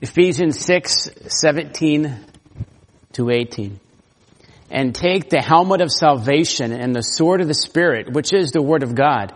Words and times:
Ephesians 0.00 0.60
6, 0.60 1.10
17 1.26 2.16
to 3.14 3.30
18. 3.30 3.80
And 4.70 4.94
take 4.94 5.28
the 5.28 5.40
helmet 5.40 5.80
of 5.80 5.90
salvation 5.90 6.72
and 6.72 6.94
the 6.94 7.02
sword 7.02 7.40
of 7.40 7.48
the 7.48 7.54
Spirit, 7.54 8.12
which 8.12 8.32
is 8.32 8.52
the 8.52 8.62
Word 8.62 8.84
of 8.84 8.94
God. 8.94 9.34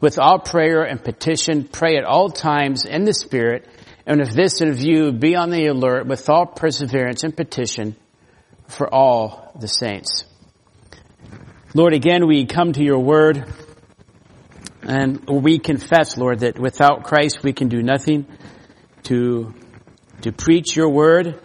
With 0.00 0.18
all 0.18 0.38
prayer 0.38 0.82
and 0.82 1.02
petition, 1.02 1.64
pray 1.64 1.96
at 1.96 2.04
all 2.04 2.28
times 2.28 2.84
in 2.84 3.04
the 3.04 3.14
Spirit, 3.14 3.66
and 4.06 4.20
with 4.20 4.34
this 4.34 4.60
in 4.60 4.74
view, 4.74 5.12
be 5.12 5.34
on 5.34 5.48
the 5.50 5.66
alert 5.68 6.06
with 6.06 6.28
all 6.28 6.44
perseverance 6.44 7.24
and 7.24 7.34
petition 7.34 7.96
for 8.68 8.92
all 8.92 9.52
the 9.58 9.68
saints. 9.68 10.24
Lord, 11.74 11.94
again, 11.94 12.26
we 12.26 12.44
come 12.44 12.72
to 12.74 12.82
your 12.82 12.98
word 12.98 13.44
and 14.82 15.26
we 15.28 15.58
confess, 15.58 16.16
Lord, 16.18 16.40
that 16.40 16.58
without 16.58 17.04
Christ 17.04 17.42
we 17.42 17.52
can 17.52 17.68
do 17.68 17.82
nothing 17.82 18.26
to, 19.04 19.54
to 20.22 20.32
preach 20.32 20.76
your 20.76 20.88
word. 20.88 21.40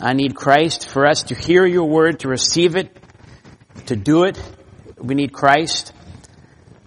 I 0.00 0.14
need 0.14 0.34
Christ 0.34 0.88
for 0.88 1.06
us 1.06 1.24
to 1.24 1.34
hear 1.34 1.66
your 1.66 1.84
word, 1.88 2.20
to 2.20 2.28
receive 2.28 2.76
it, 2.76 2.96
to 3.86 3.96
do 3.96 4.24
it. 4.24 4.40
We 4.96 5.14
need 5.14 5.32
Christ. 5.32 5.92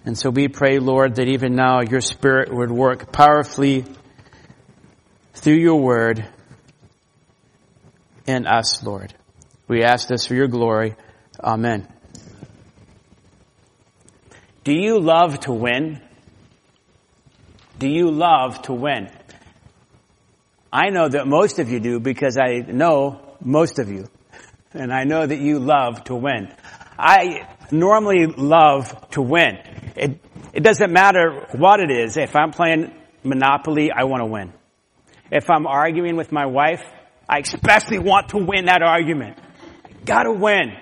And 0.04 0.16
so 0.16 0.30
we 0.30 0.48
pray, 0.48 0.78
Lord, 0.78 1.16
that 1.16 1.28
even 1.28 1.54
now 1.54 1.80
your 1.80 2.00
spirit 2.00 2.52
would 2.52 2.70
work 2.70 3.12
powerfully 3.12 3.84
through 5.34 5.54
your 5.58 5.80
word 5.80 6.26
in 8.26 8.46
us, 8.46 8.82
Lord. 8.82 9.14
We 9.68 9.82
ask 9.82 10.08
this 10.08 10.26
for 10.26 10.34
your 10.34 10.48
glory. 10.48 10.94
Amen. 11.42 11.88
Do 14.64 14.72
you 14.72 14.98
love 14.98 15.40
to 15.40 15.52
win? 15.52 16.00
Do 17.78 17.88
you 17.88 18.10
love 18.10 18.62
to 18.62 18.72
win? 18.72 19.10
I 20.76 20.90
know 20.90 21.08
that 21.08 21.26
most 21.26 21.58
of 21.58 21.70
you 21.70 21.80
do 21.80 22.00
because 22.00 22.36
I 22.36 22.58
know 22.58 23.18
most 23.40 23.78
of 23.78 23.88
you. 23.88 24.08
And 24.74 24.92
I 24.92 25.04
know 25.04 25.26
that 25.26 25.38
you 25.38 25.58
love 25.58 26.04
to 26.04 26.14
win. 26.14 26.52
I 26.98 27.48
normally 27.70 28.26
love 28.26 29.08
to 29.12 29.22
win. 29.22 29.56
It, 29.96 30.20
it 30.52 30.62
doesn't 30.62 30.92
matter 30.92 31.46
what 31.52 31.80
it 31.80 31.90
is. 31.90 32.18
If 32.18 32.36
I'm 32.36 32.50
playing 32.50 32.92
Monopoly, 33.24 33.90
I 33.90 34.04
want 34.04 34.20
to 34.20 34.26
win. 34.26 34.52
If 35.32 35.48
I'm 35.48 35.66
arguing 35.66 36.14
with 36.14 36.30
my 36.30 36.44
wife, 36.44 36.82
I 37.26 37.38
especially 37.38 37.98
want 37.98 38.28
to 38.30 38.36
win 38.36 38.66
that 38.66 38.82
argument. 38.82 39.38
Gotta 40.04 40.30
win. 40.30 40.76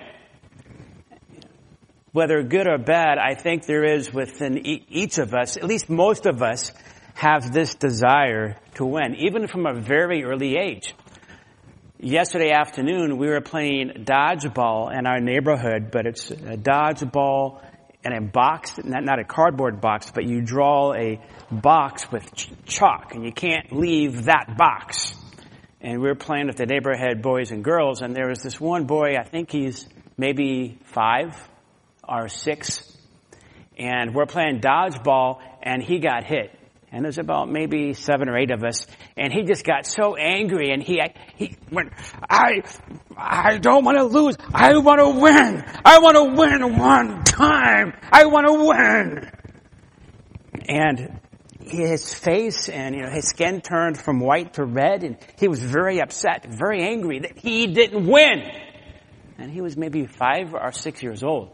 Whether 2.11 2.43
good 2.43 2.67
or 2.67 2.79
bad, 2.79 3.17
I 3.17 3.35
think 3.35 3.65
there 3.65 3.85
is 3.85 4.13
within 4.13 4.57
each 4.65 5.19
of 5.19 5.33
us, 5.33 5.55
at 5.55 5.63
least 5.63 5.89
most 5.89 6.25
of 6.25 6.43
us, 6.43 6.73
have 7.15 7.51
this 7.51 7.73
desire 7.75 8.57
to 8.75 8.85
win, 8.85 9.15
even 9.15 9.47
from 9.47 9.65
a 9.65 9.73
very 9.73 10.23
early 10.23 10.57
age. 10.57 10.93
Yesterday 11.97 12.51
afternoon, 12.51 13.17
we 13.17 13.27
were 13.27 13.39
playing 13.39 14.03
dodgeball 14.03 14.95
in 14.95 15.07
our 15.07 15.21
neighborhood, 15.21 15.91
but 15.91 16.05
it's 16.05 16.29
a 16.29 16.57
dodgeball 16.57 17.63
in 18.03 18.11
a 18.13 18.21
box, 18.21 18.77
not, 18.83 19.05
not 19.05 19.17
a 19.17 19.23
cardboard 19.23 19.79
box, 19.79 20.11
but 20.13 20.25
you 20.25 20.41
draw 20.41 20.93
a 20.93 21.19
box 21.49 22.11
with 22.11 22.35
ch- 22.35 22.51
chalk 22.65 23.15
and 23.15 23.23
you 23.23 23.31
can't 23.31 23.71
leave 23.71 24.25
that 24.25 24.55
box. 24.57 25.15
And 25.79 26.01
we 26.01 26.07
were 26.09 26.15
playing 26.15 26.47
with 26.47 26.57
the 26.57 26.65
neighborhood 26.65 27.21
boys 27.21 27.51
and 27.51 27.63
girls 27.63 28.01
and 28.01 28.13
there 28.13 28.27
was 28.27 28.43
this 28.43 28.59
one 28.59 28.85
boy, 28.85 29.15
I 29.17 29.23
think 29.23 29.49
he's 29.49 29.87
maybe 30.17 30.77
five 30.83 31.33
or 32.07 32.27
six, 32.27 32.95
and 33.79 34.13
we're 34.13 34.27
playing 34.27 34.59
dodgeball 34.59 35.39
and 35.63 35.81
he 35.81 35.99
got 35.99 36.25
hit. 36.25 36.51
And 36.91 37.03
there's 37.03 37.17
about 37.17 37.49
maybe 37.49 37.93
seven 37.93 38.29
or 38.29 38.37
eight 38.37 38.51
of 38.51 38.63
us. 38.63 38.87
And 39.17 39.33
he 39.33 39.43
just 39.43 39.65
got 39.65 39.85
so 39.85 40.15
angry 40.15 40.71
and 40.71 40.81
he, 40.81 41.01
he 41.35 41.57
went, 41.71 41.91
I, 42.29 42.63
I 43.17 43.57
don't 43.57 43.83
want 43.83 43.97
to 43.97 44.03
lose. 44.05 44.37
I 44.53 44.77
want 44.77 44.99
to 44.99 45.09
win. 45.09 45.63
I 45.83 45.99
want 45.99 46.15
to 46.15 46.23
win 46.39 46.77
one 46.77 47.23
time. 47.23 47.93
I 48.11 48.25
want 48.25 48.47
to 48.47 48.53
win. 48.67 49.31
And 50.69 51.19
his 51.59 52.13
face 52.13 52.69
and 52.69 52.95
you 52.95 53.01
know 53.01 53.09
his 53.09 53.27
skin 53.27 53.59
turned 53.59 53.97
from 53.97 54.19
white 54.19 54.53
to 54.53 54.63
red 54.63 55.03
and 55.03 55.17
he 55.39 55.47
was 55.47 55.59
very 55.59 55.99
upset, 55.99 56.45
very 56.47 56.83
angry 56.83 57.19
that 57.19 57.37
he 57.37 57.67
didn't 57.67 58.05
win. 58.07 58.43
And 59.37 59.51
he 59.51 59.61
was 59.61 59.75
maybe 59.75 60.05
five 60.05 60.53
or 60.53 60.71
six 60.71 61.03
years 61.03 61.23
old. 61.23 61.49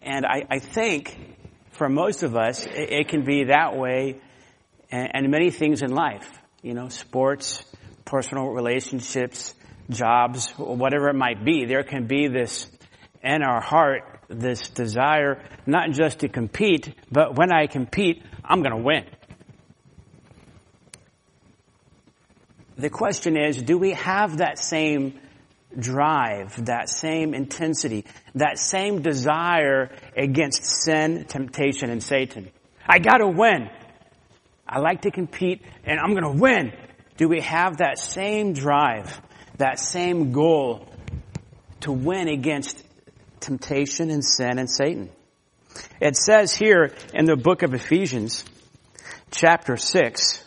And 0.00 0.24
I, 0.24 0.44
I 0.50 0.58
think 0.58 1.31
for 1.72 1.88
most 1.88 2.22
of 2.22 2.36
us, 2.36 2.64
it, 2.66 2.92
it 2.92 3.08
can 3.08 3.24
be 3.24 3.44
that 3.44 3.76
way 3.76 4.20
and, 4.90 5.10
and 5.14 5.30
many 5.30 5.50
things 5.50 5.82
in 5.82 5.90
life. 5.90 6.28
You 6.62 6.74
know, 6.74 6.88
sports, 6.88 7.64
personal 8.04 8.48
relationships, 8.50 9.54
jobs, 9.90 10.50
whatever 10.56 11.08
it 11.08 11.16
might 11.16 11.44
be. 11.44 11.64
There 11.64 11.82
can 11.82 12.06
be 12.06 12.28
this 12.28 12.68
in 13.22 13.42
our 13.42 13.60
heart, 13.60 14.02
this 14.28 14.68
desire 14.68 15.42
not 15.66 15.90
just 15.92 16.20
to 16.20 16.28
compete, 16.28 16.94
but 17.10 17.36
when 17.36 17.52
I 17.52 17.66
compete, 17.66 18.22
I'm 18.44 18.62
going 18.62 18.76
to 18.76 18.82
win. 18.82 19.04
The 22.76 22.90
question 22.90 23.36
is, 23.36 23.62
do 23.62 23.78
we 23.78 23.92
have 23.92 24.38
that 24.38 24.58
same 24.58 25.20
drive, 25.78 26.66
that 26.66 26.88
same 26.88 27.34
intensity, 27.34 28.04
that 28.34 28.58
same 28.58 29.02
desire 29.02 29.90
against 30.16 30.64
sin, 30.64 31.24
temptation, 31.26 31.90
and 31.90 32.02
Satan? 32.02 32.50
I 32.86 32.98
gotta 32.98 33.28
win. 33.28 33.70
I 34.66 34.78
like 34.80 35.02
to 35.02 35.10
compete 35.10 35.62
and 35.84 35.98
I'm 36.00 36.14
gonna 36.14 36.34
win. 36.34 36.72
Do 37.16 37.28
we 37.28 37.40
have 37.40 37.78
that 37.78 37.98
same 37.98 38.52
drive, 38.52 39.20
that 39.58 39.78
same 39.78 40.32
goal 40.32 40.88
to 41.80 41.92
win 41.92 42.28
against 42.28 42.82
temptation 43.40 44.10
and 44.10 44.24
sin 44.24 44.58
and 44.58 44.70
Satan? 44.70 45.10
It 46.00 46.16
says 46.16 46.54
here 46.54 46.92
in 47.14 47.26
the 47.26 47.36
book 47.36 47.62
of 47.62 47.74
Ephesians, 47.74 48.44
chapter 49.30 49.76
6, 49.76 50.44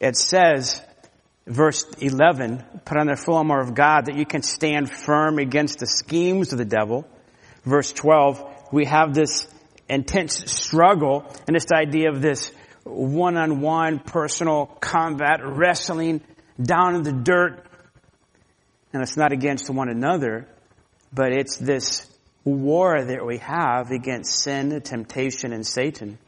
it 0.00 0.16
says, 0.16 0.80
verse 1.46 1.84
11, 2.00 2.64
put 2.84 2.98
on 2.98 3.06
the 3.06 3.16
full 3.16 3.36
armor 3.36 3.60
of 3.60 3.74
God 3.74 4.06
that 4.06 4.16
you 4.16 4.26
can 4.26 4.42
stand 4.42 4.90
firm 4.90 5.38
against 5.38 5.78
the 5.78 5.86
schemes 5.86 6.52
of 6.52 6.58
the 6.58 6.64
devil. 6.64 7.06
Verse 7.64 7.92
12, 7.92 8.72
we 8.72 8.84
have 8.86 9.14
this 9.14 9.48
intense 9.88 10.50
struggle 10.50 11.24
and 11.46 11.54
this 11.54 11.66
idea 11.72 12.10
of 12.10 12.20
this 12.20 12.50
one-on-one 12.84 14.00
personal 14.00 14.66
combat 14.80 15.40
wrestling 15.44 16.20
down 16.60 16.94
in 16.96 17.02
the 17.02 17.12
dirt. 17.12 17.66
And 18.92 19.02
it's 19.02 19.16
not 19.16 19.32
against 19.32 19.68
one 19.68 19.88
another, 19.88 20.48
but 21.12 21.32
it's 21.32 21.56
this 21.56 22.06
war 22.44 23.04
that 23.04 23.26
we 23.26 23.38
have 23.38 23.90
against 23.90 24.40
sin, 24.40 24.80
temptation, 24.80 25.52
and 25.52 25.66
Satan. 25.66 26.18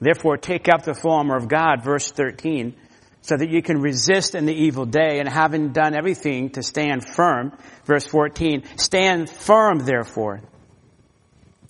Therefore, 0.00 0.36
take 0.36 0.68
up 0.68 0.82
the 0.82 0.94
full 0.94 1.12
armor 1.12 1.36
of 1.36 1.48
God, 1.48 1.84
verse 1.84 2.10
13, 2.10 2.74
so 3.22 3.36
that 3.36 3.48
you 3.48 3.62
can 3.62 3.80
resist 3.80 4.34
in 4.34 4.46
the 4.46 4.54
evil 4.54 4.84
day 4.84 5.18
and 5.20 5.28
having 5.28 5.72
done 5.72 5.94
everything 5.94 6.50
to 6.50 6.62
stand 6.62 7.06
firm. 7.06 7.52
Verse 7.84 8.06
14, 8.06 8.64
stand 8.76 9.30
firm 9.30 9.78
therefore. 9.78 10.40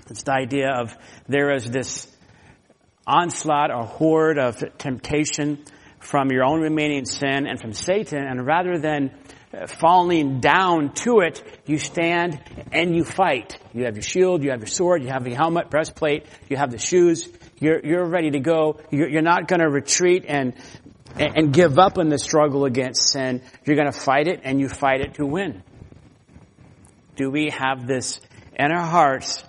It's 0.08 0.24
the 0.24 0.32
idea 0.32 0.70
of 0.70 0.96
there 1.28 1.54
is 1.54 1.70
this 1.70 2.10
onslaught 3.06 3.70
or 3.70 3.84
horde 3.84 4.38
of 4.38 4.62
temptation 4.78 5.64
from 6.00 6.30
your 6.30 6.44
own 6.44 6.60
remaining 6.60 7.04
sin 7.04 7.46
and 7.46 7.60
from 7.60 7.72
Satan, 7.72 8.24
and 8.24 8.44
rather 8.44 8.78
than 8.78 9.12
falling 9.66 10.40
down 10.40 10.92
to 10.94 11.20
it, 11.20 11.42
you 11.66 11.78
stand 11.78 12.40
and 12.72 12.96
you 12.96 13.04
fight. 13.04 13.58
You 13.72 13.84
have 13.84 13.94
your 13.94 14.02
shield, 14.02 14.42
you 14.42 14.50
have 14.50 14.60
your 14.60 14.66
sword, 14.66 15.02
you 15.02 15.08
have 15.10 15.26
your 15.26 15.36
helmet, 15.36 15.70
breastplate, 15.70 16.26
you 16.48 16.56
have 16.56 16.70
the 16.70 16.78
shoes, 16.78 17.28
you're, 17.60 17.80
you're 17.84 18.04
ready 18.04 18.30
to 18.32 18.40
go. 18.40 18.80
You're, 18.90 19.08
you're 19.08 19.22
not 19.22 19.46
going 19.46 19.60
to 19.60 19.68
retreat 19.68 20.24
and, 20.26 20.54
and 21.18 21.52
give 21.52 21.78
up 21.78 21.98
in 21.98 22.08
the 22.08 22.18
struggle 22.18 22.64
against 22.64 23.10
sin. 23.10 23.42
You're 23.64 23.76
going 23.76 23.90
to 23.90 23.98
fight 23.98 24.28
it 24.28 24.40
and 24.44 24.60
you 24.60 24.68
fight 24.68 25.00
it 25.00 25.14
to 25.14 25.26
win. 25.26 25.62
Do 27.16 27.30
we 27.30 27.50
have 27.50 27.86
this 27.86 28.20
in 28.58 28.72
our 28.72 28.86
hearts 28.86 29.44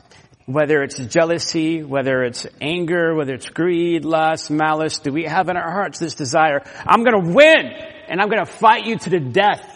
whether 0.45 0.83
it's 0.83 0.97
jealousy, 0.97 1.83
whether 1.83 2.23
it's 2.23 2.45
anger, 2.59 3.15
whether 3.15 3.33
it's 3.33 3.49
greed, 3.49 4.03
lust, 4.03 4.51
malice, 4.51 4.99
do 4.99 5.11
we 5.11 5.23
have 5.23 5.49
in 5.49 5.57
our 5.57 5.71
hearts 5.71 5.99
this 5.99 6.15
desire, 6.15 6.61
I'm 6.85 7.03
gonna 7.03 7.33
win, 7.33 7.71
and 8.07 8.21
I'm 8.21 8.29
gonna 8.29 8.45
fight 8.45 8.85
you 8.85 8.97
to 8.97 9.09
the 9.09 9.19
death. 9.19 9.69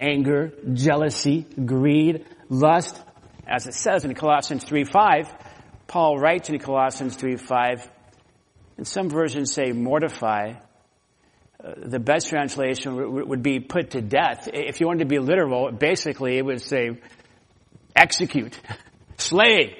Anger, 0.00 0.52
jealousy, 0.72 1.42
greed, 1.42 2.26
lust, 2.48 3.00
as 3.46 3.66
it 3.66 3.74
says 3.74 4.04
in 4.04 4.14
Colossians 4.14 4.64
3 4.64 4.84
5, 4.84 5.32
Paul 5.86 6.18
writes 6.18 6.48
in 6.48 6.58
Colossians 6.58 7.16
3 7.16 7.36
5, 7.36 7.88
and 8.78 8.86
some 8.86 9.08
versions 9.08 9.52
say 9.52 9.72
mortify. 9.72 10.54
The 11.64 11.98
best 11.98 12.28
translation 12.28 13.28
would 13.28 13.42
be 13.42 13.58
put 13.58 13.92
to 13.92 14.02
death. 14.02 14.48
If 14.52 14.80
you 14.80 14.86
wanted 14.86 15.00
to 15.00 15.06
be 15.06 15.18
literal, 15.18 15.72
basically 15.72 16.36
it 16.36 16.44
would 16.44 16.60
say 16.60 17.00
execute, 17.96 18.58
slay, 19.16 19.76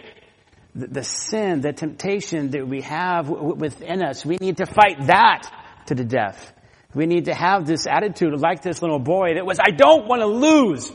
the, 0.74 0.86
the 0.86 1.04
sin, 1.04 1.60
the 1.60 1.72
temptation 1.72 2.50
that 2.50 2.66
we 2.66 2.80
have 2.82 3.28
within 3.28 4.02
us. 4.02 4.24
We 4.24 4.38
need 4.40 4.56
to 4.58 4.66
fight 4.66 5.06
that 5.06 5.50
to 5.86 5.94
the 5.94 6.04
death. 6.04 6.52
We 6.94 7.06
need 7.06 7.26
to 7.26 7.34
have 7.34 7.66
this 7.66 7.86
attitude 7.86 8.32
like 8.40 8.62
this 8.62 8.80
little 8.80 8.98
boy 9.00 9.34
that 9.34 9.44
was, 9.44 9.58
I 9.58 9.70
don't 9.70 10.06
want 10.06 10.22
to 10.22 10.26
lose, 10.26 10.90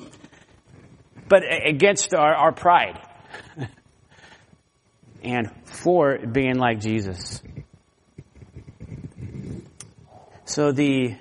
but 1.27 1.43
against 1.67 2.15
our, 2.15 2.33
our 2.33 2.51
pride. 2.51 2.99
and 5.23 5.51
for 5.65 6.17
being 6.17 6.55
like 6.55 6.79
Jesus. 6.79 7.41
So 10.49 10.71
the 10.71 11.15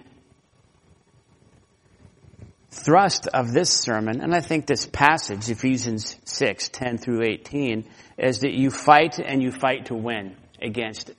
thrust 2.71 3.27
of 3.27 3.53
this 3.53 3.69
sermon, 3.69 4.23
and 4.23 4.35
I 4.35 4.41
think 4.41 4.65
this 4.65 4.87
passage, 4.87 5.51
Ephesians 5.51 6.17
6, 6.25 6.71
10 6.71 6.97
through 6.97 7.25
18, 7.25 7.85
is 8.17 8.39
that 8.39 8.55
you 8.55 8.71
fight 8.71 9.19
and 9.19 9.43
you 9.43 9.53
fight 9.53 9.87
to 9.87 9.95
win 9.95 10.35
against 10.63 11.11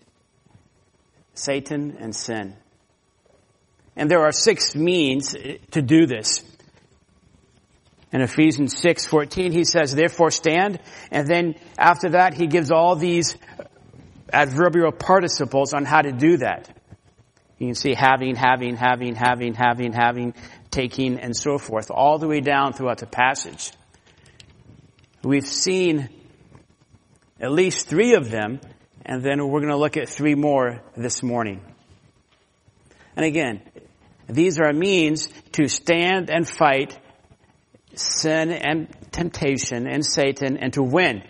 Satan 1.35 1.97
and 1.99 2.15
sin. 2.15 2.55
And 3.95 4.09
there 4.09 4.25
are 4.25 4.31
six 4.31 4.75
means 4.75 5.35
eh, 5.35 5.57
to 5.71 5.83
do 5.83 6.07
this. 6.07 6.43
In 8.11 8.21
Ephesians 8.21 8.73
6:14 8.81 9.53
he 9.53 9.63
says 9.63 9.93
therefore 9.93 10.31
stand 10.31 10.79
and 11.11 11.27
then 11.27 11.53
after 11.77 12.09
that 12.09 12.33
he 12.33 12.47
gives 12.47 12.71
all 12.71 12.95
these 12.95 13.37
adverbial 14.33 14.91
participles 14.91 15.75
on 15.75 15.85
how 15.85 16.01
to 16.01 16.11
do 16.11 16.37
that. 16.37 16.75
You 17.59 17.67
can 17.67 17.75
see 17.75 17.93
having, 17.93 18.35
having, 18.35 18.75
having, 18.75 19.15
having, 19.15 19.53
having, 19.53 19.91
having, 19.93 20.33
taking, 20.71 21.19
and 21.19 21.35
so 21.35 21.57
forth, 21.57 21.91
all 21.91 22.17
the 22.17 22.27
way 22.27 22.39
down 22.39 22.73
throughout 22.73 22.99
the 22.99 23.05
passage. 23.05 23.71
We've 25.23 25.45
seen 25.45 26.09
at 27.39 27.51
least 27.51 27.87
three 27.87 28.15
of 28.15 28.31
them, 28.31 28.61
and 29.05 29.21
then 29.21 29.45
we're 29.45 29.59
going 29.59 29.73
to 29.73 29.77
look 29.77 29.97
at 29.97 30.07
three 30.07 30.35
more 30.35 30.81
this 30.95 31.21
morning. 31.21 31.61
And 33.17 33.25
again, 33.25 33.61
these 34.27 34.59
are 34.59 34.71
means 34.71 35.27
to 35.53 35.67
stand 35.67 36.29
and 36.29 36.47
fight 36.47 36.97
sin 37.95 38.51
and 38.51 38.87
temptation 39.11 39.87
and 39.87 40.05
Satan 40.05 40.57
and 40.57 40.71
to 40.73 40.83
win. 40.83 41.23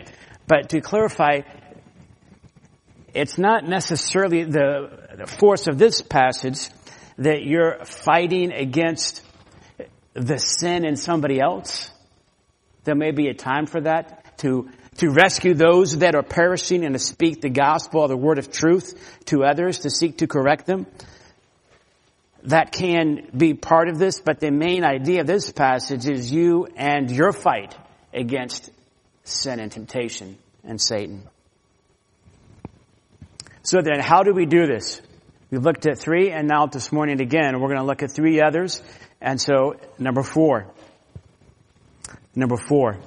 But 0.46 0.68
to 0.70 0.80
clarify, 0.80 1.40
it's 3.14 3.38
not 3.38 3.66
necessarily 3.66 4.44
the, 4.44 4.90
the 5.18 5.26
force 5.26 5.66
of 5.66 5.78
this 5.78 6.02
passage 6.02 6.68
that 7.18 7.42
you're 7.42 7.84
fighting 7.84 8.52
against 8.52 9.22
the 10.14 10.38
sin 10.38 10.84
in 10.84 10.96
somebody 10.96 11.40
else. 11.40 11.90
There 12.84 12.94
may 12.94 13.10
be 13.10 13.28
a 13.28 13.34
time 13.34 13.66
for 13.66 13.80
that 13.82 14.38
to 14.38 14.70
to 14.96 15.10
rescue 15.10 15.54
those 15.54 15.98
that 15.98 16.14
are 16.14 16.22
perishing 16.22 16.84
and 16.84 16.94
to 16.94 16.98
speak 16.98 17.40
the 17.40 17.48
gospel 17.48 18.06
the 18.08 18.16
word 18.16 18.38
of 18.38 18.50
truth 18.50 19.18
to 19.26 19.44
others 19.44 19.80
to 19.80 19.90
seek 19.90 20.18
to 20.18 20.26
correct 20.26 20.66
them. 20.66 20.86
That 22.44 22.72
can 22.72 23.28
be 23.36 23.54
part 23.54 23.88
of 23.88 23.98
this, 23.98 24.20
but 24.20 24.40
the 24.40 24.50
main 24.50 24.82
idea 24.82 25.20
of 25.20 25.26
this 25.26 25.52
passage 25.52 26.06
is 26.06 26.30
you 26.32 26.66
and 26.76 27.10
your 27.10 27.32
fight 27.32 27.76
against 28.14 28.70
sin 29.24 29.60
and 29.60 29.70
temptation 29.70 30.38
and 30.64 30.80
Satan. 30.80 31.28
So 33.62 33.80
then, 33.82 34.00
how 34.00 34.22
do 34.22 34.32
we 34.32 34.46
do 34.46 34.66
this? 34.66 35.00
We've 35.50 35.62
looked 35.62 35.86
at 35.86 35.98
three, 35.98 36.30
and 36.30 36.48
now 36.48 36.66
this 36.66 36.92
morning 36.92 37.20
again, 37.20 37.60
we're 37.60 37.68
going 37.68 37.80
to 37.80 37.84
look 37.84 38.02
at 38.02 38.12
three 38.12 38.40
others. 38.40 38.82
And 39.20 39.40
so, 39.40 39.76
number 39.98 40.22
four. 40.22 40.72
Number 42.34 42.56
four. 42.56 42.98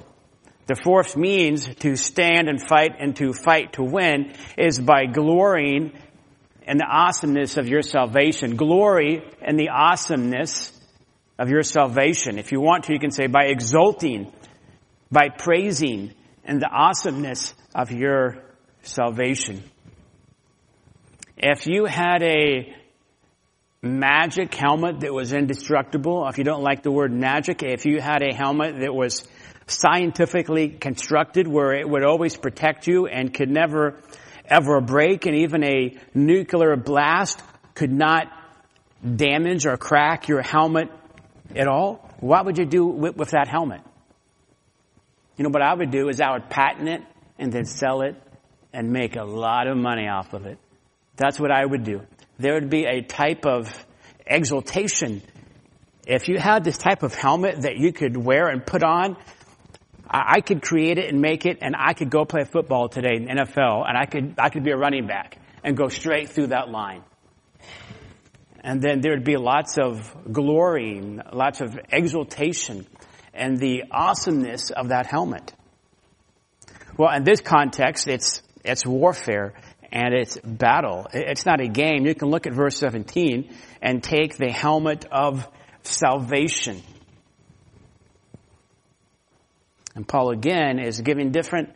The 0.66 0.76
fourth 0.76 1.16
means 1.16 1.66
to 1.76 1.96
stand 1.96 2.48
and 2.48 2.60
fight 2.60 2.92
and 2.98 3.16
to 3.16 3.32
fight 3.32 3.74
to 3.74 3.82
win 3.82 4.32
is 4.56 4.78
by 4.78 5.06
glorying 5.06 5.92
in 6.66 6.78
the 6.78 6.86
awesomeness 6.86 7.56
of 7.56 7.68
your 7.68 7.82
salvation. 7.82 8.56
Glory 8.56 9.22
in 9.42 9.56
the 9.56 9.70
awesomeness 9.70 10.72
of 11.38 11.50
your 11.50 11.62
salvation. 11.62 12.38
If 12.38 12.52
you 12.52 12.60
want 12.60 12.84
to, 12.84 12.92
you 12.92 12.98
can 12.98 13.10
say 13.10 13.26
by 13.26 13.46
exulting, 13.46 14.32
by 15.10 15.28
praising 15.28 16.14
in 16.44 16.58
the 16.60 16.68
awesomeness 16.68 17.54
of 17.74 17.90
your 17.90 18.42
salvation. 18.82 19.62
If 21.36 21.66
you 21.66 21.84
had 21.84 22.22
a 22.22 22.74
magic 23.82 24.54
helmet 24.54 25.00
that 25.00 25.12
was 25.12 25.32
indestructible, 25.32 26.26
if 26.28 26.38
you 26.38 26.44
don't 26.44 26.62
like 26.62 26.82
the 26.82 26.92
word 26.92 27.12
magic, 27.12 27.62
if 27.62 27.84
you 27.84 28.00
had 28.00 28.22
a 28.22 28.34
helmet 28.34 28.80
that 28.80 28.94
was 28.94 29.26
scientifically 29.66 30.68
constructed 30.68 31.48
where 31.48 31.72
it 31.72 31.88
would 31.88 32.04
always 32.04 32.36
protect 32.36 32.86
you 32.86 33.06
and 33.06 33.32
could 33.32 33.50
never 33.50 34.00
ever 34.46 34.80
break 34.80 35.26
and 35.26 35.36
even 35.36 35.64
a 35.64 35.96
nuclear 36.12 36.76
blast 36.76 37.42
could 37.74 37.92
not 37.92 38.30
damage 39.16 39.66
or 39.66 39.76
crack 39.76 40.28
your 40.28 40.42
helmet 40.42 40.88
at 41.54 41.66
all, 41.68 42.10
what 42.20 42.44
would 42.46 42.58
you 42.58 42.66
do 42.66 42.86
with, 42.86 43.16
with 43.16 43.30
that 43.30 43.48
helmet? 43.48 43.80
You 45.36 45.44
know, 45.44 45.50
what 45.50 45.62
I 45.62 45.74
would 45.74 45.90
do 45.90 46.08
is 46.08 46.20
I 46.20 46.32
would 46.32 46.48
patent 46.48 46.88
it 46.88 47.02
and 47.38 47.52
then 47.52 47.64
sell 47.64 48.02
it 48.02 48.16
and 48.72 48.90
make 48.90 49.16
a 49.16 49.24
lot 49.24 49.66
of 49.66 49.76
money 49.76 50.08
off 50.08 50.32
of 50.32 50.46
it. 50.46 50.58
That's 51.16 51.38
what 51.38 51.50
I 51.50 51.64
would 51.64 51.84
do. 51.84 52.02
There 52.38 52.54
would 52.54 52.70
be 52.70 52.84
a 52.84 53.02
type 53.02 53.46
of 53.46 53.72
exultation. 54.26 55.22
If 56.06 56.28
you 56.28 56.38
had 56.38 56.64
this 56.64 56.78
type 56.78 57.02
of 57.02 57.14
helmet 57.14 57.62
that 57.62 57.76
you 57.76 57.92
could 57.92 58.16
wear 58.16 58.48
and 58.48 58.64
put 58.64 58.82
on, 58.82 59.16
I 60.08 60.40
could 60.40 60.62
create 60.62 60.98
it 60.98 61.10
and 61.10 61.20
make 61.20 61.46
it 61.46 61.58
and 61.60 61.74
I 61.78 61.94
could 61.94 62.10
go 62.10 62.24
play 62.24 62.44
football 62.44 62.88
today 62.88 63.16
in 63.16 63.24
the 63.24 63.32
NFL 63.32 63.88
and 63.88 63.96
I 63.96 64.06
could, 64.06 64.34
I 64.38 64.48
could 64.48 64.62
be 64.62 64.70
a 64.70 64.76
running 64.76 65.06
back 65.06 65.38
and 65.62 65.76
go 65.76 65.88
straight 65.88 66.28
through 66.30 66.48
that 66.48 66.68
line. 66.68 67.02
And 68.60 68.80
then 68.80 69.00
there'd 69.00 69.24
be 69.24 69.36
lots 69.36 69.76
of 69.78 70.14
glory, 70.30 71.00
lots 71.32 71.60
of 71.60 71.78
exultation 71.90 72.86
and 73.32 73.58
the 73.58 73.84
awesomeness 73.90 74.70
of 74.70 74.88
that 74.88 75.06
helmet. 75.06 75.52
Well, 76.96 77.14
in 77.14 77.24
this 77.24 77.40
context, 77.40 78.06
it's, 78.06 78.42
it's 78.64 78.86
warfare 78.86 79.54
and 79.94 80.12
it's 80.12 80.36
battle. 80.42 81.06
It's 81.12 81.46
not 81.46 81.60
a 81.60 81.68
game. 81.68 82.04
You 82.04 82.16
can 82.16 82.28
look 82.28 82.48
at 82.48 82.52
verse 82.52 82.76
17 82.78 83.54
and 83.80 84.02
take 84.02 84.36
the 84.36 84.50
helmet 84.50 85.06
of 85.10 85.48
salvation. 85.84 86.82
And 89.94 90.06
Paul 90.06 90.30
again 90.30 90.80
is 90.80 91.00
giving 91.00 91.30
different 91.30 91.70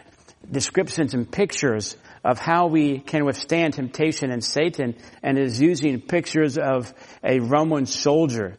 descriptions 0.51 1.15
and 1.15 1.31
pictures 1.31 1.97
of 2.25 2.41
how 2.41 2.67
we 2.67 2.99
can 2.99 3.25
withstand 3.25 3.75
temptation 3.75 4.33
and 4.33 4.43
Satan 4.43 4.97
and 5.23 5.39
is 5.39 5.61
using 5.61 6.01
pictures 6.01 6.59
of 6.59 6.93
a 7.23 7.39
Roman 7.39 7.87
soldier 7.87 8.57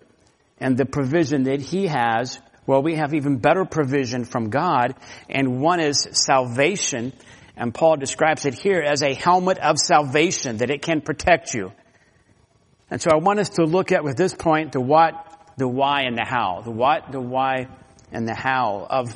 and 0.61 0.78
the 0.78 0.85
provision 0.85 1.44
that 1.44 1.59
he 1.59 1.87
has. 1.87 2.39
Well, 2.66 2.81
we 2.81 2.95
have 2.95 3.13
even 3.13 3.39
better 3.39 3.66
provision 3.66 4.23
from 4.23 4.49
God 4.49 4.95
and 5.30 5.59
one 5.59 5.81
is 5.81 6.07
salvation 6.13 7.11
and 7.59 7.73
Paul 7.73 7.97
describes 7.97 8.45
it 8.45 8.54
here 8.54 8.81
as 8.81 9.04
a 9.04 9.13
helmet 9.13 9.57
of 9.57 9.78
salvation, 9.78 10.57
that 10.57 10.69
it 10.69 10.81
can 10.81 11.01
protect 11.01 11.54
you. 11.54 11.73
And 12.89 13.01
so 13.01 13.11
I 13.11 13.18
want 13.18 13.39
us 13.39 13.49
to 13.49 13.66
look 13.66 13.92
at 13.92 14.04
with 14.04 14.16
this 14.16 14.33
point 14.33 14.71
the 14.71 14.80
what, 14.80 15.13
the 15.57 15.68
why, 15.68 16.04
and 16.04 16.18
the 16.18 16.25
how. 16.25 16.61
The 16.61 16.71
what, 16.71 17.11
the 17.11 17.19
why, 17.19 17.68
and 18.13 18.25
the 18.25 18.33
how 18.33 18.87
of 18.89 19.16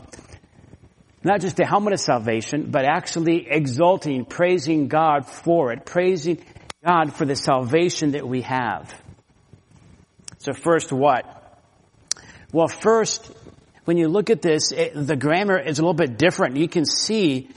not 1.23 1.39
just 1.39 1.55
the 1.55 1.65
helmet 1.65 1.93
of 1.93 2.01
salvation, 2.01 2.69
but 2.69 2.83
actually 2.83 3.47
exulting, 3.49 4.25
praising 4.25 4.89
God 4.89 5.25
for 5.25 5.71
it, 5.71 5.85
praising 5.85 6.43
God 6.85 7.13
for 7.13 7.25
the 7.25 7.37
salvation 7.37 8.11
that 8.11 8.27
we 8.27 8.41
have. 8.41 8.93
So 10.39 10.51
first 10.51 10.91
what? 10.91 11.25
Well, 12.51 12.67
first, 12.67 13.31
when 13.85 13.95
you 13.95 14.09
look 14.09 14.29
at 14.29 14.41
this, 14.41 14.73
it, 14.73 14.91
the 14.93 15.15
grammar 15.15 15.57
is 15.57 15.79
a 15.79 15.81
little 15.81 15.93
bit 15.93 16.17
different. 16.17 16.57
You 16.57 16.67
can 16.67 16.85
see 16.85 17.49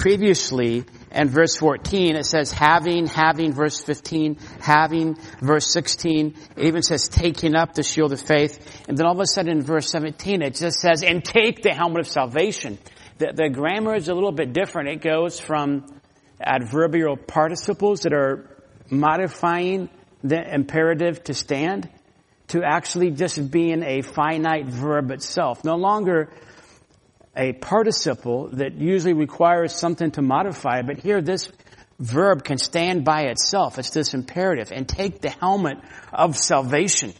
previously 0.00 0.82
in 1.12 1.28
verse 1.28 1.56
14 1.56 2.16
it 2.16 2.24
says 2.24 2.50
having, 2.50 3.06
having, 3.06 3.52
verse 3.52 3.82
15, 3.82 4.38
having, 4.60 5.16
verse 5.42 5.70
16, 5.72 6.34
it 6.56 6.64
even 6.64 6.82
says 6.82 7.08
taking 7.08 7.54
up 7.54 7.74
the 7.74 7.82
shield 7.82 8.12
of 8.12 8.20
faith. 8.20 8.58
And 8.88 8.96
then 8.96 9.06
all 9.06 9.12
of 9.12 9.20
a 9.20 9.26
sudden 9.26 9.58
in 9.58 9.62
verse 9.62 9.90
17 9.90 10.40
it 10.40 10.54
just 10.54 10.80
says, 10.80 11.02
and 11.02 11.22
take 11.22 11.62
the 11.62 11.74
helmet 11.74 12.00
of 12.00 12.08
salvation. 12.08 12.78
The, 13.18 13.32
the 13.34 13.50
grammar 13.50 13.94
is 13.94 14.08
a 14.08 14.14
little 14.14 14.32
bit 14.32 14.54
different. 14.54 14.88
It 14.88 15.02
goes 15.02 15.38
from 15.38 15.84
adverbial 16.40 17.18
participles 17.18 18.00
that 18.00 18.14
are 18.14 18.48
modifying 18.88 19.90
the 20.24 20.42
imperative 20.42 21.22
to 21.24 21.34
stand 21.34 21.90
to 22.48 22.62
actually 22.64 23.10
just 23.10 23.50
being 23.50 23.82
a 23.82 24.00
finite 24.00 24.66
verb 24.66 25.10
itself. 25.10 25.62
No 25.62 25.76
longer 25.76 26.30
a 27.36 27.52
participle 27.52 28.48
that 28.54 28.74
usually 28.74 29.14
requires 29.14 29.74
something 29.74 30.10
to 30.12 30.22
modify, 30.22 30.82
but 30.82 30.98
here 30.98 31.20
this 31.22 31.50
verb 31.98 32.44
can 32.44 32.58
stand 32.58 33.04
by 33.04 33.24
itself. 33.24 33.78
It's 33.78 33.90
this 33.90 34.14
imperative. 34.14 34.72
And 34.72 34.88
take 34.88 35.20
the 35.20 35.30
helmet 35.30 35.78
of 36.12 36.36
salvation. 36.36 37.12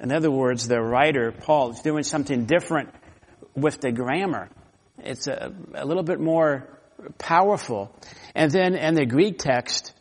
In 0.00 0.12
other 0.12 0.30
words, 0.30 0.66
the 0.66 0.80
writer, 0.80 1.32
Paul, 1.32 1.72
is 1.72 1.80
doing 1.80 2.04
something 2.04 2.46
different 2.46 2.90
with 3.54 3.80
the 3.80 3.92
grammar. 3.92 4.48
It's 4.98 5.26
a, 5.26 5.52
a 5.74 5.84
little 5.84 6.02
bit 6.02 6.20
more 6.20 6.68
powerful. 7.18 7.94
And 8.34 8.50
then 8.50 8.74
in 8.74 8.94
the 8.94 9.06
Greek 9.06 9.38
text, 9.38 9.92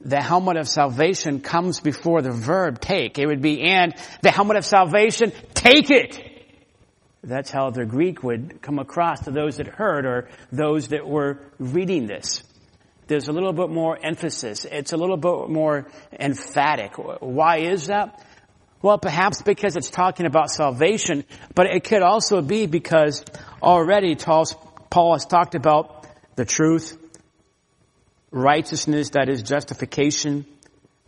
the 0.00 0.20
helmet 0.20 0.56
of 0.56 0.68
salvation 0.68 1.40
comes 1.40 1.80
before 1.80 2.22
the 2.22 2.32
verb 2.32 2.80
take. 2.80 3.18
It 3.18 3.26
would 3.26 3.40
be, 3.40 3.62
and 3.62 3.94
the 4.22 4.30
helmet 4.30 4.56
of 4.56 4.64
salvation, 4.64 5.32
take 5.54 5.90
it. 5.90 6.31
That's 7.24 7.50
how 7.50 7.70
the 7.70 7.84
Greek 7.84 8.22
would 8.22 8.60
come 8.62 8.78
across 8.78 9.20
to 9.24 9.30
those 9.30 9.58
that 9.58 9.68
heard 9.68 10.06
or 10.06 10.28
those 10.50 10.88
that 10.88 11.06
were 11.06 11.38
reading 11.58 12.06
this. 12.06 12.42
There's 13.06 13.28
a 13.28 13.32
little 13.32 13.52
bit 13.52 13.70
more 13.70 13.98
emphasis. 14.02 14.64
It's 14.64 14.92
a 14.92 14.96
little 14.96 15.16
bit 15.16 15.48
more 15.48 15.86
emphatic. 16.18 16.94
Why 16.96 17.58
is 17.58 17.86
that? 17.86 18.24
Well, 18.80 18.98
perhaps 18.98 19.42
because 19.42 19.76
it's 19.76 19.90
talking 19.90 20.26
about 20.26 20.50
salvation, 20.50 21.24
but 21.54 21.66
it 21.66 21.84
could 21.84 22.02
also 22.02 22.42
be 22.42 22.66
because 22.66 23.24
already 23.62 24.16
Paul 24.16 25.12
has 25.12 25.24
talked 25.24 25.54
about 25.54 26.06
the 26.34 26.44
truth, 26.44 26.98
righteousness, 28.32 29.10
that 29.10 29.28
is 29.28 29.42
justification, 29.42 30.44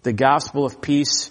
the 0.03 0.13
gospel 0.13 0.65
of 0.65 0.81
peace, 0.81 1.31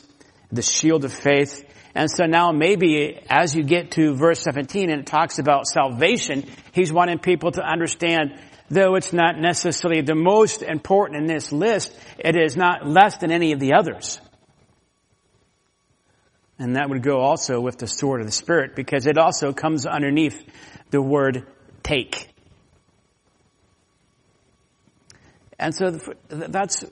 the 0.52 0.62
shield 0.62 1.06
of 1.06 1.13
faith. 1.13 1.63
And 1.96 2.10
so 2.10 2.26
now 2.26 2.52
maybe 2.52 3.20
as 3.30 3.56
you 3.56 3.64
get 3.64 3.92
to 3.92 4.16
verse 4.16 4.42
17 4.42 4.90
and 4.90 5.02
it 5.02 5.06
talks 5.06 5.38
about 5.38 5.68
salvation, 5.68 6.46
he's 6.72 6.92
wanting 6.92 7.20
people 7.20 7.52
to 7.52 7.62
understand, 7.62 8.40
though 8.70 8.96
it's 8.96 9.14
not 9.14 9.38
necessarily 9.38 10.02
the 10.02 10.16
most 10.16 10.64
important 10.64 11.22
in 11.22 11.28
this 11.28 11.52
list, 11.52 11.96
it 12.18 12.36
is 12.36 12.58
not 12.58 12.88
less 12.88 13.18
than 13.18 13.32
any 13.32 13.52
of 13.52 13.60
the 13.60 13.74
others. 13.74 14.20
And 16.58 16.76
that 16.76 16.90
would 16.90 17.04
go 17.04 17.20
also 17.20 17.60
with 17.60 17.78
the 17.78 17.88
sword 17.88 18.22
of 18.22 18.28
the 18.28 18.32
Spirit 18.32 18.76
because 18.76 19.06
it 19.06 19.18
also 19.18 19.54
comes 19.54 19.86
underneath 19.86 20.42
the 20.90 21.02
word 21.02 21.46
take. 21.84 22.30
And 25.60 25.76
so 25.76 26.00
that's 26.30 26.86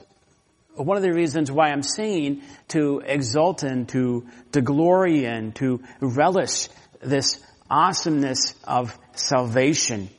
one 0.82 0.98
of 0.98 1.04
the 1.04 1.14
reasons 1.14 1.52
why 1.52 1.70
I'm 1.70 1.84
saying 1.84 2.42
to 2.70 3.02
exult 3.06 3.64
in, 3.64 3.86
to, 3.88 4.28
to 4.52 4.62
glory 4.62 5.26
in, 5.26 5.52
to 5.54 5.82
relish 6.00 6.70
this 7.02 7.42
awesomeness 7.70 8.56
of 8.64 8.98
salvation. 9.14 10.10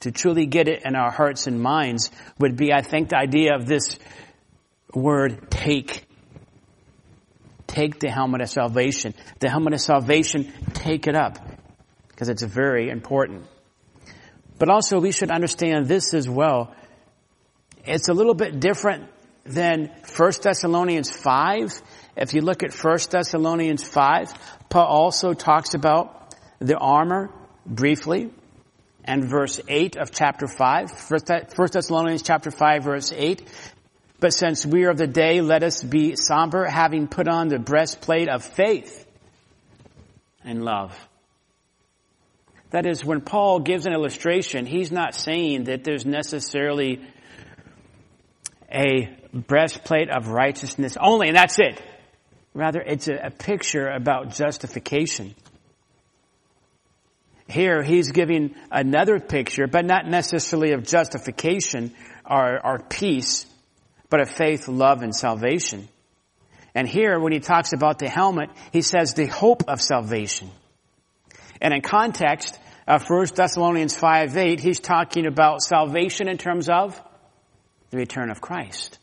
To 0.00 0.10
truly 0.10 0.46
get 0.46 0.68
it 0.68 0.82
in 0.84 0.96
our 0.96 1.10
hearts 1.10 1.46
and 1.46 1.60
minds 1.60 2.10
would 2.38 2.56
be, 2.56 2.72
I 2.72 2.82
think, 2.82 3.10
the 3.10 3.18
idea 3.18 3.54
of 3.54 3.66
this 3.66 3.98
word 4.94 5.50
take. 5.50 6.04
Take 7.66 8.00
the 8.00 8.10
helmet 8.10 8.40
of 8.40 8.48
salvation. 8.48 9.14
The 9.40 9.50
helmet 9.50 9.74
of 9.74 9.80
salvation, 9.80 10.52
take 10.72 11.06
it 11.06 11.14
up. 11.14 11.38
Because 12.08 12.28
it's 12.28 12.42
very 12.42 12.88
important. 12.88 13.44
But 14.58 14.70
also 14.70 15.00
we 15.00 15.12
should 15.12 15.30
understand 15.30 15.86
this 15.86 16.14
as 16.14 16.28
well 16.28 16.74
it's 17.84 18.08
a 18.08 18.14
little 18.14 18.34
bit 18.34 18.60
different 18.60 19.08
than 19.44 19.90
1 20.16 20.32
Thessalonians 20.42 21.10
5. 21.10 21.82
If 22.16 22.34
you 22.34 22.42
look 22.42 22.62
at 22.62 22.74
1 22.74 22.98
Thessalonians 23.10 23.82
5, 23.82 24.32
Paul 24.68 24.86
also 24.86 25.34
talks 25.34 25.74
about 25.74 26.34
the 26.58 26.76
armor 26.76 27.30
briefly. 27.66 28.30
And 29.02 29.24
verse 29.24 29.60
8 29.66 29.96
of 29.96 30.12
chapter 30.12 30.46
5, 30.46 30.90
1 31.08 31.68
Thessalonians 31.72 32.22
chapter 32.22 32.50
5 32.50 32.84
verse 32.84 33.12
8, 33.12 33.42
but 34.20 34.34
since 34.34 34.66
we 34.66 34.84
are 34.84 34.90
of 34.90 34.98
the 34.98 35.06
day, 35.06 35.40
let 35.40 35.62
us 35.62 35.82
be 35.82 36.14
somber, 36.14 36.66
having 36.66 37.08
put 37.08 37.26
on 37.26 37.48
the 37.48 37.58
breastplate 37.58 38.28
of 38.28 38.44
faith 38.44 39.06
and 40.44 40.62
love. 40.62 40.94
That 42.70 42.86
is, 42.86 43.02
when 43.02 43.22
Paul 43.22 43.60
gives 43.60 43.86
an 43.86 43.94
illustration, 43.94 44.66
he's 44.66 44.92
not 44.92 45.14
saying 45.14 45.64
that 45.64 45.82
there's 45.82 46.04
necessarily 46.04 47.00
a 48.72 49.16
breastplate 49.32 50.10
of 50.10 50.28
righteousness 50.28 50.96
only, 51.00 51.28
and 51.28 51.36
that's 51.36 51.58
it. 51.58 51.80
Rather, 52.54 52.80
it's 52.80 53.08
a, 53.08 53.14
a 53.14 53.30
picture 53.30 53.88
about 53.88 54.34
justification. 54.34 55.34
Here, 57.48 57.82
he's 57.82 58.12
giving 58.12 58.54
another 58.70 59.18
picture, 59.18 59.66
but 59.66 59.84
not 59.84 60.06
necessarily 60.06 60.72
of 60.72 60.84
justification 60.84 61.92
or, 62.28 62.64
or 62.64 62.78
peace, 62.78 63.46
but 64.08 64.20
of 64.20 64.30
faith, 64.30 64.68
love, 64.68 65.02
and 65.02 65.14
salvation. 65.14 65.88
And 66.74 66.86
here, 66.88 67.18
when 67.18 67.32
he 67.32 67.40
talks 67.40 67.72
about 67.72 67.98
the 67.98 68.08
helmet, 68.08 68.50
he 68.72 68.82
says 68.82 69.14
the 69.14 69.26
hope 69.26 69.64
of 69.68 69.80
salvation. 69.80 70.50
And 71.60 71.74
in 71.74 71.82
context 71.82 72.58
of 72.86 73.04
1 73.08 73.26
Thessalonians 73.34 73.96
5, 73.96 74.36
8, 74.36 74.60
he's 74.60 74.80
talking 74.80 75.26
about 75.26 75.62
salvation 75.62 76.28
in 76.28 76.38
terms 76.38 76.68
of 76.68 77.00
the 77.90 77.96
return 77.96 78.30
of 78.30 78.40
Christ. 78.40 78.98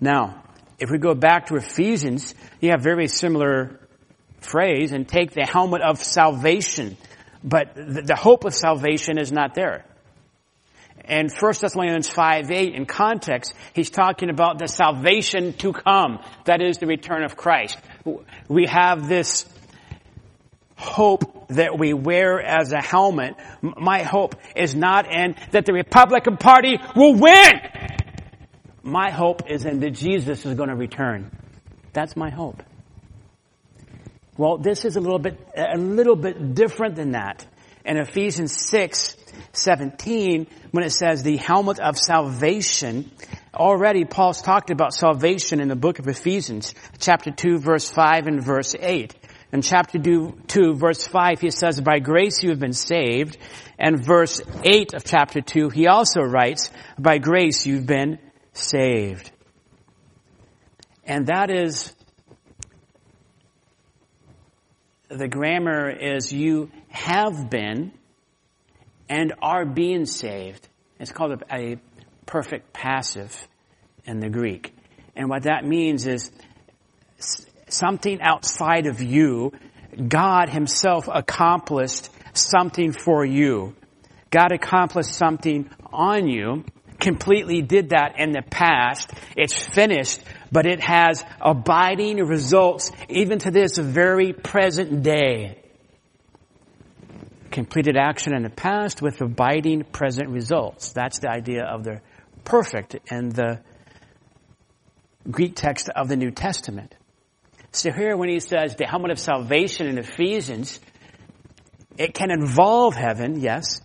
Now, 0.00 0.42
if 0.78 0.90
we 0.90 0.98
go 0.98 1.14
back 1.14 1.46
to 1.46 1.56
Ephesians, 1.56 2.34
you 2.60 2.70
have 2.70 2.82
very 2.82 3.08
similar 3.08 3.80
phrase 4.40 4.92
and 4.92 5.08
take 5.08 5.32
the 5.32 5.46
helmet 5.46 5.82
of 5.82 6.02
salvation, 6.02 6.96
but 7.42 7.74
the 7.74 8.16
hope 8.16 8.44
of 8.44 8.54
salvation 8.54 9.18
is 9.18 9.32
not 9.32 9.54
there. 9.54 9.84
And 11.04 11.30
1 11.30 11.54
Thessalonians 11.60 12.08
5, 12.08 12.50
8, 12.50 12.74
in 12.74 12.84
context, 12.84 13.54
he's 13.74 13.90
talking 13.90 14.28
about 14.28 14.58
the 14.58 14.66
salvation 14.66 15.52
to 15.54 15.72
come. 15.72 16.18
That 16.46 16.60
is 16.60 16.78
the 16.78 16.86
return 16.86 17.22
of 17.22 17.36
Christ. 17.36 17.78
We 18.48 18.66
have 18.66 19.08
this 19.08 19.46
hope 20.76 21.35
that 21.48 21.78
we 21.78 21.92
wear 21.92 22.40
as 22.40 22.72
a 22.72 22.80
helmet. 22.80 23.36
My 23.62 24.02
hope 24.02 24.34
is 24.54 24.74
not 24.74 25.06
in 25.12 25.36
that 25.52 25.66
the 25.66 25.72
Republican 25.72 26.36
Party 26.36 26.78
will 26.94 27.14
win. 27.14 27.52
My 28.82 29.10
hope 29.10 29.50
is 29.50 29.64
in 29.64 29.80
that 29.80 29.90
Jesus 29.90 30.44
is 30.46 30.54
going 30.54 30.68
to 30.68 30.76
return. 30.76 31.30
That's 31.92 32.16
my 32.16 32.30
hope. 32.30 32.62
Well, 34.36 34.58
this 34.58 34.84
is 34.84 34.96
a 34.96 35.00
little 35.00 35.18
bit, 35.18 35.38
a 35.56 35.78
little 35.78 36.16
bit 36.16 36.54
different 36.54 36.94
than 36.94 37.12
that. 37.12 37.46
In 37.84 37.96
Ephesians 37.96 38.68
6, 38.68 39.16
17, 39.52 40.46
when 40.72 40.84
it 40.84 40.90
says 40.90 41.22
the 41.22 41.36
helmet 41.36 41.78
of 41.78 41.96
salvation, 41.96 43.10
already 43.54 44.04
Paul's 44.04 44.42
talked 44.42 44.70
about 44.70 44.92
salvation 44.92 45.60
in 45.60 45.68
the 45.68 45.76
book 45.76 45.98
of 45.98 46.08
Ephesians, 46.08 46.74
chapter 46.98 47.30
2, 47.30 47.58
verse 47.58 47.88
5 47.88 48.26
and 48.26 48.44
verse 48.44 48.74
8. 48.78 49.14
In 49.56 49.62
chapter 49.62 49.98
2, 49.98 50.74
verse 50.74 51.06
5, 51.06 51.40
he 51.40 51.50
says, 51.50 51.80
by 51.80 51.98
grace 51.98 52.42
you 52.42 52.50
have 52.50 52.58
been 52.58 52.74
saved. 52.74 53.38
And 53.78 54.04
verse 54.04 54.42
8 54.62 54.92
of 54.92 55.02
chapter 55.02 55.40
2, 55.40 55.70
he 55.70 55.86
also 55.86 56.20
writes, 56.20 56.70
by 56.98 57.16
grace 57.16 57.64
you've 57.64 57.86
been 57.86 58.18
saved. 58.52 59.30
And 61.06 61.28
that 61.28 61.50
is, 61.50 61.94
the 65.08 65.26
grammar 65.26 65.88
is 65.88 66.30
you 66.30 66.70
have 66.88 67.48
been 67.48 67.92
and 69.08 69.32
are 69.40 69.64
being 69.64 70.04
saved. 70.04 70.68
It's 71.00 71.12
called 71.12 71.42
a, 71.50 71.56
a 71.56 71.76
perfect 72.26 72.74
passive 72.74 73.34
in 74.04 74.20
the 74.20 74.28
Greek. 74.28 74.74
And 75.16 75.30
what 75.30 75.44
that 75.44 75.64
means 75.64 76.06
is 76.06 76.30
something 77.68 78.20
outside 78.20 78.86
of 78.86 79.02
you, 79.02 79.52
God 80.08 80.48
himself 80.48 81.08
accomplished 81.12 82.10
something 82.34 82.92
for 82.92 83.24
you. 83.24 83.74
God 84.30 84.52
accomplished 84.52 85.14
something 85.14 85.70
on 85.92 86.28
you, 86.28 86.64
completely 86.98 87.62
did 87.62 87.90
that 87.90 88.18
in 88.18 88.32
the 88.32 88.42
past. 88.42 89.10
It's 89.36 89.54
finished, 89.54 90.20
but 90.52 90.66
it 90.66 90.80
has 90.80 91.24
abiding 91.40 92.18
results 92.18 92.90
even 93.08 93.38
to 93.40 93.50
this 93.50 93.78
very 93.78 94.32
present 94.32 95.02
day. 95.02 95.62
Completed 97.50 97.96
action 97.96 98.34
in 98.34 98.42
the 98.42 98.50
past 98.50 99.00
with 99.00 99.20
abiding 99.20 99.84
present 99.84 100.28
results. 100.28 100.92
That's 100.92 101.20
the 101.20 101.30
idea 101.30 101.64
of 101.64 101.84
the 101.84 102.00
perfect 102.44 102.96
in 103.10 103.30
the 103.30 103.60
Greek 105.30 105.56
text 105.56 105.88
of 105.88 106.08
the 106.08 106.16
New 106.16 106.30
Testament. 106.30 106.94
So 107.76 107.92
here 107.92 108.16
when 108.16 108.28
he 108.28 108.40
says 108.40 108.74
the 108.76 108.86
helmet 108.86 109.10
of 109.10 109.18
salvation 109.18 109.86
in 109.86 109.98
Ephesians, 109.98 110.80
it 111.98 112.14
can 112.14 112.30
involve 112.30 112.94
heaven, 112.94 113.40
yes. 113.40 113.80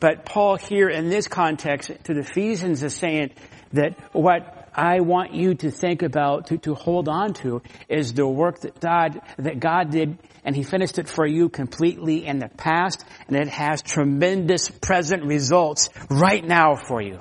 But 0.00 0.24
Paul 0.24 0.56
here 0.56 0.88
in 0.88 1.08
this 1.08 1.28
context 1.28 1.90
to 2.04 2.14
the 2.14 2.20
Ephesians 2.20 2.82
is 2.82 2.94
saying 2.94 3.30
that 3.72 3.98
what 4.12 4.68
I 4.74 5.00
want 5.00 5.34
you 5.34 5.54
to 5.54 5.70
think 5.70 6.02
about, 6.02 6.48
to, 6.48 6.58
to 6.58 6.74
hold 6.74 7.08
on 7.08 7.32
to, 7.34 7.62
is 7.88 8.12
the 8.12 8.26
work 8.26 8.60
that 8.60 8.80
God, 8.80 9.20
that 9.38 9.60
God 9.60 9.90
did, 9.90 10.18
and 10.44 10.56
He 10.56 10.64
finished 10.64 10.98
it 10.98 11.08
for 11.08 11.24
you 11.24 11.48
completely 11.48 12.26
in 12.26 12.40
the 12.40 12.48
past, 12.48 13.04
and 13.28 13.36
it 13.36 13.48
has 13.48 13.82
tremendous 13.82 14.68
present 14.68 15.24
results 15.24 15.90
right 16.10 16.44
now 16.44 16.74
for 16.74 17.00
you. 17.00 17.20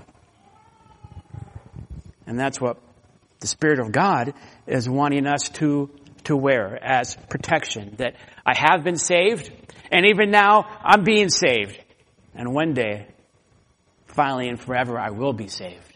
And 2.25 2.39
that's 2.39 2.59
what 2.59 2.81
the 3.39 3.47
Spirit 3.47 3.79
of 3.79 3.91
God 3.91 4.33
is 4.67 4.89
wanting 4.89 5.27
us 5.27 5.49
to, 5.49 5.89
to 6.25 6.35
wear 6.35 6.77
as 6.83 7.15
protection. 7.29 7.95
That 7.97 8.15
I 8.45 8.53
have 8.55 8.83
been 8.83 8.97
saved, 8.97 9.51
and 9.91 10.05
even 10.05 10.31
now 10.31 10.65
I'm 10.83 11.03
being 11.03 11.29
saved. 11.29 11.79
And 12.35 12.53
one 12.53 12.73
day, 12.73 13.07
finally 14.07 14.47
and 14.47 14.59
forever 14.59 14.99
I 14.99 15.11
will 15.11 15.33
be 15.33 15.47
saved. 15.47 15.93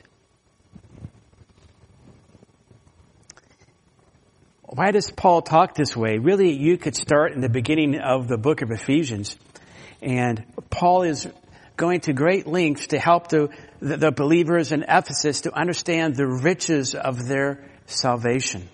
Why 4.70 4.92
does 4.92 5.10
Paul 5.10 5.42
talk 5.42 5.76
this 5.76 5.96
way? 5.96 6.18
Really, 6.18 6.52
you 6.52 6.78
could 6.78 6.96
start 6.96 7.32
in 7.32 7.42
the 7.42 7.50
beginning 7.50 7.98
of 8.00 8.28
the 8.28 8.38
book 8.38 8.62
of 8.62 8.70
Ephesians. 8.70 9.38
And 10.02 10.44
Paul 10.70 11.04
is 11.04 11.28
going 11.78 12.02
to 12.02 12.14
great 12.14 12.48
lengths 12.48 12.88
to 12.88 13.00
help 13.00 13.30
the, 13.30 13.50
the, 13.80 13.98
the 13.98 14.12
believers 14.12 14.72
in 14.72 14.84
Ephesus 14.84 15.42
to 15.42 15.58
understand 15.58 16.16
the 16.16 16.28
riches 16.28 16.96
of 16.96 17.28
their 17.28 17.64
salvation. 17.88 18.70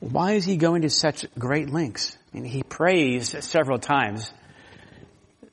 Why 0.00 0.32
is 0.32 0.44
he 0.44 0.56
going 0.56 0.82
to 0.82 0.90
such 0.90 1.26
great 1.36 1.70
lengths? 1.70 2.16
I 2.32 2.36
mean, 2.36 2.44
he 2.44 2.62
prays 2.62 3.34
several 3.44 3.78
times 3.78 4.32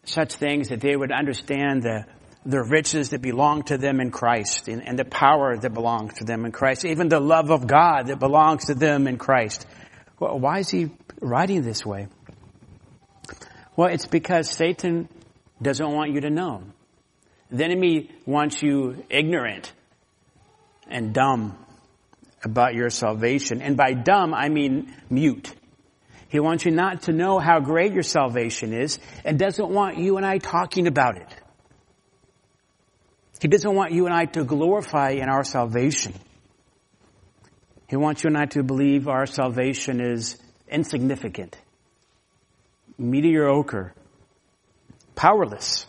such 0.03 0.35
things 0.35 0.69
that 0.69 0.81
they 0.81 0.95
would 0.95 1.11
understand 1.11 1.81
the, 1.81 2.05
the 2.45 2.61
riches 2.61 3.09
that 3.09 3.21
belong 3.21 3.63
to 3.63 3.77
them 3.77 3.99
in 3.99 4.11
Christ 4.11 4.67
and, 4.67 4.87
and 4.87 4.99
the 4.99 5.05
power 5.05 5.57
that 5.57 5.73
belongs 5.73 6.15
to 6.15 6.25
them 6.25 6.45
in 6.45 6.51
Christ, 6.51 6.85
even 6.85 7.09
the 7.09 7.19
love 7.19 7.49
of 7.49 7.65
God 7.65 8.07
that 8.07 8.19
belongs 8.19 8.65
to 8.65 8.75
them 8.75 9.07
in 9.07 9.17
Christ. 9.17 9.65
Well, 10.19 10.37
why 10.37 10.59
is 10.59 10.69
he 10.69 10.91
writing 11.21 11.63
this 11.63 11.83
way? 11.83 12.07
Well, 13.75 13.89
it's 13.89 14.05
because 14.05 14.49
Satan 14.49 15.09
doesn't 15.59 15.91
want 15.91 16.11
you 16.11 16.21
to 16.21 16.29
know. 16.29 16.63
The 17.49 17.63
enemy 17.63 18.11
wants 18.25 18.61
you 18.61 19.03
ignorant 19.09 19.71
and 20.87 21.13
dumb 21.13 21.57
about 22.43 22.75
your 22.75 22.89
salvation. 22.89 23.61
And 23.61 23.75
by 23.75 23.93
dumb, 23.93 24.33
I 24.33 24.49
mean 24.49 24.93
mute. 25.09 25.53
He 26.29 26.39
wants 26.39 26.65
you 26.65 26.71
not 26.71 27.03
to 27.03 27.13
know 27.13 27.39
how 27.39 27.59
great 27.59 27.93
your 27.93 28.03
salvation 28.03 28.73
is 28.73 28.99
and 29.23 29.39
doesn't 29.39 29.69
want 29.69 29.97
you 29.97 30.17
and 30.17 30.25
I 30.25 30.37
talking 30.37 30.87
about 30.87 31.17
it. 31.17 31.27
He 33.41 33.47
doesn't 33.47 33.73
want 33.73 33.91
you 33.91 34.05
and 34.05 34.13
I 34.13 34.25
to 34.25 34.43
glorify 34.43 35.11
in 35.11 35.29
our 35.29 35.43
salvation. 35.43 36.13
He 37.87 37.95
wants 37.95 38.23
you 38.23 38.29
and 38.29 38.37
I 38.37 38.45
to 38.47 38.63
believe 38.63 39.07
our 39.07 39.25
salvation 39.25 40.01
is 40.01 40.37
insignificant, 40.67 41.57
mediocre, 42.97 43.93
powerless. 45.15 45.85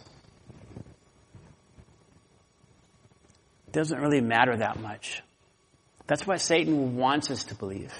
Doesn't 3.76 4.00
really 4.00 4.22
matter 4.22 4.56
that 4.56 4.80
much. 4.80 5.22
That's 6.06 6.26
what 6.26 6.40
Satan 6.40 6.96
wants 6.96 7.30
us 7.30 7.44
to 7.44 7.54
believe. 7.54 7.92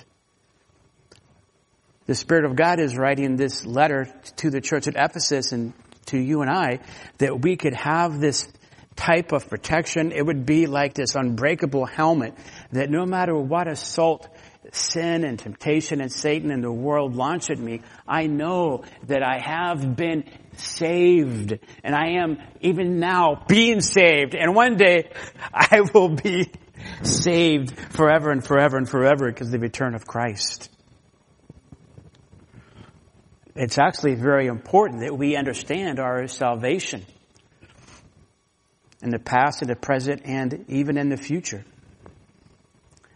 The 2.07 2.15
Spirit 2.15 2.47
of 2.47 2.57
God 2.57 2.81
is 2.81 2.97
writing 2.97 3.37
this 3.37 3.67
letter 3.67 4.09
to 4.37 4.49
the 4.49 4.63
church 4.63 4.89
at 4.89 4.95
Ephesus 4.97 5.53
and 5.53 5.75
to 6.07 6.19
you 6.19 6.41
and 6.41 6.51
I 6.51 6.79
that 7.19 7.43
we 7.43 7.57
could 7.57 7.75
have 7.75 8.19
this 8.19 8.51
type 8.97 9.33
of 9.33 9.51
protection. 9.51 10.13
It 10.13 10.25
would 10.25 10.47
be 10.47 10.67
like 10.67 10.95
this 10.95 11.15
unbreakable 11.15 11.85
helmet 11.85 12.33
that 12.73 12.89
no 12.89 13.05
matter 13.05 13.37
what 13.37 13.69
assault 13.69 14.29
sin 14.73 15.25
and 15.25 15.39
temptation 15.39 16.01
and 16.01 16.11
Satan 16.11 16.51
and 16.51 16.65
the 16.65 16.73
world 16.73 17.17
launch 17.17 17.51
at 17.51 17.59
me, 17.59 17.83
I 18.09 18.29
know 18.29 18.85
that 19.09 19.23
I 19.23 19.41
have 19.41 19.95
been 19.95 20.25
saved 20.59 21.59
and 21.85 21.95
I 21.95 22.21
am 22.23 22.39
even 22.61 22.99
now 22.99 23.45
being 23.49 23.81
saved 23.81 24.35
and 24.35 24.55
one 24.55 24.77
day 24.77 25.11
I 25.55 25.83
will 25.93 26.11
be 26.11 26.51
saved 27.03 27.79
forever 27.93 28.31
and 28.31 28.45
forever 28.45 28.77
and 28.77 28.89
forever 28.89 29.31
because 29.31 29.49
of 29.49 29.53
the 29.53 29.59
return 29.59 29.95
of 29.95 30.07
Christ. 30.07 30.71
It's 33.55 33.79
actually 33.79 34.17
very 34.17 34.47
important 34.49 35.01
that 35.01 35.17
we 35.17 35.35
understand 35.35 35.99
our 35.99 36.27
salvation 36.27 37.07
in 39.03 39.11
the 39.11 39.19
past, 39.19 39.63
in 39.63 39.69
the 39.69 39.77
present, 39.77 40.23
and 40.27 40.67
even 40.69 40.99
in 40.99 41.09
the 41.09 41.17
future. 41.17 41.65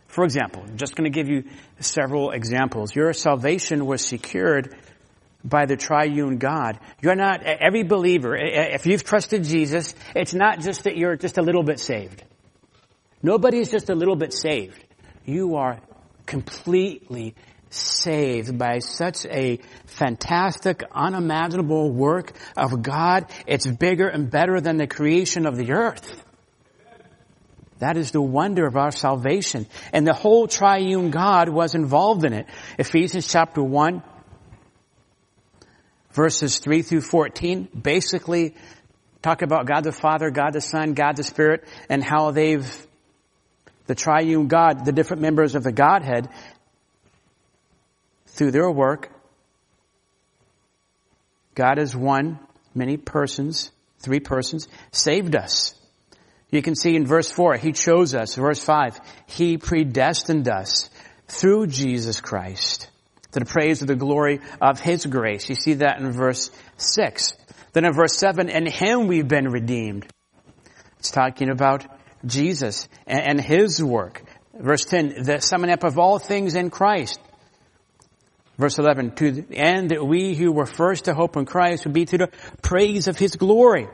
For 0.06 0.25
example, 0.25 0.64
I'm 0.66 0.76
just 0.76 0.97
going 0.97 1.10
to 1.10 1.17
give 1.17 1.28
you 1.28 1.45
several 1.78 2.30
examples. 2.30 2.95
Your 2.95 3.12
salvation 3.12 3.86
was 3.86 4.04
secured 4.04 4.76
by 5.44 5.66
the 5.66 5.76
triune 5.76 6.38
God. 6.38 6.78
You're 7.00 7.16
not, 7.16 7.42
every 7.42 7.82
believer, 7.82 8.36
eh, 8.36 8.42
eh, 8.42 8.74
if 8.74 8.86
you've 8.86 9.04
trusted 9.04 9.44
Jesus, 9.44 9.94
it's 10.14 10.34
not 10.34 10.60
just 10.60 10.84
that 10.84 10.96
you're 10.96 11.16
just 11.16 11.38
a 11.38 11.42
little 11.42 11.62
bit 11.62 11.80
saved. 11.80 12.22
Nobody's 13.22 13.70
just 13.70 13.90
a 13.90 13.94
little 13.94 14.16
bit 14.16 14.32
saved. 14.32 14.82
You 15.24 15.56
are 15.56 15.80
completely 16.26 17.34
saved 17.70 18.58
by 18.58 18.80
such 18.80 19.24
a 19.26 19.60
fantastic, 19.86 20.82
unimaginable 20.92 21.90
work 21.90 22.32
of 22.56 22.82
God. 22.82 23.26
It's 23.46 23.66
bigger 23.66 24.08
and 24.08 24.30
better 24.30 24.60
than 24.60 24.76
the 24.76 24.86
creation 24.86 25.46
of 25.46 25.56
the 25.56 25.72
earth. 25.72 26.24
That 27.78 27.96
is 27.96 28.10
the 28.10 28.20
wonder 28.20 28.66
of 28.66 28.76
our 28.76 28.90
salvation. 28.90 29.66
And 29.92 30.06
the 30.06 30.12
whole 30.12 30.46
triune 30.46 31.10
God 31.10 31.48
was 31.48 31.74
involved 31.74 32.24
in 32.24 32.34
it. 32.34 32.46
Ephesians 32.78 33.26
chapter 33.26 33.62
1, 33.62 34.02
verses 36.12 36.58
3 36.58 36.82
through 36.82 37.02
14, 37.02 37.68
basically 37.80 38.54
talk 39.23 39.42
about 39.42 39.66
God 39.66 39.84
the 39.84 39.92
Father, 39.92 40.30
God 40.30 40.52
the 40.52 40.60
Son, 40.60 40.94
God 40.94 41.16
the 41.16 41.23
Spirit, 41.23 41.64
and 41.88 42.02
how 42.02 42.30
they've 42.30 42.86
the 43.86 43.94
triune 43.94 44.46
God, 44.46 44.84
the 44.84 44.92
different 44.92 45.23
members 45.23 45.56
of 45.56 45.64
the 45.64 45.73
Godhead, 45.73 46.28
through 48.26 48.52
their 48.52 48.70
work, 48.70 49.10
God 51.54 51.78
is 51.78 51.96
one, 51.96 52.38
many 52.75 52.96
persons, 52.96 53.70
three 53.99 54.20
persons, 54.20 54.68
saved 54.92 55.34
us. 55.34 55.75
You 56.50 56.62
can 56.62 56.76
see 56.76 56.94
in 56.94 57.06
verse 57.06 57.30
4, 57.30 57.56
He 57.56 57.73
chose 57.73 58.14
us. 58.14 58.34
Verse 58.34 58.62
5, 58.62 59.00
He 59.26 59.58
predestined 59.58 60.49
us 60.49 60.88
through 61.26 61.66
Jesus 61.66 62.20
Christ 62.20 62.89
to 63.32 63.40
the 63.40 63.47
praise 63.47 63.82
of 63.82 63.88
the 63.88 63.97
glory 63.97 64.40
of 64.60 64.80
His 64.80 65.06
grace. 65.06 65.49
You 65.49 65.54
see 65.54 65.75
that 65.75 66.00
in 66.00 66.10
verse 66.12 66.50
6. 66.76 67.34
Then 67.73 67.84
in 67.84 67.93
verse 67.93 68.16
7, 68.16 68.49
in 68.49 68.66
Him 68.66 69.06
we've 69.06 69.28
been 69.28 69.49
redeemed. 69.49 70.06
It's 70.99 71.10
talking 71.10 71.49
about 71.49 71.86
Jesus 72.25 72.88
and 73.06 73.40
his 73.40 73.82
work. 73.82 74.23
Verse 74.54 74.84
10, 74.84 75.23
the 75.23 75.40
summing 75.40 75.71
up 75.71 75.84
of 75.84 75.99
all 75.99 76.19
things 76.19 76.54
in 76.54 76.71
Christ. 76.71 77.19
Verse 78.58 78.78
11, 78.78 79.12
to 79.12 79.32
the 79.32 79.56
end 79.56 79.90
that 79.90 80.04
we 80.04 80.34
who 80.34 80.52
were 80.52 80.66
first 80.66 81.06
to 81.06 81.14
hope 81.14 81.36
in 81.36 81.47
Christ 81.47 81.86
would 81.86 81.95
be 81.95 82.04
to 82.04 82.19
the 82.19 82.28
praise 82.60 83.08
of 83.08 83.16
his 83.16 83.36
glory. 83.36 83.88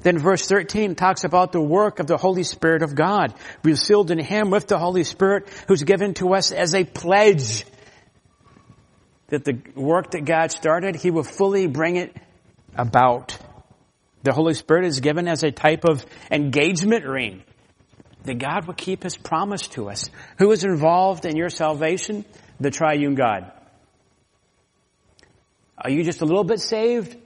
Then 0.00 0.18
verse 0.18 0.46
13 0.48 0.96
talks 0.96 1.22
about 1.22 1.52
the 1.52 1.60
work 1.60 2.00
of 2.00 2.08
the 2.08 2.16
Holy 2.16 2.42
Spirit 2.42 2.82
of 2.82 2.96
God. 2.96 3.32
We're 3.62 3.76
sealed 3.76 4.10
in 4.10 4.18
him 4.18 4.50
with 4.50 4.66
the 4.66 4.78
Holy 4.78 5.04
Spirit 5.04 5.48
who's 5.68 5.84
given 5.84 6.14
to 6.14 6.34
us 6.34 6.50
as 6.50 6.74
a 6.74 6.82
pledge 6.82 7.64
that 9.32 9.46
the 9.46 9.58
work 9.74 10.10
that 10.10 10.26
God 10.26 10.52
started, 10.52 10.94
he 10.94 11.10
will 11.10 11.22
fully 11.22 11.66
bring 11.66 11.96
it 11.96 12.14
about. 12.76 13.38
The 14.24 14.32
Holy 14.32 14.52
Spirit 14.52 14.84
is 14.84 15.00
given 15.00 15.26
as 15.26 15.42
a 15.42 15.50
type 15.50 15.86
of 15.86 16.04
engagement 16.30 17.06
ring 17.06 17.42
that 18.24 18.38
God 18.38 18.66
will 18.66 18.74
keep 18.74 19.02
His 19.02 19.16
promise 19.16 19.68
to 19.68 19.88
us. 19.88 20.10
Who 20.38 20.52
is 20.52 20.64
involved 20.64 21.24
in 21.24 21.34
your 21.34 21.48
salvation? 21.48 22.26
The 22.60 22.70
triune 22.70 23.14
God. 23.14 23.50
Are 25.78 25.90
you 25.90 26.04
just 26.04 26.20
a 26.20 26.26
little 26.26 26.44
bit 26.44 26.60
saved? 26.60 27.16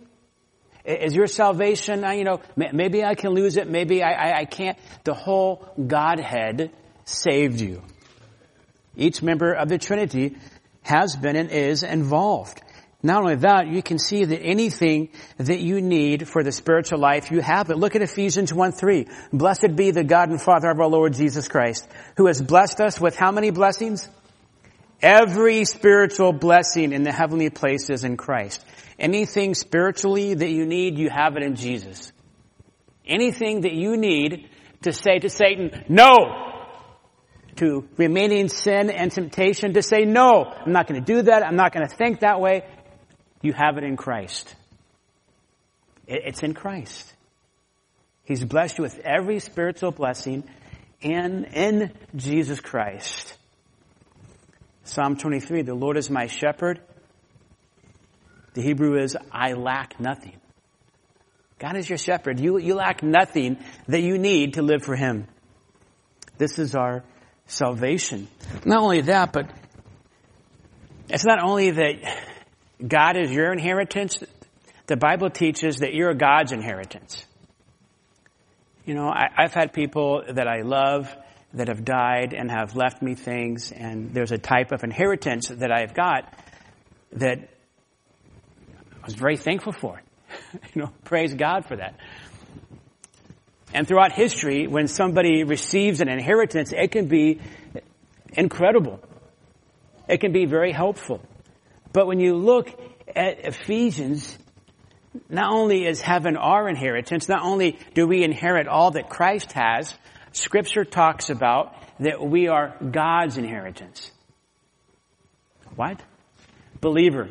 Is 0.84 1.12
your 1.12 1.26
salvation, 1.26 2.04
uh, 2.04 2.12
you 2.12 2.22
know, 2.22 2.40
maybe 2.54 3.02
I 3.02 3.16
can 3.16 3.32
lose 3.32 3.56
it, 3.56 3.68
maybe 3.68 4.04
I, 4.04 4.12
I, 4.12 4.38
I 4.38 4.44
can't. 4.44 4.78
The 5.02 5.12
whole 5.12 5.68
Godhead 5.84 6.70
saved 7.04 7.60
you. 7.60 7.82
Each 8.94 9.20
member 9.20 9.52
of 9.52 9.68
the 9.68 9.78
Trinity 9.78 10.36
has 10.86 11.16
been 11.16 11.36
and 11.36 11.50
is 11.50 11.82
involved. 11.82 12.62
Not 13.02 13.22
only 13.22 13.36
that, 13.36 13.68
you 13.68 13.82
can 13.82 13.98
see 13.98 14.24
that 14.24 14.40
anything 14.40 15.10
that 15.38 15.60
you 15.60 15.80
need 15.80 16.28
for 16.28 16.42
the 16.42 16.50
spiritual 16.50 16.98
life, 16.98 17.30
you 17.30 17.40
have 17.40 17.70
it. 17.70 17.76
Look 17.76 17.94
at 17.94 18.02
Ephesians 18.02 18.52
1 18.52 18.72
3. 18.72 19.06
Blessed 19.32 19.76
be 19.76 19.90
the 19.90 20.02
God 20.02 20.30
and 20.30 20.40
Father 20.40 20.70
of 20.70 20.80
our 20.80 20.88
Lord 20.88 21.12
Jesus 21.12 21.46
Christ, 21.46 21.86
who 22.16 22.26
has 22.26 22.40
blessed 22.40 22.80
us 22.80 23.00
with 23.00 23.16
how 23.16 23.32
many 23.32 23.50
blessings? 23.50 24.08
Every 25.02 25.64
spiritual 25.66 26.32
blessing 26.32 26.92
in 26.92 27.02
the 27.02 27.12
heavenly 27.12 27.50
places 27.50 28.02
in 28.02 28.16
Christ. 28.16 28.64
Anything 28.98 29.54
spiritually 29.54 30.34
that 30.34 30.50
you 30.50 30.64
need, 30.64 30.98
you 30.98 31.10
have 31.10 31.36
it 31.36 31.42
in 31.42 31.54
Jesus. 31.54 32.12
Anything 33.06 33.60
that 33.60 33.74
you 33.74 33.96
need 33.96 34.48
to 34.82 34.92
say 34.92 35.18
to 35.18 35.28
Satan, 35.28 35.84
no! 35.88 36.45
To 37.56 37.88
remaining 37.96 38.48
sin 38.48 38.90
and 38.90 39.10
temptation, 39.10 39.74
to 39.74 39.82
say, 39.82 40.04
no, 40.04 40.44
I'm 40.44 40.72
not 40.72 40.86
going 40.86 41.02
to 41.02 41.14
do 41.14 41.22
that, 41.22 41.42
I'm 41.42 41.56
not 41.56 41.72
going 41.72 41.88
to 41.88 41.94
think 41.94 42.20
that 42.20 42.40
way. 42.40 42.64
You 43.40 43.52
have 43.52 43.78
it 43.78 43.84
in 43.84 43.96
Christ. 43.96 44.54
It's 46.06 46.42
in 46.42 46.54
Christ. 46.54 47.12
He's 48.24 48.44
blessed 48.44 48.78
you 48.78 48.82
with 48.82 48.98
every 48.98 49.38
spiritual 49.38 49.92
blessing 49.92 50.44
in, 51.00 51.44
in 51.44 51.92
Jesus 52.14 52.60
Christ. 52.60 53.36
Psalm 54.84 55.16
23, 55.16 55.62
the 55.62 55.74
Lord 55.74 55.96
is 55.96 56.10
my 56.10 56.26
shepherd. 56.26 56.80
The 58.54 58.62
Hebrew 58.62 58.98
is, 58.98 59.16
I 59.30 59.52
lack 59.52 60.00
nothing. 60.00 60.36
God 61.58 61.76
is 61.76 61.88
your 61.88 61.98
shepherd. 61.98 62.38
You, 62.40 62.58
you 62.58 62.74
lack 62.74 63.02
nothing 63.02 63.58
that 63.88 64.02
you 64.02 64.18
need 64.18 64.54
to 64.54 64.62
live 64.62 64.82
for 64.82 64.96
Him. 64.96 65.26
This 66.38 66.58
is 66.58 66.74
our 66.74 67.02
salvation. 67.46 68.28
Not 68.64 68.82
only 68.82 69.02
that, 69.02 69.32
but 69.32 69.50
it's 71.08 71.24
not 71.24 71.42
only 71.42 71.70
that 71.70 71.94
God 72.86 73.16
is 73.16 73.30
your 73.30 73.52
inheritance, 73.52 74.18
the 74.86 74.96
Bible 74.96 75.30
teaches 75.30 75.78
that 75.78 75.94
you're 75.94 76.14
God's 76.14 76.52
inheritance. 76.52 77.24
You 78.84 78.94
know, 78.94 79.08
I, 79.08 79.42
have 79.42 79.54
had 79.54 79.72
people 79.72 80.22
that 80.28 80.46
I 80.46 80.62
love 80.62 81.14
that 81.54 81.68
have 81.68 81.84
died 81.84 82.34
and 82.34 82.50
have 82.50 82.76
left 82.76 83.02
me 83.02 83.14
things, 83.14 83.72
and 83.72 84.12
there's 84.12 84.32
a 84.32 84.38
type 84.38 84.72
of 84.72 84.84
inheritance 84.84 85.48
that 85.48 85.72
I've 85.72 85.94
got 85.94 86.32
that 87.12 87.48
I 88.92 89.04
was 89.04 89.14
very 89.14 89.36
thankful 89.36 89.72
for. 89.72 90.00
you 90.74 90.82
know, 90.82 90.92
praise 91.04 91.34
God 91.34 91.66
for 91.66 91.76
that. 91.76 91.98
And 93.76 93.86
throughout 93.86 94.12
history, 94.12 94.66
when 94.66 94.88
somebody 94.88 95.44
receives 95.44 96.00
an 96.00 96.08
inheritance, 96.08 96.72
it 96.72 96.92
can 96.92 97.08
be 97.08 97.42
incredible. 98.32 99.00
It 100.08 100.22
can 100.22 100.32
be 100.32 100.46
very 100.46 100.72
helpful. 100.72 101.20
But 101.92 102.06
when 102.06 102.18
you 102.18 102.36
look 102.36 102.70
at 103.14 103.44
Ephesians, 103.44 104.38
not 105.28 105.52
only 105.52 105.84
is 105.84 106.00
heaven 106.00 106.38
our 106.38 106.70
inheritance, 106.70 107.28
not 107.28 107.42
only 107.42 107.78
do 107.92 108.06
we 108.06 108.24
inherit 108.24 108.66
all 108.66 108.92
that 108.92 109.10
Christ 109.10 109.52
has, 109.52 109.92
scripture 110.32 110.86
talks 110.86 111.28
about 111.28 111.74
that 112.00 112.26
we 112.26 112.48
are 112.48 112.74
God's 112.78 113.36
inheritance. 113.36 114.10
What? 115.74 116.00
Believer. 116.80 117.28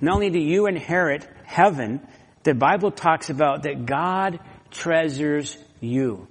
Not 0.00 0.14
only 0.14 0.30
do 0.30 0.38
you 0.38 0.66
inherit 0.66 1.28
heaven, 1.44 2.00
the 2.44 2.54
Bible 2.54 2.92
talks 2.92 3.28
about 3.28 3.64
that 3.64 3.86
God 3.86 4.38
treasures 4.72 5.56
you. 5.80 6.26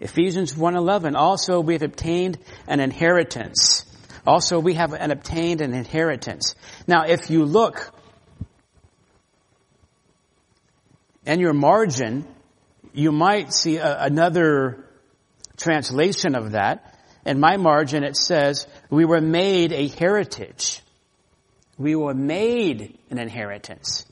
Ephesians 0.00 0.54
1:11 0.54 1.16
also 1.16 1.60
we 1.60 1.74
have 1.74 1.82
obtained 1.82 2.38
an 2.66 2.80
inheritance. 2.80 3.84
Also 4.26 4.58
we 4.58 4.74
have 4.74 4.92
an 4.92 5.10
obtained 5.10 5.60
an 5.60 5.72
inheritance. 5.72 6.54
Now 6.86 7.04
if 7.06 7.30
you 7.30 7.44
look 7.44 7.92
in 11.24 11.40
your 11.40 11.54
margin, 11.54 12.26
you 12.92 13.10
might 13.10 13.52
see 13.52 13.78
a, 13.78 14.04
another 14.04 14.84
translation 15.56 16.34
of 16.34 16.52
that. 16.52 16.94
In 17.24 17.40
my 17.40 17.56
margin 17.56 18.04
it 18.04 18.16
says, 18.16 18.66
we 18.90 19.04
were 19.04 19.20
made 19.20 19.72
a 19.72 19.88
heritage. 19.88 20.80
We 21.78 21.96
were 21.96 22.14
made 22.14 22.98
an 23.10 23.18
inheritance. 23.18 24.05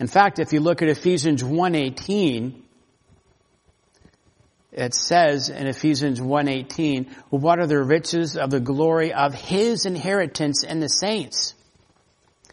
In 0.00 0.06
fact, 0.06 0.38
if 0.38 0.52
you 0.52 0.60
look 0.60 0.82
at 0.82 0.88
Ephesians 0.88 1.42
1:18, 1.42 2.62
it 4.72 4.94
says 4.94 5.48
in 5.48 5.66
Ephesians 5.66 6.20
1:18, 6.20 7.10
what 7.30 7.58
are 7.58 7.66
the 7.66 7.82
riches 7.82 8.36
of 8.36 8.50
the 8.50 8.60
glory 8.60 9.12
of 9.12 9.34
his 9.34 9.86
inheritance 9.86 10.62
in 10.62 10.80
the 10.80 10.88
saints? 10.88 11.54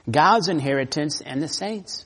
God's 0.10 0.49
inheritance 0.49 1.21
in 1.21 1.39
the 1.39 1.47
saints. 1.47 2.05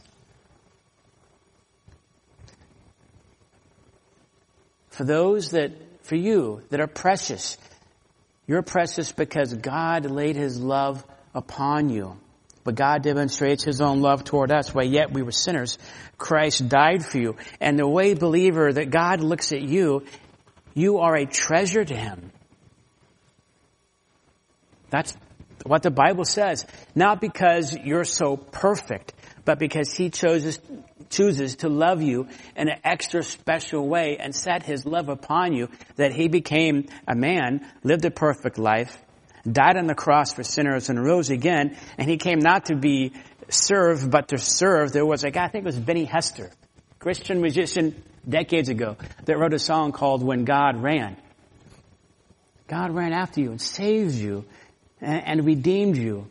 For 4.90 5.06
those 5.06 5.52
that, 5.52 5.72
for 6.02 6.16
you, 6.16 6.64
that 6.70 6.82
are 6.82 6.88
precious, 6.88 7.58
you're 8.48 8.62
precious 8.62 9.14
because 9.14 9.54
God 9.54 10.06
laid 10.06 10.36
his 10.36 10.60
love 10.60 11.06
upon 11.34 11.90
you. 11.90 12.18
But 12.70 12.76
God 12.76 13.02
demonstrates 13.02 13.64
His 13.64 13.82
own 13.82 14.02
love 14.02 14.24
toward 14.24 14.52
us. 14.52 14.76
While 14.76 14.86
yet 14.86 15.12
we 15.12 15.24
were 15.24 15.32
sinners, 15.32 15.80
Christ 16.20 16.70
died 16.70 17.04
for 17.04 17.18
you. 17.18 17.36
And 17.60 17.80
the 17.80 17.88
way, 17.88 18.14
believer, 18.14 18.72
that 18.72 18.92
God 18.92 19.22
looks 19.22 19.52
at 19.52 19.64
you, 19.64 20.06
you 20.76 21.00
are 21.00 21.16
a 21.16 21.26
treasure 21.26 21.84
to 21.84 21.96
Him. 21.96 22.32
That's 24.92 25.18
what 25.66 25.82
the 25.82 25.90
Bible 25.90 26.26
says. 26.26 26.68
Not 26.94 27.22
because 27.22 27.76
you're 27.76 28.04
so 28.04 28.38
perfect, 28.38 29.16
but 29.46 29.58
because 29.58 29.92
He 29.92 30.12
chooses, 30.12 30.60
chooses 31.10 31.56
to 31.56 31.70
love 31.70 32.04
you 32.04 32.28
in 32.56 32.70
an 32.70 32.82
extra 32.84 33.24
special 33.24 33.88
way 33.88 34.18
and 34.20 34.36
set 34.36 34.62
His 34.62 34.86
love 34.86 35.10
upon 35.10 35.54
you 35.54 35.70
that 35.96 36.14
He 36.14 36.28
became 36.28 36.88
a 37.08 37.16
man, 37.16 37.66
lived 37.82 38.06
a 38.06 38.12
perfect 38.12 38.60
life, 38.60 38.96
died 39.50 39.78
on 39.78 39.88
the 39.88 39.96
cross 39.96 40.34
for 40.34 40.44
sinners 40.44 40.90
and 40.90 41.04
rose 41.04 41.30
again. 41.30 41.78
And 41.98 42.10
he 42.10 42.18
came 42.18 42.40
not 42.40 42.66
to 42.66 42.76
be 42.76 43.14
served, 43.50 44.10
but 44.10 44.30
to 44.30 44.38
serve. 44.38 44.92
There 44.92 45.06
was 45.06 45.24
a 45.24 45.32
guy, 45.32 45.46
I 45.46 45.48
think 45.50 45.64
it 45.64 45.68
was 45.68 45.80
Benny 45.80 46.06
Hester, 46.06 46.52
Christian 47.00 47.42
musician 47.42 48.02
decades 48.28 48.70
ago, 48.70 48.98
that 49.26 49.38
wrote 49.38 49.54
a 49.54 49.60
song 49.60 49.92
called 49.92 50.24
When 50.24 50.46
God 50.46 50.82
Ran. 50.82 51.18
God 52.68 52.92
ran 52.92 53.14
after 53.14 53.42
you 53.42 53.52
and 53.52 53.62
saved 53.62 54.16
you 54.16 54.46
and, 55.02 55.24
and 55.26 55.46
redeemed 55.46 55.98
you 55.98 56.28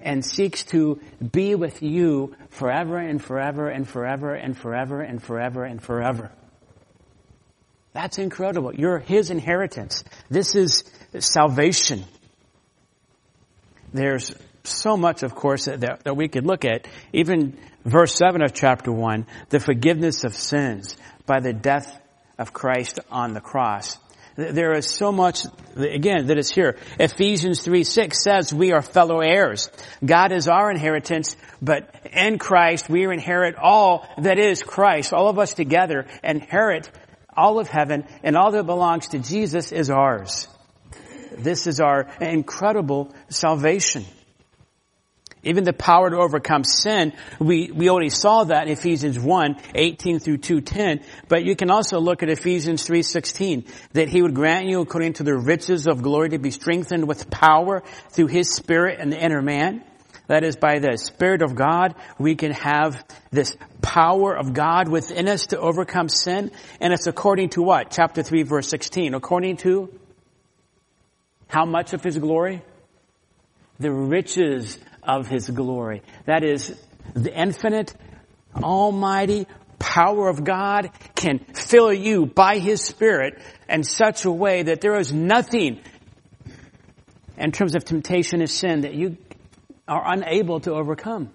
and 0.00 0.24
seeks 0.24 0.64
to 0.64 1.00
be 1.32 1.54
with 1.54 1.82
you 1.82 2.34
forever 2.48 2.96
and 2.96 3.22
forever 3.22 3.68
and 3.68 3.86
forever 3.86 4.34
and 4.34 4.56
forever 4.56 5.02
and 5.02 5.22
forever 5.22 5.64
and 5.64 5.82
forever. 5.82 6.30
That's 7.92 8.18
incredible. 8.18 8.74
You're 8.74 8.98
His 8.98 9.30
inheritance. 9.30 10.04
This 10.30 10.54
is 10.54 10.84
salvation. 11.18 12.04
There's 13.92 14.34
so 14.64 14.96
much, 14.96 15.22
of 15.22 15.34
course, 15.34 15.64
that, 15.66 16.04
that 16.04 16.16
we 16.16 16.28
could 16.28 16.46
look 16.46 16.64
at. 16.64 16.86
Even 17.12 17.58
verse 17.84 18.14
7 18.14 18.42
of 18.42 18.52
chapter 18.54 18.92
1, 18.92 19.26
the 19.48 19.60
forgiveness 19.60 20.24
of 20.24 20.34
sins 20.34 20.96
by 21.26 21.40
the 21.40 21.52
death 21.52 22.00
of 22.38 22.52
Christ 22.52 23.00
on 23.10 23.34
the 23.34 23.40
cross. 23.40 23.98
There 24.36 24.72
is 24.72 24.86
so 24.86 25.12
much, 25.12 25.44
again, 25.76 26.26
that 26.28 26.38
is 26.38 26.50
here. 26.50 26.78
Ephesians 26.98 27.62
3, 27.62 27.84
6 27.84 28.22
says 28.22 28.54
we 28.54 28.72
are 28.72 28.80
fellow 28.80 29.20
heirs. 29.20 29.68
God 30.04 30.32
is 30.32 30.48
our 30.48 30.70
inheritance, 30.70 31.36
but 31.60 31.94
in 32.12 32.38
Christ 32.38 32.88
we 32.88 33.04
inherit 33.04 33.56
all 33.56 34.08
that 34.18 34.38
is 34.38 34.62
Christ. 34.62 35.12
All 35.12 35.28
of 35.28 35.38
us 35.38 35.52
together 35.52 36.06
inherit 36.22 36.90
all 37.36 37.58
of 37.58 37.68
heaven 37.68 38.04
and 38.22 38.36
all 38.36 38.52
that 38.52 38.64
belongs 38.64 39.08
to 39.08 39.18
Jesus 39.18 39.72
is 39.72 39.90
ours. 39.90 40.48
This 41.42 41.66
is 41.66 41.80
our 41.80 42.08
incredible 42.20 43.14
salvation. 43.28 44.04
Even 45.42 45.64
the 45.64 45.72
power 45.72 46.10
to 46.10 46.18
overcome 46.18 46.64
sin, 46.64 47.14
we, 47.38 47.70
we 47.70 47.88
already 47.88 48.10
saw 48.10 48.44
that 48.44 48.66
in 48.66 48.72
Ephesians 48.74 49.18
1, 49.18 49.56
18 49.74 50.18
through 50.18 50.38
2.10, 50.38 51.02
but 51.28 51.44
you 51.44 51.56
can 51.56 51.70
also 51.70 51.98
look 51.98 52.22
at 52.22 52.28
Ephesians 52.28 52.86
3.16, 52.86 53.66
that 53.92 54.10
He 54.10 54.20
would 54.20 54.34
grant 54.34 54.66
you 54.66 54.80
according 54.82 55.14
to 55.14 55.22
the 55.22 55.34
riches 55.34 55.86
of 55.86 56.02
glory 56.02 56.30
to 56.30 56.38
be 56.38 56.50
strengthened 56.50 57.08
with 57.08 57.30
power 57.30 57.82
through 58.10 58.26
His 58.26 58.54
Spirit 58.54 59.00
and 59.00 59.10
the 59.10 59.18
inner 59.18 59.40
man. 59.40 59.82
That 60.26 60.44
is 60.44 60.56
by 60.56 60.78
the 60.78 60.96
Spirit 60.98 61.42
of 61.42 61.56
God, 61.56 61.94
we 62.18 62.36
can 62.36 62.52
have 62.52 63.02
this 63.32 63.56
power 63.80 64.36
of 64.36 64.52
God 64.52 64.88
within 64.88 65.26
us 65.26 65.46
to 65.46 65.58
overcome 65.58 66.08
sin, 66.08 66.52
and 66.80 66.92
it's 66.92 67.06
according 67.06 67.48
to 67.50 67.62
what? 67.62 67.90
Chapter 67.90 68.22
3 68.22 68.42
verse 68.42 68.68
16. 68.68 69.14
According 69.14 69.56
to 69.58 69.90
how 71.50 71.64
much 71.66 71.92
of 71.92 72.02
His 72.02 72.16
glory? 72.16 72.62
The 73.78 73.92
riches 73.92 74.78
of 75.02 75.26
His 75.26 75.50
glory. 75.50 76.02
That 76.26 76.44
is, 76.44 76.74
the 77.14 77.34
infinite, 77.34 77.94
almighty 78.54 79.46
power 79.78 80.28
of 80.28 80.44
God 80.44 80.90
can 81.16 81.38
fill 81.38 81.92
you 81.92 82.26
by 82.26 82.58
His 82.58 82.82
Spirit 82.82 83.40
in 83.68 83.82
such 83.82 84.24
a 84.24 84.30
way 84.30 84.62
that 84.62 84.80
there 84.80 84.96
is 84.96 85.12
nothing 85.12 85.80
in 87.36 87.52
terms 87.52 87.74
of 87.74 87.84
temptation 87.84 88.40
and 88.40 88.50
sin 88.50 88.82
that 88.82 88.94
you 88.94 89.16
are 89.88 90.12
unable 90.12 90.60
to 90.60 90.72
overcome. 90.72 91.30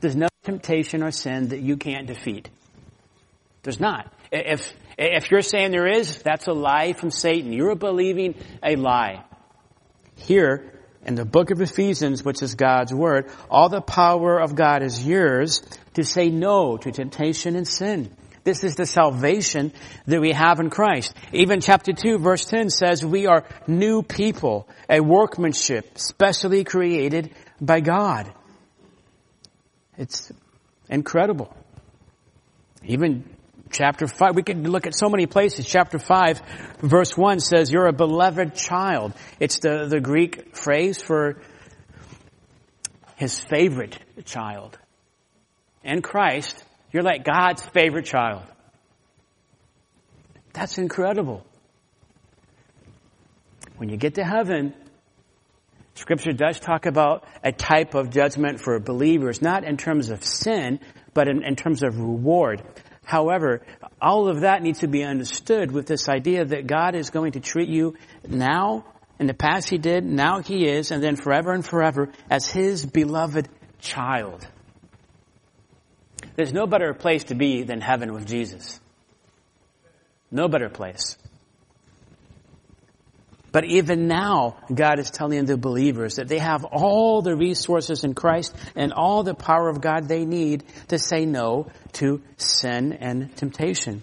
There's 0.00 0.16
no 0.16 0.28
temptation 0.42 1.02
or 1.02 1.12
sin 1.12 1.48
that 1.48 1.60
you 1.60 1.76
can't 1.76 2.06
defeat. 2.06 2.50
There's 3.62 3.80
not. 3.80 4.12
If, 4.32 4.72
if 4.98 5.30
you're 5.30 5.42
saying 5.42 5.70
there 5.70 5.86
is, 5.86 6.22
that's 6.22 6.46
a 6.46 6.52
lie 6.52 6.92
from 6.92 7.10
Satan. 7.10 7.52
You're 7.52 7.74
believing 7.74 8.34
a 8.62 8.76
lie. 8.76 9.24
Here, 10.20 10.72
in 11.04 11.14
the 11.14 11.24
book 11.24 11.50
of 11.50 11.60
Ephesians, 11.60 12.24
which 12.24 12.42
is 12.42 12.54
God's 12.54 12.92
Word, 12.92 13.30
all 13.50 13.68
the 13.68 13.80
power 13.80 14.38
of 14.38 14.54
God 14.54 14.82
is 14.82 15.06
yours 15.06 15.62
to 15.94 16.04
say 16.04 16.28
no 16.28 16.76
to 16.76 16.92
temptation 16.92 17.56
and 17.56 17.66
sin. 17.66 18.14
This 18.44 18.64
is 18.64 18.74
the 18.74 18.86
salvation 18.86 19.72
that 20.06 20.20
we 20.20 20.32
have 20.32 20.60
in 20.60 20.70
Christ. 20.70 21.14
Even 21.32 21.60
chapter 21.60 21.92
2 21.92 22.18
verse 22.18 22.44
10 22.46 22.70
says 22.70 23.04
we 23.04 23.26
are 23.26 23.46
new 23.66 24.02
people, 24.02 24.68
a 24.88 25.00
workmanship 25.00 25.98
specially 25.98 26.64
created 26.64 27.34
by 27.60 27.80
God. 27.80 28.32
It's 29.98 30.32
incredible. 30.88 31.54
Even 32.82 33.24
chapter 33.70 34.06
5, 34.06 34.34
we 34.34 34.42
can 34.42 34.64
look 34.70 34.86
at 34.86 34.94
so 34.94 35.08
many 35.08 35.26
places. 35.26 35.66
Chapter 35.66 35.98
5, 35.98 36.42
verse 36.80 37.16
1 37.16 37.40
says, 37.40 37.70
You're 37.70 37.86
a 37.86 37.92
beloved 37.92 38.54
child. 38.54 39.12
It's 39.38 39.60
the, 39.60 39.86
the 39.86 40.00
Greek 40.00 40.56
phrase 40.56 41.00
for 41.02 41.40
his 43.16 43.38
favorite 43.38 43.98
child. 44.24 44.78
In 45.82 46.02
Christ, 46.02 46.64
you're 46.92 47.02
like 47.02 47.24
God's 47.24 47.64
favorite 47.66 48.06
child. 48.06 48.42
That's 50.52 50.78
incredible. 50.78 51.44
When 53.76 53.88
you 53.88 53.96
get 53.96 54.16
to 54.16 54.24
heaven, 54.24 54.74
Scripture 55.94 56.32
does 56.32 56.58
talk 56.58 56.86
about 56.86 57.24
a 57.42 57.52
type 57.52 57.94
of 57.94 58.10
judgment 58.10 58.60
for 58.60 58.78
believers, 58.78 59.40
not 59.40 59.64
in 59.64 59.76
terms 59.76 60.10
of 60.10 60.24
sin, 60.24 60.80
but 61.14 61.28
in, 61.28 61.44
in 61.44 61.56
terms 61.56 61.82
of 61.82 61.98
reward. 61.98 62.62
However, 63.04 63.62
all 64.00 64.28
of 64.28 64.40
that 64.40 64.62
needs 64.62 64.80
to 64.80 64.88
be 64.88 65.02
understood 65.02 65.72
with 65.72 65.86
this 65.86 66.08
idea 66.08 66.44
that 66.44 66.66
God 66.66 66.94
is 66.94 67.10
going 67.10 67.32
to 67.32 67.40
treat 67.40 67.68
you 67.68 67.96
now, 68.28 68.84
in 69.18 69.26
the 69.26 69.34
past 69.34 69.68
He 69.68 69.78
did, 69.78 70.04
now 70.04 70.40
He 70.40 70.66
is, 70.66 70.90
and 70.90 71.02
then 71.02 71.16
forever 71.16 71.52
and 71.52 71.64
forever 71.64 72.10
as 72.30 72.46
His 72.46 72.86
beloved 72.86 73.48
child. 73.80 74.46
There's 76.36 76.52
no 76.52 76.66
better 76.66 76.94
place 76.94 77.24
to 77.24 77.34
be 77.34 77.64
than 77.64 77.80
heaven 77.80 78.12
with 78.12 78.26
Jesus. 78.26 78.80
No 80.30 80.48
better 80.48 80.68
place. 80.68 81.18
But 83.52 83.64
even 83.64 84.06
now, 84.06 84.56
God 84.72 84.98
is 84.98 85.10
telling 85.10 85.44
the 85.44 85.56
believers 85.56 86.16
that 86.16 86.28
they 86.28 86.38
have 86.38 86.64
all 86.64 87.20
the 87.22 87.34
resources 87.34 88.04
in 88.04 88.14
Christ 88.14 88.54
and 88.76 88.92
all 88.92 89.22
the 89.22 89.34
power 89.34 89.68
of 89.68 89.80
God 89.80 90.06
they 90.06 90.24
need 90.24 90.64
to 90.88 90.98
say 90.98 91.26
no 91.26 91.66
to 91.94 92.22
sin 92.36 92.92
and 92.92 93.34
temptation. 93.36 94.02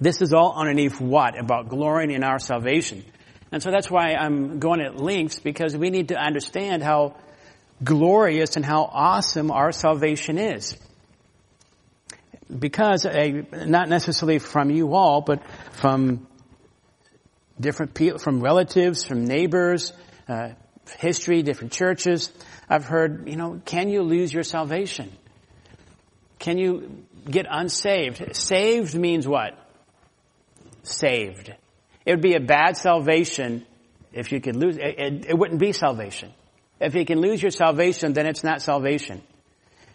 This 0.00 0.20
is 0.20 0.32
all 0.32 0.54
underneath 0.56 1.00
what? 1.00 1.38
About 1.38 1.68
glorying 1.68 2.10
in 2.10 2.24
our 2.24 2.38
salvation. 2.38 3.04
And 3.52 3.62
so 3.62 3.70
that's 3.70 3.90
why 3.90 4.14
I'm 4.14 4.58
going 4.58 4.80
at 4.80 4.96
lengths 4.96 5.38
because 5.38 5.76
we 5.76 5.90
need 5.90 6.08
to 6.08 6.16
understand 6.16 6.82
how 6.82 7.14
glorious 7.82 8.56
and 8.56 8.64
how 8.64 8.82
awesome 8.82 9.50
our 9.50 9.70
salvation 9.70 10.38
is. 10.38 10.76
Because, 12.56 13.04
uh, 13.04 13.42
not 13.52 13.88
necessarily 13.88 14.38
from 14.38 14.70
you 14.70 14.94
all, 14.94 15.20
but 15.20 15.42
from 15.72 16.26
different 17.60 17.94
people, 17.94 18.18
from 18.18 18.40
relatives, 18.40 19.04
from 19.04 19.24
neighbors, 19.24 19.92
uh, 20.28 20.50
history, 20.98 21.42
different 21.42 21.72
churches. 21.72 22.30
I've 22.68 22.84
heard, 22.84 23.28
you 23.28 23.36
know, 23.36 23.60
can 23.64 23.88
you 23.88 24.02
lose 24.02 24.32
your 24.32 24.42
salvation? 24.42 25.10
Can 26.38 26.58
you 26.58 27.04
get 27.28 27.46
unsaved? 27.48 28.36
Saved 28.36 28.94
means 28.94 29.26
what? 29.26 29.58
Saved. 30.82 31.54
It 32.04 32.10
would 32.12 32.22
be 32.22 32.34
a 32.34 32.40
bad 32.40 32.76
salvation 32.76 33.66
if 34.12 34.32
you 34.32 34.40
could 34.40 34.56
lose, 34.56 34.76
it, 34.78 34.98
it, 34.98 35.26
it 35.30 35.38
wouldn't 35.38 35.60
be 35.60 35.72
salvation. 35.72 36.32
If 36.80 36.94
you 36.94 37.04
can 37.04 37.20
lose 37.20 37.42
your 37.42 37.50
salvation, 37.50 38.12
then 38.12 38.26
it's 38.26 38.44
not 38.44 38.62
salvation. 38.62 39.22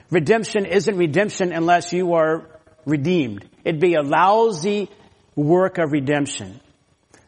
Redemption 0.09 0.65
isn't 0.65 0.95
redemption 0.95 1.51
unless 1.51 1.93
you 1.93 2.13
are 2.13 2.47
redeemed. 2.85 3.47
It'd 3.63 3.81
be 3.81 3.95
a 3.95 4.01
lousy 4.01 4.89
work 5.35 5.77
of 5.77 5.91
redemption. 5.91 6.59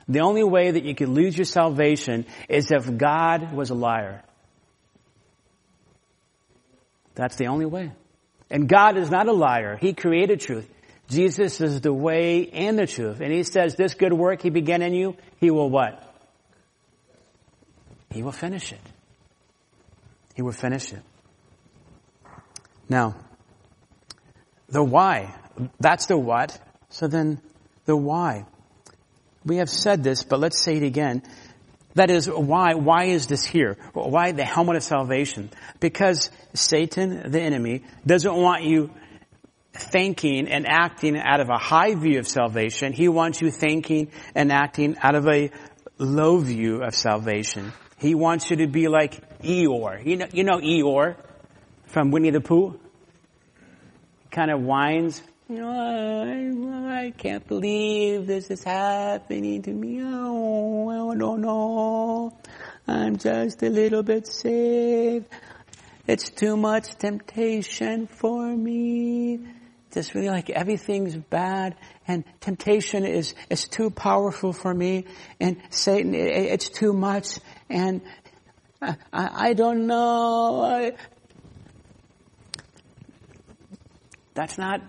The 0.08 0.20
only 0.20 0.44
way 0.44 0.72
that 0.72 0.84
you 0.84 0.96
could 0.96 1.10
lose 1.10 1.38
your 1.38 1.46
salvation 1.46 2.26
is 2.50 2.72
if 2.72 2.98
God 2.98 3.54
was 3.54 3.70
a 3.70 3.76
liar. 3.76 4.24
That's 7.16 7.36
the 7.36 7.48
only 7.48 7.66
way. 7.66 7.92
And 8.50 8.68
God 8.68 8.98
is 8.98 9.10
not 9.10 9.28
a 9.28 9.34
liar. 9.34 9.78
He 9.78 9.94
created 9.94 10.40
truth. 10.40 10.70
Jesus 11.10 11.62
is 11.62 11.82
the 11.82 11.94
way 11.94 12.50
and 12.50 12.78
the 12.78 12.88
truth. 12.88 13.20
And 13.22 13.32
he 13.32 13.44
says 13.44 13.76
this 13.76 13.94
good 13.94 14.14
work 14.14 14.42
he 14.42 14.50
began 14.50 14.82
in 14.82 14.94
you, 14.94 15.16
he 15.40 15.52
will 15.52 15.70
what? 15.70 16.10
He 18.12 18.24
will 18.24 18.32
finish 18.32 18.72
it. 18.72 18.80
He 20.36 20.42
will 20.42 20.52
finish 20.52 20.94
it. 20.94 21.02
Now, 22.90 23.16
the 24.70 24.84
why. 24.84 25.36
That's 25.80 26.08
the 26.08 26.18
what. 26.18 26.60
So 26.90 27.08
then, 27.08 27.42
the 27.86 27.96
why. 27.96 28.46
We 29.46 29.58
have 29.58 29.70
said 29.70 30.04
this, 30.04 30.24
but 30.24 30.40
let's 30.40 30.62
say 30.62 30.78
it 30.78 30.84
again. 30.84 31.24
That 31.96 32.10
is, 32.10 32.28
why, 32.28 32.74
why 32.74 33.06
is 33.06 33.28
this 33.28 33.46
here? 33.46 33.78
Why 33.94 34.32
the 34.32 34.46
helmet 34.46 34.78
of 34.78 34.84
salvation? 34.84 35.52
Because 35.80 36.32
Satan, 36.54 37.32
the 37.32 37.40
enemy, 37.40 37.84
doesn't 38.06 38.34
want 38.34 38.64
you 38.64 38.90
thinking 39.74 40.48
and 40.48 40.66
acting 40.68 41.18
out 41.18 41.40
of 41.40 41.50
a 41.50 41.58
high 41.58 41.94
view 41.96 42.20
of 42.20 42.28
salvation. 42.28 42.94
He 42.94 43.08
wants 43.08 43.42
you 43.42 43.52
thinking 43.52 44.12
and 44.34 44.52
acting 44.52 44.98
out 45.02 45.16
of 45.16 45.28
a 45.28 45.52
low 45.98 46.38
view 46.38 46.82
of 46.82 46.96
salvation. 46.96 47.74
He 47.98 48.16
wants 48.16 48.50
you 48.50 48.58
to 48.58 48.68
be 48.68 48.88
like 48.88 49.42
Eeyore. 49.42 50.06
You 50.06 50.18
know, 50.18 50.28
you 50.32 50.44
know 50.44 50.58
Eeyore 50.58 51.16
from 51.88 52.12
Winnie 52.12 52.32
the 52.32 52.42
Pooh? 52.42 52.80
Kind 54.32 54.52
of 54.52 54.62
whines 54.62 55.22
you 55.50 55.58
know, 55.58 55.70
I, 55.70 57.06
I 57.06 57.12
can't 57.12 57.46
believe 57.48 58.28
this 58.28 58.50
is 58.50 58.64
happening 58.64 59.62
to 59.64 59.72
me. 59.72 60.00
Oh, 60.02 61.12
I 61.12 61.18
don't 61.18 61.42
know. 61.42 62.38
I'm 62.88 63.18
just 63.18 63.62
a 63.62 63.70
little 63.70 64.04
bit 64.04 64.28
saved. 64.28 65.28
It's 66.08 66.30
too 66.30 66.58
much 66.58 66.96
temptation 66.96 68.08
for 68.08 68.46
me. 68.46 69.40
Just 69.94 70.16
really 70.16 70.30
like 70.30 70.50
everything's 70.50 71.16
bad 71.16 71.76
and 72.08 72.24
temptation 72.40 73.06
is, 73.06 73.36
is 73.50 73.68
too 73.68 73.90
powerful 73.90 74.52
for 74.52 74.74
me 74.74 75.06
and 75.40 75.58
Satan, 75.70 76.16
it, 76.16 76.28
it's 76.28 76.70
too 76.70 76.94
much 76.94 77.40
and 77.70 78.02
I, 78.82 78.96
I 79.14 79.54
don't 79.54 79.88
know. 79.88 80.64
I, 80.64 80.94
that's 84.34 84.58
not 84.58 84.82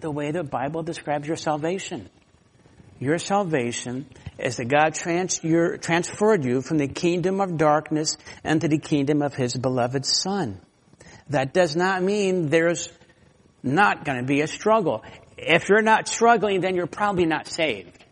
the 0.00 0.10
way 0.10 0.30
the 0.30 0.44
Bible 0.44 0.82
describes 0.82 1.26
your 1.26 1.36
salvation. 1.36 2.08
Your 3.00 3.18
salvation 3.18 4.06
is 4.38 4.56
that 4.56 4.66
God 4.66 4.94
trans- 4.94 5.42
your, 5.44 5.76
transferred 5.76 6.44
you 6.44 6.62
from 6.62 6.78
the 6.78 6.88
kingdom 6.88 7.40
of 7.40 7.56
darkness 7.56 8.16
into 8.44 8.68
the 8.68 8.78
kingdom 8.78 9.22
of 9.22 9.34
His 9.34 9.54
beloved 9.54 10.04
Son. 10.04 10.60
That 11.30 11.52
does 11.52 11.76
not 11.76 12.02
mean 12.02 12.48
there's 12.48 12.88
not 13.62 14.04
going 14.04 14.18
to 14.18 14.24
be 14.24 14.40
a 14.40 14.46
struggle. 14.46 15.04
If 15.36 15.68
you're 15.68 15.82
not 15.82 16.08
struggling, 16.08 16.60
then 16.60 16.74
you're 16.74 16.86
probably 16.86 17.26
not 17.26 17.46
saved. 17.46 18.04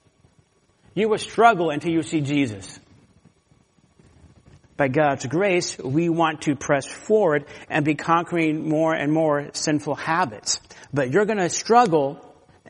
You 0.95 1.09
will 1.09 1.19
struggle 1.19 1.71
until 1.71 1.93
you 1.93 2.03
see 2.03 2.21
Jesus. 2.21 2.79
By 4.77 4.89
God's 4.89 5.25
grace, 5.25 5.79
we 5.79 6.11
want 6.11 6.43
to 6.43 6.55
press 6.55 6.87
forward 6.87 7.47
and 7.71 7.85
be 7.85 7.95
conquering 7.95 8.69
more 8.69 8.95
and 8.95 9.11
more 9.11 9.49
sinful 9.55 9.95
habits. 9.95 10.61
But 10.93 11.11
you're 11.11 11.25
going 11.25 11.39
to 11.39 11.49
struggle 11.49 12.21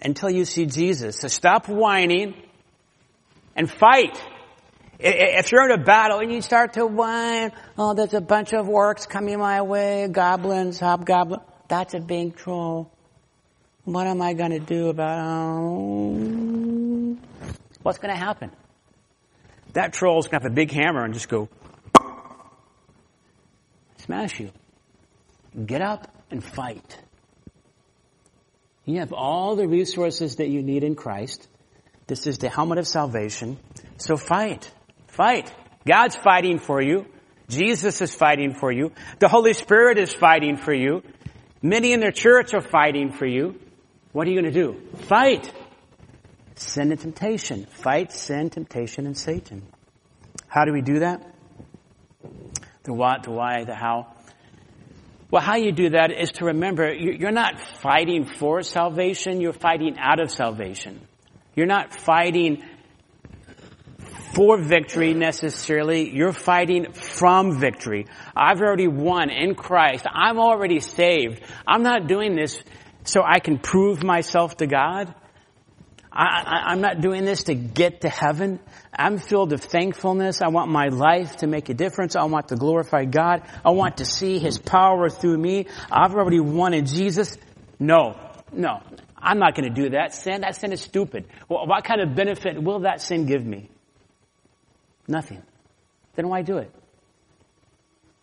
until 0.01 0.31
you 0.31 0.45
see 0.45 0.67
Jesus. 0.67 1.17
So 1.17 1.29
stop 1.29 1.69
whining 1.69 2.35
and 3.57 3.69
fight. 3.69 4.23
If 4.99 5.51
you're 5.51 5.65
in 5.65 5.73
a 5.73 5.83
battle 5.83 6.21
and 6.21 6.33
you 6.33 6.43
start 6.43 6.75
to 6.75 6.87
whine, 6.87 7.51
oh, 7.77 7.95
there's 7.95 8.15
a 8.15 8.21
bunch 8.21 8.55
of 8.55 8.67
orcs 8.67 9.09
coming 9.09 9.39
my 9.39 9.63
way, 9.63 10.07
goblins, 10.09 10.79
hobgoblins, 10.79 11.43
that's 11.69 11.95
a 11.95 12.01
big 12.01 12.37
troll. 12.37 12.93
What 13.85 14.07
am 14.07 14.23
I 14.23 14.35
going 14.35 14.53
to 14.53 14.61
do 14.61 14.89
about 14.89 15.19
it? 15.19 17.19
What's 17.83 17.99
going 17.99 18.15
to 18.15 18.19
happen? 18.19 18.53
That 19.73 19.93
troll's 19.93 20.29
going 20.29 20.41
to 20.41 20.45
have 20.45 20.53
a 20.53 20.55
big 20.55 20.71
hammer 20.71 21.05
and 21.05 21.13
just 21.13 21.29
go 21.29 21.49
smash 24.07 24.41
you. 24.41 24.51
Get 25.65 25.83
up 25.83 26.09
and 26.31 26.43
fight. 26.43 26.99
You 28.85 29.01
have 29.01 29.13
all 29.13 29.57
the 29.57 29.67
resources 29.67 30.37
that 30.37 30.49
you 30.49 30.63
need 30.63 30.85
in 30.85 30.95
Christ. 30.95 31.47
This 32.07 32.27
is 32.27 32.39
the 32.39 32.49
helmet 32.49 32.79
of 32.79 32.87
salvation. 32.87 33.59
So 33.99 34.17
fight. 34.17 34.71
Fight. 35.09 35.53
God's 35.85 36.17
fighting 36.17 36.59
for 36.59 36.81
you. 36.81 37.07
Jesus 37.49 38.01
is 38.01 38.15
fighting 38.15 38.55
for 38.55 38.71
you. 38.71 38.93
The 39.19 39.29
Holy 39.29 39.55
Spirit 39.55 39.99
is 39.99 40.15
fighting 40.15 40.57
for 40.57 40.73
you. 40.73 41.03
Many 41.63 41.93
in 41.93 42.01
the 42.01 42.13
church 42.13 42.55
are 42.55 42.61
fighting 42.61 43.13
for 43.13 43.27
you. 43.27 43.59
What 44.13 44.27
are 44.27 44.31
you 44.31 44.41
going 44.41 44.53
to 44.53 44.61
do? 44.63 44.81
Fight. 45.09 45.53
Sin 46.55 46.91
and 46.91 47.01
temptation. 47.01 47.67
Fight 47.67 48.13
sin, 48.13 48.51
temptation, 48.51 49.07
and 49.07 49.19
Satan. 49.19 49.63
How 50.49 50.65
do 50.65 50.73
we 50.73 50.81
do 50.81 51.01
that? 51.01 51.36
The 52.87 52.95
what, 52.95 53.25
the 53.25 53.33
why, 53.33 53.65
the 53.65 53.75
how. 53.75 54.15
Well, 55.31 55.43
how 55.43 55.57
you 55.57 55.73
do 55.73 55.91
that 55.91 56.13
is 56.13 56.31
to 56.33 56.47
remember 56.47 56.93
you're 56.95 57.33
not 57.33 57.61
fighting 57.61 58.25
for 58.25 58.63
salvation, 58.63 59.41
you're 59.41 59.53
fighting 59.53 59.97
out 59.99 60.21
of 60.21 60.31
salvation. 60.31 61.07
You're 61.57 61.67
not 61.67 61.93
fighting 61.93 62.63
for 64.35 64.57
victory 64.57 65.15
necessarily, 65.15 66.15
you're 66.15 66.33
fighting 66.33 66.93
from 66.93 67.59
victory. 67.59 68.07
I've 68.37 68.61
already 68.61 68.87
won 68.87 69.31
in 69.31 69.55
Christ. 69.57 70.07
I'm 70.09 70.39
already 70.39 70.79
saved. 70.79 71.43
I'm 71.67 71.83
not 71.83 72.07
doing 72.07 72.37
this 72.37 72.63
so 73.05 73.23
I 73.25 73.41
can 73.41 73.59
prove 73.59 74.05
myself 74.05 74.59
to 74.59 74.67
God. 74.67 75.13
I, 76.17 76.73
am 76.73 76.81
not 76.81 77.01
doing 77.01 77.25
this 77.25 77.45
to 77.45 77.55
get 77.55 78.01
to 78.01 78.09
heaven. 78.09 78.59
I'm 78.93 79.19
filled 79.19 79.51
with 79.51 79.65
thankfulness. 79.65 80.41
I 80.41 80.49
want 80.49 80.71
my 80.71 80.89
life 80.89 81.37
to 81.39 81.47
make 81.47 81.69
a 81.69 81.75
difference. 81.75 82.17
I 82.17 82.25
want 82.25 82.49
to 82.49 82.57
glorify 82.57 83.05
God. 83.05 83.43
I 83.65 83.71
want 83.71 83.99
to 83.99 84.07
see 84.07 84.39
His 84.39 84.59
power 84.59 85.11
through 85.11 85.37
me. 85.37 85.67
I've 85.91 86.15
already 86.15 86.41
wanted 86.41 86.87
Jesus. 86.87 87.37
No, 87.79 88.19
no, 88.51 88.81
I'm 89.17 89.39
not 89.39 89.55
going 89.55 89.73
to 89.73 89.83
do 89.83 89.91
that 89.91 90.15
sin. 90.15 90.41
That 90.41 90.57
sin 90.57 90.73
is 90.73 90.81
stupid. 90.81 91.27
Well, 91.49 91.67
what 91.67 91.85
kind 91.85 92.01
of 92.01 92.15
benefit 92.15 92.63
will 92.63 92.81
that 92.81 93.03
sin 93.03 93.27
give 93.27 93.45
me? 93.45 93.69
Nothing. 95.07 95.43
Then 96.15 96.29
why 96.29 96.43
do 96.43 96.57
it? 96.59 96.73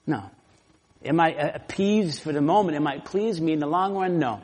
No. 0.07 0.31
It 1.03 1.13
might 1.13 1.37
appease 1.37 2.19
for 2.19 2.33
the 2.33 2.41
moment. 2.41 2.75
It 2.75 2.81
might 2.81 3.05
please 3.05 3.39
me 3.39 3.53
in 3.53 3.59
the 3.59 3.67
long 3.67 3.93
run. 3.93 4.17
No. 4.17 4.41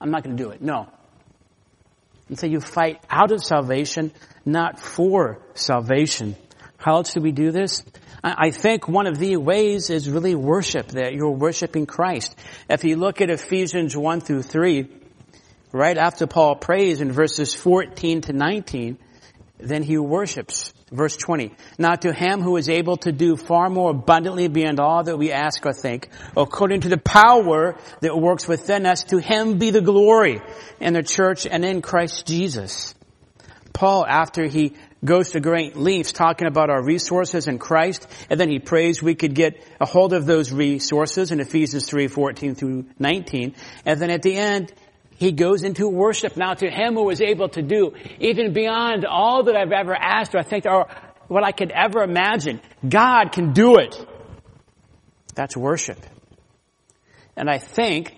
I'm 0.00 0.10
not 0.10 0.24
going 0.24 0.36
to 0.36 0.42
do 0.42 0.50
it. 0.50 0.60
No. 0.60 0.88
And 2.32 2.38
so 2.38 2.46
you 2.46 2.60
fight 2.60 2.98
out 3.10 3.30
of 3.30 3.44
salvation, 3.44 4.10
not 4.46 4.80
for 4.80 5.38
salvation. 5.52 6.34
How 6.78 6.94
else 6.94 7.12
do 7.12 7.20
we 7.20 7.30
do 7.30 7.50
this? 7.50 7.84
I 8.24 8.52
think 8.52 8.88
one 8.88 9.06
of 9.06 9.18
the 9.18 9.36
ways 9.36 9.90
is 9.90 10.08
really 10.08 10.34
worship, 10.34 10.88
that 10.92 11.12
you're 11.12 11.32
worshiping 11.32 11.84
Christ. 11.84 12.34
If 12.70 12.84
you 12.84 12.96
look 12.96 13.20
at 13.20 13.28
Ephesians 13.28 13.94
1 13.94 14.22
through 14.22 14.44
3, 14.44 14.88
right 15.72 15.98
after 15.98 16.26
Paul 16.26 16.56
prays 16.56 17.02
in 17.02 17.12
verses 17.12 17.52
14 17.52 18.22
to 18.22 18.32
19, 18.32 18.96
then 19.58 19.82
he 19.82 19.98
worships. 19.98 20.72
Verse 20.92 21.16
20. 21.16 21.52
Now 21.78 21.94
to 21.94 22.12
him 22.12 22.42
who 22.42 22.58
is 22.58 22.68
able 22.68 22.98
to 22.98 23.12
do 23.12 23.34
far 23.34 23.70
more 23.70 23.90
abundantly 23.90 24.48
beyond 24.48 24.78
all 24.78 25.02
that 25.02 25.16
we 25.16 25.32
ask 25.32 25.64
or 25.64 25.72
think, 25.72 26.10
according 26.36 26.82
to 26.82 26.90
the 26.90 26.98
power 26.98 27.78
that 28.00 28.16
works 28.16 28.46
within 28.46 28.84
us, 28.84 29.04
to 29.04 29.16
him 29.16 29.56
be 29.56 29.70
the 29.70 29.80
glory 29.80 30.42
in 30.80 30.92
the 30.92 31.02
church 31.02 31.46
and 31.46 31.64
in 31.64 31.80
Christ 31.80 32.26
Jesus. 32.26 32.94
Paul, 33.72 34.04
after 34.06 34.46
he 34.46 34.74
goes 35.02 35.30
to 35.30 35.40
great 35.40 35.76
lengths 35.76 36.12
talking 36.12 36.46
about 36.46 36.68
our 36.68 36.82
resources 36.82 37.48
in 37.48 37.58
Christ, 37.58 38.06
and 38.28 38.38
then 38.38 38.50
he 38.50 38.58
prays 38.58 39.02
we 39.02 39.14
could 39.14 39.34
get 39.34 39.64
a 39.80 39.86
hold 39.86 40.12
of 40.12 40.26
those 40.26 40.52
resources 40.52 41.32
in 41.32 41.40
Ephesians 41.40 41.88
3, 41.88 42.06
14 42.06 42.54
through 42.54 42.84
19. 42.98 43.54
And 43.86 44.00
then 44.00 44.10
at 44.10 44.22
the 44.22 44.36
end, 44.36 44.72
he 45.22 45.32
goes 45.32 45.62
into 45.62 45.88
worship 45.88 46.36
now 46.36 46.54
to 46.54 46.68
him 46.68 46.94
who 46.94 47.08
is 47.10 47.20
able 47.20 47.48
to 47.50 47.62
do 47.62 47.94
even 48.18 48.52
beyond 48.52 49.04
all 49.06 49.44
that 49.44 49.56
I've 49.56 49.72
ever 49.72 49.94
asked 49.94 50.34
or 50.34 50.38
I 50.38 50.42
think 50.42 50.66
or 50.66 50.88
what 51.28 51.44
I 51.44 51.52
could 51.52 51.70
ever 51.70 52.02
imagine. 52.02 52.60
God 52.86 53.30
can 53.32 53.52
do 53.52 53.76
it. 53.76 53.94
That's 55.34 55.56
worship. 55.56 55.98
And 57.36 57.48
I 57.48 57.58
think 57.58 58.14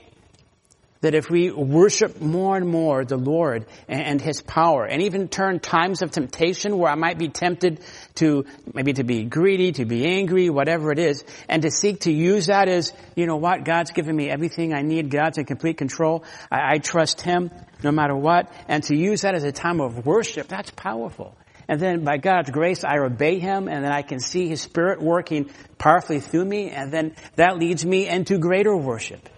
that 1.03 1.15
if 1.15 1.29
we 1.29 1.51
worship 1.51 2.23
more 2.23 2.57
and 2.57 2.67
more 2.67 3.05
the 3.05 3.19
Lord 3.19 3.67
and 3.87 4.21
His 4.21 4.41
power, 4.41 4.87
and 4.87 5.03
even 5.03 5.29
turn 5.29 5.61
times 5.61 6.01
of 6.01 6.11
temptation 6.11 6.79
where 6.79 6.91
I 6.91 6.95
might 6.95 7.19
be 7.19 7.29
tempted 7.29 7.81
to 8.17 8.45
maybe 8.73 8.93
to 8.93 9.05
be 9.05 9.25
greedy, 9.25 9.73
to 9.73 9.85
be 9.85 10.07
angry, 10.07 10.49
whatever 10.49 10.93
it 10.93 10.99
is, 10.99 11.25
and 11.49 11.63
to 11.63 11.71
seek 11.71 12.01
to 12.01 12.13
use 12.13 12.47
that 12.47 12.69
as, 12.69 12.93
you 13.17 13.27
know 13.27 13.37
what, 13.37 13.65
God's 13.65 13.91
given 13.91 14.15
me 14.15 14.31
everything 14.31 14.73
I 14.73 14.83
need, 14.83 15.11
God's 15.11 15.39
in 15.39 15.47
complete 15.47 15.79
control, 15.79 16.25
I, 16.51 16.75
I 16.75 16.79
trust 16.79 17.21
Him 17.21 17.51
no 17.83 17.91
matter 17.91 18.15
what, 18.15 18.53
and 18.69 18.83
to 18.85 18.97
use 18.97 19.23
that 19.23 19.35
as 19.35 19.43
a 19.43 19.53
time 19.53 19.81
of 19.81 20.07
worship, 20.07 20.47
that's 20.47 20.71
powerful. 20.71 21.37
And 21.67 21.81
then 21.81 22.05
by 22.05 22.19
God's 22.19 22.51
grace, 22.51 22.85
I 22.85 22.99
obey 22.99 23.39
Him 23.39 23.69
and 23.69 23.85
then 23.85 23.93
I 23.93 24.03
can 24.03 24.21
see 24.21 24.49
His 24.49 24.61
Spirit 24.61 25.01
working 25.01 25.51
powerfully 25.79 26.21
through 26.21 26.45
me 26.45 26.71
and 26.71 26.93
then 26.93 27.17
that 27.37 27.59
leads 27.59 27.85
me 27.85 28.07
into 28.07 28.39
greater 28.39 28.77
worship. 28.77 29.29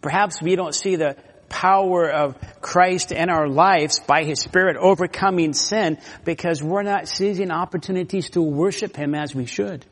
Perhaps 0.00 0.40
we 0.40 0.56
don't 0.56 0.74
see 0.74 0.96
the 0.96 1.16
power 1.50 2.08
of 2.08 2.36
Christ 2.62 3.12
in 3.12 3.28
our 3.28 3.46
lives 3.46 3.98
by 3.98 4.24
His 4.24 4.40
Spirit 4.40 4.76
overcoming 4.78 5.52
sin 5.52 5.98
because 6.24 6.62
we're 6.62 6.82
not 6.82 7.08
seizing 7.08 7.50
opportunities 7.50 8.30
to 8.30 8.40
worship 8.40 8.96
Him 8.96 9.14
as 9.14 9.34
we 9.34 9.44
should. 9.44 9.84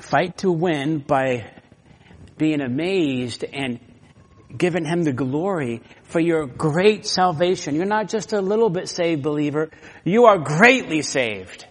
Fight 0.00 0.38
to 0.38 0.50
win 0.50 0.98
by 0.98 1.52
being 2.38 2.60
amazed 2.62 3.44
and 3.44 3.78
giving 4.56 4.86
Him 4.86 5.02
the 5.02 5.12
glory 5.12 5.82
for 6.04 6.18
your 6.18 6.46
great 6.46 7.06
salvation. 7.06 7.74
You're 7.74 7.84
not 7.84 8.08
just 8.08 8.32
a 8.32 8.40
little 8.40 8.70
bit 8.70 8.88
saved 8.88 9.22
believer. 9.22 9.70
You 10.04 10.24
are 10.24 10.38
greatly 10.38 11.02
saved. 11.02 11.66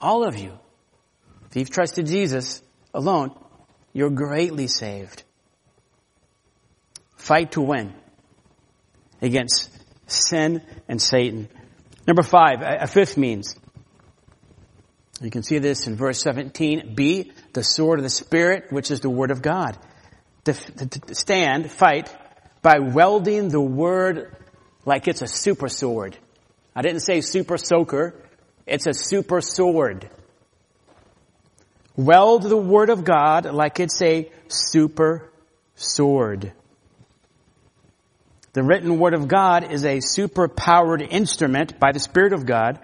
All 0.00 0.24
of 0.24 0.38
you. 0.38 0.56
If 1.50 1.56
you've 1.56 1.70
trusted 1.70 2.06
Jesus, 2.06 2.62
alone, 2.92 3.34
you're 3.94 4.10
greatly 4.10 4.66
saved. 4.66 5.22
Fight 7.16 7.52
to 7.52 7.62
win 7.62 7.94
against 9.22 9.70
sin 10.06 10.60
and 10.86 11.00
Satan. 11.00 11.48
Number 12.06 12.22
five, 12.22 12.60
a 12.60 12.86
fifth 12.86 13.16
means. 13.16 13.56
You 15.22 15.30
can 15.30 15.42
see 15.42 15.58
this 15.58 15.86
in 15.86 15.96
verse 15.96 16.20
17. 16.20 16.94
Be 16.94 17.32
the 17.54 17.62
sword 17.62 17.98
of 17.98 18.02
the 18.02 18.10
Spirit, 18.10 18.70
which 18.70 18.90
is 18.90 19.00
the 19.00 19.08
Word 19.08 19.30
of 19.30 19.40
God. 19.40 19.78
Stand, 21.12 21.70
fight, 21.70 22.14
by 22.60 22.80
welding 22.80 23.48
the 23.48 23.60
Word 23.60 24.36
like 24.84 25.08
it's 25.08 25.22
a 25.22 25.26
super 25.26 25.68
sword. 25.68 26.18
I 26.76 26.82
didn't 26.82 27.00
say 27.00 27.20
super 27.20 27.56
soaker. 27.56 28.14
It's 28.66 28.86
a 28.86 28.92
super 28.92 29.40
sword. 29.40 30.10
Weld 31.96 32.42
the 32.42 32.56
Word 32.56 32.90
of 32.90 33.04
God 33.04 33.46
like 33.46 33.78
it's 33.78 34.02
a 34.02 34.28
super 34.48 35.30
sword. 35.76 36.52
The 38.52 38.64
written 38.64 38.98
Word 38.98 39.14
of 39.14 39.28
God 39.28 39.70
is 39.70 39.84
a 39.84 40.00
super 40.00 40.48
powered 40.48 41.02
instrument 41.02 41.78
by 41.78 41.92
the 41.92 42.00
Spirit 42.00 42.32
of 42.32 42.46
God 42.46 42.80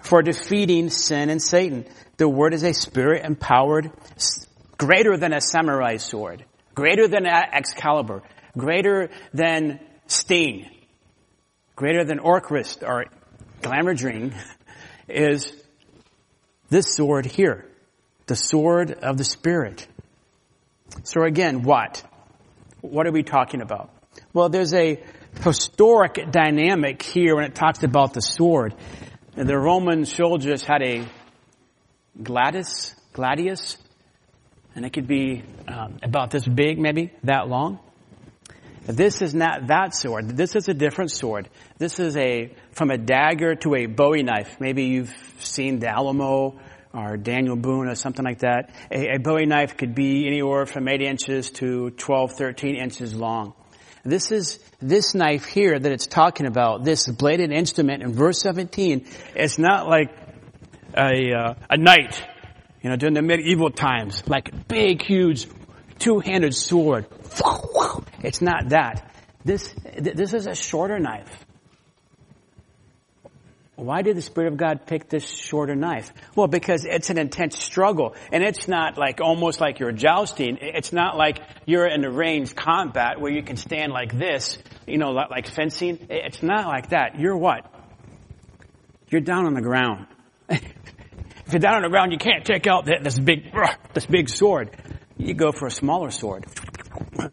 for 0.00 0.22
defeating 0.22 0.88
sin 0.88 1.28
and 1.28 1.42
Satan. 1.42 1.84
The 2.16 2.28
Word 2.28 2.54
is 2.54 2.62
a 2.62 2.72
Spirit 2.72 3.24
empowered, 3.24 3.90
greater 4.78 5.16
than 5.18 5.34
a 5.34 5.42
samurai 5.42 5.98
sword, 5.98 6.44
greater 6.74 7.06
than 7.06 7.26
Excalibur, 7.26 8.22
greater 8.56 9.10
than 9.34 9.80
Sting, 10.06 10.70
greater 11.76 12.04
than 12.04 12.18
Orcrist 12.18 12.82
or 12.82 13.06
Glamdring 13.60 14.34
is 15.08 15.52
this 16.70 16.94
sword 16.94 17.26
here 17.26 17.66
the 18.26 18.36
sword 18.36 18.92
of 18.92 19.16
the 19.16 19.24
Spirit. 19.24 19.86
So 21.04 21.22
again, 21.22 21.62
what? 21.62 22.02
What 22.80 23.06
are 23.06 23.12
we 23.12 23.22
talking 23.22 23.60
about? 23.60 23.90
Well, 24.32 24.48
there's 24.48 24.74
a 24.74 25.02
historic 25.42 26.30
dynamic 26.30 27.02
here 27.02 27.36
when 27.36 27.44
it 27.44 27.54
talks 27.54 27.82
about 27.82 28.14
the 28.14 28.20
sword. 28.20 28.74
The 29.34 29.58
Roman 29.58 30.04
soldiers 30.04 30.62
had 30.62 30.82
a 30.82 31.06
gladius, 32.22 32.94
gladius, 33.12 33.76
and 34.74 34.84
it 34.84 34.92
could 34.92 35.06
be 35.06 35.42
um, 35.66 35.98
about 36.02 36.30
this 36.30 36.46
big, 36.46 36.78
maybe 36.78 37.12
that 37.24 37.48
long. 37.48 37.80
This 38.86 39.22
is 39.22 39.34
not 39.34 39.68
that 39.68 39.94
sword. 39.94 40.36
This 40.36 40.54
is 40.54 40.68
a 40.68 40.74
different 40.74 41.10
sword. 41.10 41.48
This 41.78 41.98
is 41.98 42.16
a 42.16 42.54
from 42.72 42.90
a 42.90 42.98
dagger 42.98 43.54
to 43.56 43.74
a 43.74 43.86
Bowie 43.86 44.22
knife. 44.22 44.60
Maybe 44.60 44.84
you've 44.84 45.14
seen 45.38 45.78
the 45.78 45.88
Alamo 45.88 46.60
or 46.94 47.16
Daniel 47.16 47.56
Boone 47.56 47.88
or 47.88 47.94
something 47.94 48.24
like 48.24 48.40
that. 48.40 48.70
A, 48.90 49.16
a 49.16 49.18
Bowie 49.18 49.46
knife 49.46 49.76
could 49.76 49.94
be 49.94 50.26
anywhere 50.26 50.66
from 50.66 50.88
8 50.88 51.02
inches 51.02 51.50
to 51.52 51.90
12, 51.90 52.32
13 52.32 52.76
inches 52.76 53.14
long. 53.14 53.54
This 54.04 54.30
is, 54.30 54.58
this 54.80 55.14
knife 55.14 55.46
here 55.46 55.78
that 55.78 55.90
it's 55.90 56.06
talking 56.06 56.46
about, 56.46 56.84
this 56.84 57.08
bladed 57.08 57.50
instrument 57.50 58.02
in 58.02 58.12
verse 58.12 58.38
17, 58.40 59.06
it's 59.34 59.58
not 59.58 59.88
like 59.88 60.14
a, 60.96 61.32
uh, 61.32 61.54
a 61.70 61.76
knight, 61.78 62.22
you 62.82 62.90
know, 62.90 62.96
during 62.96 63.14
the 63.14 63.22
medieval 63.22 63.70
times, 63.70 64.22
like 64.28 64.68
big, 64.68 65.02
huge, 65.02 65.48
two-handed 65.98 66.54
sword. 66.54 67.06
It's 68.22 68.42
not 68.42 68.68
that. 68.68 69.10
This, 69.44 69.74
this 69.96 70.34
is 70.34 70.46
a 70.46 70.54
shorter 70.54 70.98
knife. 70.98 71.43
Why 73.76 74.02
did 74.02 74.16
the 74.16 74.22
Spirit 74.22 74.52
of 74.52 74.56
God 74.56 74.86
pick 74.86 75.08
this 75.08 75.28
shorter 75.28 75.74
knife? 75.74 76.12
Well, 76.36 76.46
because 76.46 76.84
it's 76.84 77.10
an 77.10 77.18
intense 77.18 77.58
struggle. 77.58 78.14
And 78.30 78.44
it's 78.44 78.68
not 78.68 78.96
like 78.96 79.20
almost 79.20 79.60
like 79.60 79.80
you're 79.80 79.92
jousting. 79.92 80.58
It's 80.60 80.92
not 80.92 81.16
like 81.16 81.40
you're 81.66 81.86
in 81.86 82.04
a 82.04 82.10
ranged 82.10 82.54
combat 82.54 83.20
where 83.20 83.32
you 83.32 83.42
can 83.42 83.56
stand 83.56 83.92
like 83.92 84.16
this, 84.16 84.58
you 84.86 84.98
know, 84.98 85.10
like 85.10 85.48
fencing. 85.48 86.06
It's 86.08 86.42
not 86.42 86.66
like 86.68 86.90
that. 86.90 87.18
You're 87.18 87.36
what? 87.36 87.66
You're 89.08 89.20
down 89.20 89.46
on 89.46 89.54
the 89.54 89.62
ground. 89.62 90.06
if 90.48 90.62
you're 91.50 91.58
down 91.58 91.76
on 91.76 91.82
the 91.82 91.88
ground, 91.88 92.12
you 92.12 92.18
can't 92.18 92.44
take 92.44 92.68
out 92.68 92.86
this 92.86 93.18
big, 93.18 93.52
this 93.92 94.06
big 94.06 94.28
sword. 94.28 94.70
You 95.16 95.34
go 95.34 95.50
for 95.50 95.66
a 95.66 95.70
smaller 95.70 96.10
sword. 96.10 96.46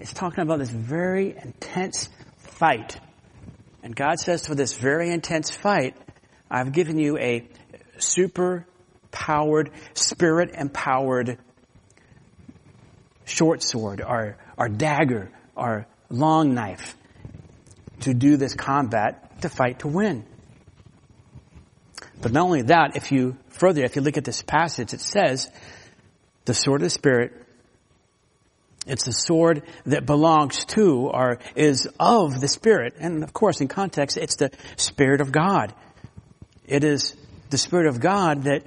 It's 0.00 0.12
talking 0.12 0.42
about 0.42 0.60
this 0.60 0.70
very 0.70 1.36
intense 1.36 2.08
fight 2.36 3.00
and 3.82 3.94
God 3.94 4.18
says 4.18 4.46
for 4.46 4.54
this 4.54 4.74
very 4.74 5.10
intense 5.10 5.50
fight, 5.50 5.96
I've 6.50 6.72
given 6.72 6.98
you 6.98 7.18
a 7.18 7.48
super 7.98 8.66
powered, 9.10 9.70
spirit 9.94 10.50
empowered 10.54 11.38
short 13.24 13.62
sword 13.62 14.00
our, 14.00 14.36
or 14.56 14.68
dagger 14.68 15.30
our 15.56 15.86
long 16.10 16.54
knife 16.54 16.96
to 18.00 18.14
do 18.14 18.36
this 18.36 18.54
combat, 18.54 19.40
to 19.42 19.48
fight 19.48 19.80
to 19.80 19.88
win. 19.88 20.24
But 22.20 22.32
not 22.32 22.44
only 22.44 22.62
that, 22.62 22.96
if 22.96 23.12
you 23.12 23.36
further, 23.50 23.84
if 23.84 23.96
you 23.96 24.02
look 24.02 24.16
at 24.16 24.24
this 24.24 24.42
passage, 24.42 24.92
it 24.92 25.00
says, 25.00 25.50
the 26.44 26.54
sword 26.54 26.80
of 26.80 26.86
the 26.86 26.90
Spirit, 26.90 27.32
it's 28.88 29.04
the 29.04 29.12
sword 29.12 29.62
that 29.84 30.06
belongs 30.06 30.64
to 30.66 31.08
or 31.12 31.38
is 31.54 31.88
of 32.00 32.40
the 32.40 32.48
Spirit. 32.48 32.94
And 32.98 33.22
of 33.22 33.32
course, 33.32 33.60
in 33.60 33.68
context, 33.68 34.16
it's 34.16 34.36
the 34.36 34.50
Spirit 34.76 35.20
of 35.20 35.30
God. 35.30 35.74
It 36.66 36.84
is 36.84 37.14
the 37.50 37.58
Spirit 37.58 37.86
of 37.86 38.00
God 38.00 38.44
that 38.44 38.64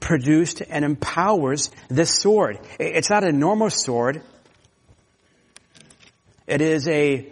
produced 0.00 0.62
and 0.68 0.84
empowers 0.84 1.70
this 1.88 2.20
sword. 2.20 2.58
It's 2.78 3.10
not 3.10 3.24
a 3.24 3.32
normal 3.32 3.70
sword. 3.70 4.22
It 6.46 6.60
is 6.60 6.88
a 6.88 7.30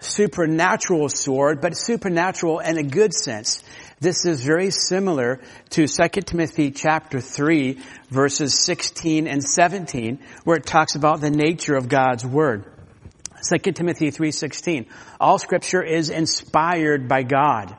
supernatural 0.00 1.08
sword, 1.10 1.60
but 1.60 1.76
supernatural 1.76 2.60
in 2.60 2.78
a 2.78 2.82
good 2.82 3.12
sense. 3.12 3.62
This 4.02 4.24
is 4.24 4.42
very 4.42 4.70
similar 4.70 5.40
to 5.70 5.86
2 5.86 6.08
Timothy 6.22 6.70
chapter 6.70 7.20
3 7.20 7.78
verses 8.08 8.58
16 8.58 9.26
and 9.26 9.44
17 9.44 10.20
where 10.44 10.56
it 10.56 10.64
talks 10.64 10.94
about 10.94 11.20
the 11.20 11.30
nature 11.30 11.74
of 11.74 11.90
God's 11.90 12.24
word. 12.24 12.64
2 13.46 13.72
Timothy 13.72 14.10
3:16 14.10 14.86
All 15.20 15.36
scripture 15.36 15.82
is 15.82 16.08
inspired 16.08 17.08
by 17.08 17.24
God. 17.24 17.76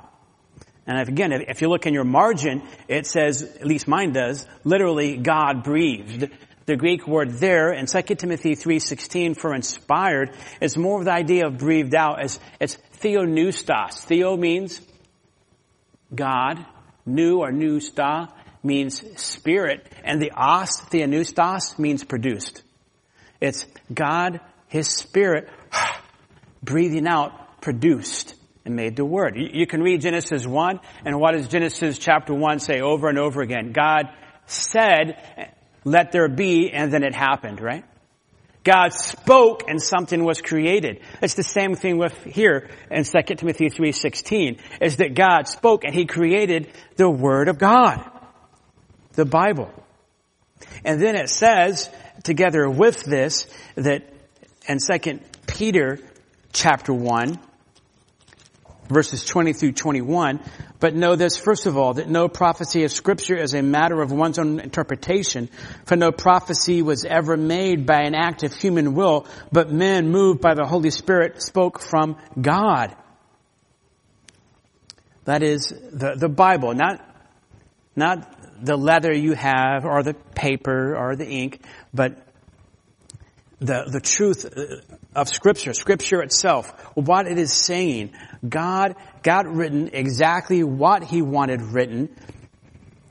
And 0.86 1.10
again, 1.10 1.32
if 1.32 1.64
you 1.64 1.70
look 1.70 1.88
in 1.88 1.94
your 1.96 2.04
margin, 2.04 2.62
it 2.88 3.08
says, 3.08 3.42
at 3.42 3.66
least 3.66 3.88
mine 3.88 4.14
does, 4.14 4.46
literally 4.64 5.18
God 5.18 5.64
breathed. 5.64 6.30
The 6.68 6.76
Greek 6.76 7.08
word 7.08 7.32
there 7.40 7.74
in 7.74 7.88
2 7.88 8.02
Timothy 8.16 8.56
3.16 8.56 9.40
for 9.40 9.56
inspired 9.56 10.36
is 10.62 10.78
more 10.78 11.00
of 11.00 11.06
the 11.06 11.14
idea 11.14 11.48
of 11.48 11.58
breathed 11.58 11.96
out 11.96 12.22
as 12.22 12.40
it's 12.60 12.78
theopneustos. 13.00 14.06
Theo 14.06 14.38
means 14.38 14.80
God. 16.14 16.66
New 17.06 17.40
or 17.40 17.52
pneusta 17.52 18.30
means 18.64 19.04
spirit. 19.22 19.88
And 20.04 20.22
the 20.22 20.32
os, 20.32 20.82
theopneustos, 20.82 21.80
means 21.80 22.04
produced. 22.04 22.64
It's 23.40 23.66
God, 23.92 24.40
His 24.68 24.88
Spirit, 24.88 25.50
breathing 26.64 27.08
out, 27.08 27.62
produced 27.62 28.36
and 28.66 28.76
made 28.76 28.96
the 28.96 29.06
Word. 29.06 29.36
You 29.36 29.66
can 29.66 29.82
read 29.82 30.02
Genesis 30.02 30.46
1, 30.46 30.80
and 31.06 31.20
what 31.20 31.32
does 31.32 31.48
Genesis 31.48 31.98
chapter 31.98 32.34
1 32.34 32.60
say 32.60 32.82
over 32.82 33.10
and 33.10 33.18
over 33.18 33.42
again? 33.42 33.72
God 33.72 34.10
said, 34.46 35.54
let 35.84 36.12
there 36.12 36.28
be, 36.28 36.72
and 36.72 36.94
then 36.94 37.04
it 37.04 37.16
happened, 37.16 37.60
right? 37.60 37.84
God 38.64 38.94
spoke 38.94 39.64
and 39.68 39.82
something 39.82 40.24
was 40.24 40.42
created. 40.42 41.02
It's 41.22 41.34
the 41.34 41.44
same 41.44 41.76
thing 41.76 41.98
with 41.98 42.16
here 42.24 42.70
in 42.92 43.04
2 43.04 43.22
Timothy 43.36 43.70
3.16, 43.70 44.60
is 44.80 44.98
that 44.98 45.16
God 45.16 45.48
spoke 45.48 45.84
and 45.84 45.94
He 45.94 46.06
created 46.06 46.72
the 46.96 47.10
Word 47.10 47.48
of 47.48 47.58
God. 47.58 48.04
The 49.14 49.26
Bible. 49.26 49.72
And 50.86 51.02
then 51.02 51.16
it 51.16 51.30
says, 51.30 51.90
together 52.24 52.70
with 52.70 53.04
this, 53.04 53.48
that 53.76 54.04
in 54.68 54.78
2 54.78 55.20
Peter 55.48 56.00
chapter 56.54 56.94
1, 56.94 57.40
verses 58.92 59.26
20 59.26 59.54
through 59.54 59.72
21. 59.72 60.40
But 60.80 60.96
know 60.96 61.16
this, 61.16 61.38
first 61.38 61.66
of 61.66 61.78
all, 61.78 61.96
that 61.96 62.10
no 62.10 62.28
prophecy 62.28 62.84
of 62.84 62.92
scripture 62.92 63.36
is 63.36 63.54
a 63.54 63.62
matter 63.62 64.02
of 64.02 64.12
one's 64.12 64.40
own 64.40 64.60
interpretation, 64.60 65.50
for 65.86 65.96
no 65.96 66.12
prophecy 66.12 66.82
was 66.82 67.06
ever 67.06 67.38
made 67.38 67.86
by 67.86 68.02
an 68.02 68.16
act 68.16 68.44
of 68.44 68.54
human 68.54 68.94
will, 68.94 69.26
but 69.52 69.72
men 69.72 70.10
moved 70.10 70.42
by 70.42 70.54
the 70.54 70.66
Holy 70.66 70.92
Spirit 70.92 71.42
spoke 71.42 71.80
from 71.80 72.18
God. 72.40 72.96
That 75.26 75.44
is 75.44 75.68
the, 75.68 76.16
the 76.18 76.30
Bible, 76.30 76.74
not, 76.74 77.00
not 77.96 78.64
the 78.64 78.76
leather 78.76 79.14
you 79.14 79.34
have 79.34 79.86
or 79.86 80.04
the 80.04 80.14
paper 80.14 80.96
or 80.96 81.16
the 81.16 81.28
ink, 81.28 81.62
but 81.94 82.18
the, 83.60 83.86
the 83.92 84.00
truth 84.00 84.46
uh, 84.46 84.96
of 85.16 85.28
scripture, 85.30 85.74
scripture 85.74 86.22
itself, 86.22 86.72
what 86.96 87.28
it 87.28 87.38
is 87.38 87.54
saying. 87.54 88.12
God 88.48 88.96
got 89.24 89.48
written 89.48 89.90
exactly 89.94 90.64
what 90.64 91.04
he 91.04 91.22
wanted 91.22 91.62
written 91.62 92.10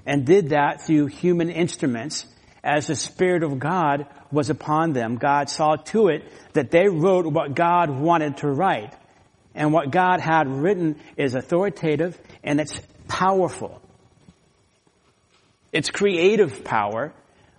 and 0.07 0.24
did 0.24 0.51
that 0.51 0.82
through 0.82 1.07
human 1.07 1.51
instruments 1.51 2.26
as 2.64 2.86
the 2.86 2.96
Spirit 2.96 3.42
of 3.42 3.59
God 3.59 4.07
was 4.32 4.51
upon 4.51 4.92
them. 4.92 5.16
God 5.16 5.48
saw 5.51 5.76
to 5.76 6.09
it 6.09 6.30
that 6.53 6.70
they 6.70 6.88
wrote 6.88 7.26
what 7.26 7.55
God 7.55 7.90
wanted 7.90 8.38
to 8.38 8.48
write. 8.48 8.94
And 9.55 9.72
what 9.72 9.90
God 9.90 10.20
had 10.20 10.48
written 10.48 11.01
is 11.16 11.34
authoritative 11.34 12.18
and 12.42 12.61
it's 12.61 12.80
powerful. 13.09 13.82
It's 15.72 15.90
creative 15.90 16.64
power, 16.64 17.12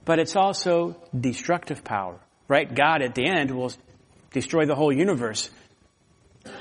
but 0.06 0.20
it's 0.20 0.36
also 0.36 0.96
destructive 1.18 1.84
power 1.84 2.20
right? 2.52 2.76
God 2.76 3.02
at 3.02 3.16
the 3.16 3.26
end 3.26 3.50
will 3.50 3.72
destroy 4.32 4.66
the 4.66 4.76
whole 4.76 4.92
universe. 4.92 5.50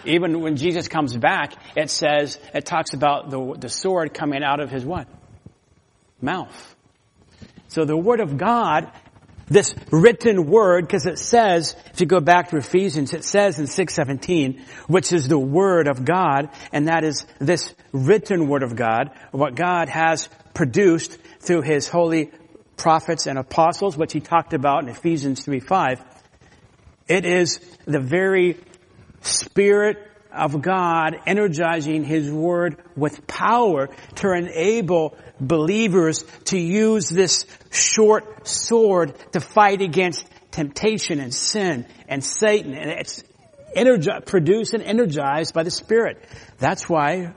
Even 0.04 0.40
when 0.40 0.56
Jesus 0.56 0.88
comes 0.88 1.16
back, 1.16 1.54
it 1.76 1.90
says, 1.90 2.38
it 2.54 2.66
talks 2.66 2.92
about 2.92 3.30
the, 3.30 3.54
the 3.58 3.68
sword 3.68 4.12
coming 4.12 4.42
out 4.42 4.60
of 4.60 4.70
his 4.70 4.84
what? 4.84 5.08
Mouth. 6.20 6.76
So 7.68 7.84
the 7.84 7.96
word 7.96 8.20
of 8.20 8.36
God, 8.36 8.90
this 9.46 9.74
written 9.90 10.46
word, 10.46 10.86
because 10.86 11.06
it 11.06 11.18
says, 11.18 11.76
if 11.92 12.00
you 12.00 12.06
go 12.06 12.20
back 12.20 12.50
to 12.50 12.56
Ephesians, 12.56 13.14
it 13.14 13.24
says 13.24 13.58
in 13.58 13.66
617, 13.66 14.64
which 14.86 15.12
is 15.12 15.28
the 15.28 15.38
word 15.38 15.88
of 15.88 16.04
God, 16.04 16.50
and 16.72 16.88
that 16.88 17.04
is 17.04 17.26
this 17.38 17.74
written 17.92 18.48
word 18.48 18.62
of 18.62 18.76
God, 18.76 19.10
what 19.30 19.54
God 19.54 19.88
has 19.88 20.28
produced 20.52 21.16
through 21.40 21.62
his 21.62 21.88
holy 21.88 22.32
prophets 22.76 23.26
and 23.26 23.38
apostles, 23.38 23.96
which 23.96 24.12
he 24.12 24.20
talked 24.20 24.52
about 24.52 24.82
in 24.82 24.88
Ephesians 24.88 25.44
3 25.44 25.60
5. 25.60 26.02
It 27.08 27.24
is 27.24 27.60
the 27.84 28.00
very 28.00 28.58
Spirit 29.22 29.98
of 30.32 30.62
God 30.62 31.16
energizing 31.26 32.04
His 32.04 32.30
Word 32.30 32.76
with 32.96 33.26
power 33.26 33.88
to 34.16 34.32
enable 34.32 35.16
believers 35.40 36.24
to 36.46 36.58
use 36.58 37.08
this 37.08 37.46
short 37.70 38.46
sword 38.46 39.14
to 39.32 39.40
fight 39.40 39.82
against 39.82 40.24
temptation 40.50 41.20
and 41.20 41.34
sin 41.34 41.86
and 42.08 42.24
Satan. 42.24 42.74
And 42.74 42.90
it's 42.90 43.24
energi- 43.76 44.24
produced 44.24 44.74
and 44.74 44.82
energized 44.82 45.52
by 45.52 45.64
the 45.64 45.70
Spirit. 45.70 46.24
That's 46.58 46.88
why 46.88 47.34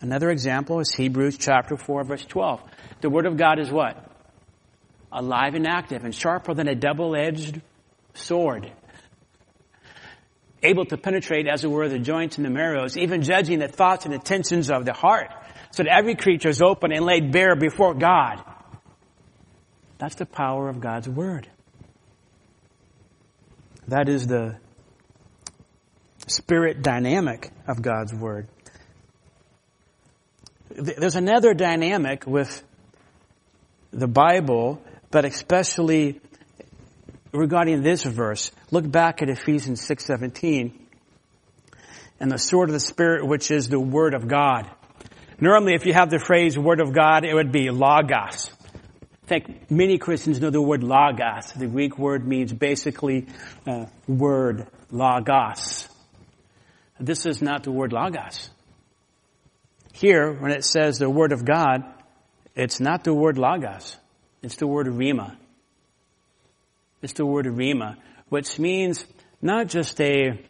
another 0.00 0.30
example 0.30 0.80
is 0.80 0.92
Hebrews 0.92 1.38
chapter 1.38 1.76
4 1.76 2.04
verse 2.04 2.24
12. 2.24 2.62
The 3.00 3.10
Word 3.10 3.26
of 3.26 3.36
God 3.36 3.58
is 3.58 3.70
what? 3.70 4.06
alive 5.16 5.54
and 5.54 5.66
active 5.66 6.04
and 6.04 6.14
sharper 6.14 6.54
than 6.54 6.68
a 6.68 6.74
double-edged 6.74 7.60
sword. 8.16 8.72
Able 10.62 10.84
to 10.86 10.96
penetrate, 10.96 11.46
as 11.46 11.64
it 11.64 11.70
were, 11.70 11.88
the 11.88 11.98
joints 11.98 12.36
and 12.36 12.44
the 12.44 12.50
marrows, 12.50 12.96
even 12.96 13.22
judging 13.22 13.58
the 13.58 13.68
thoughts 13.68 14.04
and 14.04 14.14
intentions 14.14 14.70
of 14.70 14.84
the 14.84 14.92
heart, 14.92 15.30
so 15.70 15.82
that 15.82 15.92
every 15.92 16.16
creature 16.16 16.48
is 16.48 16.62
open 16.62 16.92
and 16.92 17.04
laid 17.04 17.30
bare 17.30 17.56
before 17.56 17.94
God. 17.94 18.42
That's 19.98 20.16
the 20.16 20.26
power 20.26 20.68
of 20.68 20.80
God's 20.80 21.08
Word. 21.08 21.48
That 23.88 24.08
is 24.08 24.26
the 24.26 24.56
spirit 26.26 26.82
dynamic 26.82 27.50
of 27.68 27.80
God's 27.80 28.12
Word. 28.12 28.48
There's 30.70 31.16
another 31.16 31.54
dynamic 31.54 32.26
with 32.26 32.62
the 33.92 34.08
Bible 34.08 34.82
but 35.10 35.24
especially 35.24 36.20
regarding 37.32 37.82
this 37.82 38.02
verse, 38.02 38.50
look 38.70 38.90
back 38.90 39.22
at 39.22 39.28
Ephesians 39.28 39.80
6:17 39.86 40.72
and 42.18 42.30
the 42.30 42.38
sword 42.38 42.68
of 42.68 42.72
the 42.72 42.80
spirit 42.80 43.26
which 43.26 43.50
is 43.50 43.68
the 43.68 43.80
word 43.80 44.14
of 44.14 44.26
God. 44.26 44.70
Normally 45.40 45.74
if 45.74 45.84
you 45.84 45.92
have 45.92 46.10
the 46.10 46.18
phrase 46.18 46.58
word 46.58 46.80
of 46.80 46.92
God, 46.92 47.24
it 47.24 47.34
would 47.34 47.52
be 47.52 47.70
logos. 47.70 48.50
I 49.24 49.28
think 49.28 49.70
many 49.70 49.98
Christians 49.98 50.40
know 50.40 50.50
the 50.50 50.62
word 50.62 50.84
logos. 50.84 51.52
The 51.52 51.66
Greek 51.66 51.98
word 51.98 52.26
means 52.26 52.52
basically 52.52 53.26
uh, 53.66 53.86
word, 54.06 54.68
logos. 54.90 55.88
This 56.98 57.26
is 57.26 57.42
not 57.42 57.64
the 57.64 57.72
word 57.72 57.92
logos. 57.92 58.50
Here, 59.92 60.32
when 60.32 60.52
it 60.52 60.64
says 60.64 60.98
the 60.98 61.10
word 61.10 61.32
of 61.32 61.44
God, 61.44 61.82
it's 62.54 62.80
not 62.80 63.04
the 63.04 63.12
word 63.12 63.36
logos. 63.36 63.96
It's 64.42 64.56
the 64.56 64.66
word 64.66 64.86
rhema. 64.86 65.36
It's 67.02 67.12
the 67.12 67.26
word 67.26 67.46
rhema, 67.46 67.96
which 68.28 68.58
means 68.58 69.04
not 69.42 69.68
just 69.68 70.00
a 70.00 70.40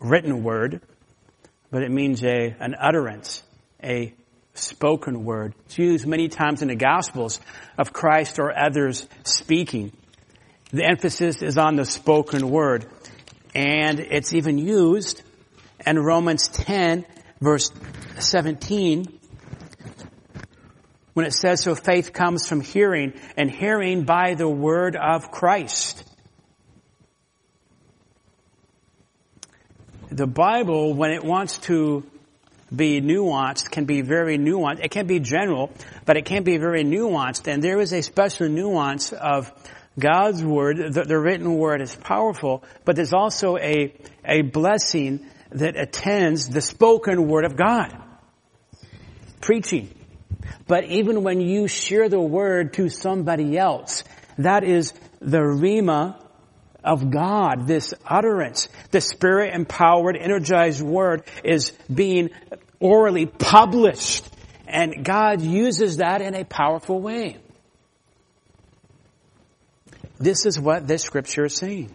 written 0.00 0.42
word, 0.42 0.80
but 1.70 1.82
it 1.82 1.90
means 1.90 2.22
a, 2.24 2.54
an 2.58 2.74
utterance, 2.80 3.42
a 3.82 4.14
spoken 4.54 5.24
word. 5.24 5.54
It's 5.66 5.78
used 5.78 6.06
many 6.06 6.28
times 6.28 6.62
in 6.62 6.68
the 6.68 6.76
Gospels 6.76 7.40
of 7.78 7.92
Christ 7.92 8.38
or 8.38 8.56
others 8.56 9.06
speaking. 9.24 9.92
The 10.72 10.84
emphasis 10.84 11.42
is 11.42 11.58
on 11.58 11.76
the 11.76 11.84
spoken 11.84 12.50
word. 12.50 12.86
And 13.54 13.98
it's 13.98 14.32
even 14.32 14.58
used 14.58 15.22
in 15.84 15.98
Romans 15.98 16.48
10 16.48 17.04
verse 17.40 17.72
17 18.18 19.19
when 21.14 21.26
it 21.26 21.34
says, 21.34 21.62
so 21.62 21.74
faith 21.74 22.12
comes 22.12 22.46
from 22.48 22.60
hearing 22.60 23.14
and 23.36 23.50
hearing 23.50 24.04
by 24.04 24.34
the 24.34 24.48
word 24.48 24.96
of 24.96 25.30
Christ. 25.30 26.04
The 30.10 30.26
Bible, 30.26 30.94
when 30.94 31.12
it 31.12 31.24
wants 31.24 31.58
to 31.58 32.04
be 32.74 33.00
nuanced, 33.00 33.70
can 33.70 33.84
be 33.84 34.02
very 34.02 34.38
nuanced. 34.38 34.84
It 34.84 34.90
can 34.90 35.06
be 35.06 35.20
general, 35.20 35.70
but 36.04 36.16
it 36.16 36.24
can 36.24 36.42
be 36.42 36.58
very 36.58 36.84
nuanced. 36.84 37.46
And 37.46 37.62
there 37.62 37.80
is 37.80 37.92
a 37.92 38.02
special 38.02 38.48
nuance 38.48 39.12
of 39.12 39.52
God's 39.98 40.42
word. 40.42 40.94
The, 40.94 41.04
the 41.04 41.18
written 41.18 41.56
word 41.56 41.80
is 41.80 41.94
powerful, 41.94 42.64
but 42.84 42.96
there's 42.96 43.12
also 43.12 43.56
a, 43.56 43.94
a 44.24 44.42
blessing 44.42 45.26
that 45.50 45.76
attends 45.76 46.48
the 46.48 46.60
spoken 46.60 47.28
word 47.28 47.44
of 47.44 47.56
God. 47.56 47.96
Preaching. 49.40 49.94
But 50.66 50.84
even 50.84 51.22
when 51.22 51.40
you 51.40 51.68
share 51.68 52.08
the 52.08 52.20
word 52.20 52.74
to 52.74 52.88
somebody 52.88 53.58
else, 53.58 54.04
that 54.38 54.64
is 54.64 54.92
the 55.20 55.38
rhema 55.38 56.16
of 56.82 57.10
God, 57.10 57.66
this 57.66 57.92
utterance, 58.06 58.68
the 58.90 59.00
spirit 59.00 59.54
empowered, 59.54 60.16
energized 60.16 60.82
word 60.82 61.24
is 61.44 61.72
being 61.92 62.30
orally 62.78 63.26
published. 63.26 64.26
And 64.66 65.04
God 65.04 65.42
uses 65.42 65.98
that 65.98 66.22
in 66.22 66.34
a 66.34 66.44
powerful 66.44 67.00
way. 67.00 67.38
This 70.18 70.46
is 70.46 70.60
what 70.60 70.86
this 70.86 71.02
scripture 71.02 71.46
is 71.46 71.56
saying. 71.56 71.94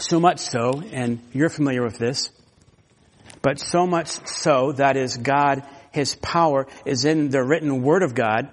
So 0.00 0.18
much 0.18 0.38
so, 0.38 0.82
and 0.92 1.20
you're 1.34 1.50
familiar 1.50 1.82
with 1.82 1.98
this, 1.98 2.30
but 3.42 3.60
so 3.60 3.86
much 3.86 4.08
so 4.26 4.72
that 4.72 4.96
is 4.96 5.18
God, 5.18 5.62
His 5.92 6.14
power 6.14 6.66
is 6.86 7.04
in 7.04 7.28
the 7.28 7.44
written 7.44 7.82
Word 7.82 8.02
of 8.02 8.14
God, 8.14 8.48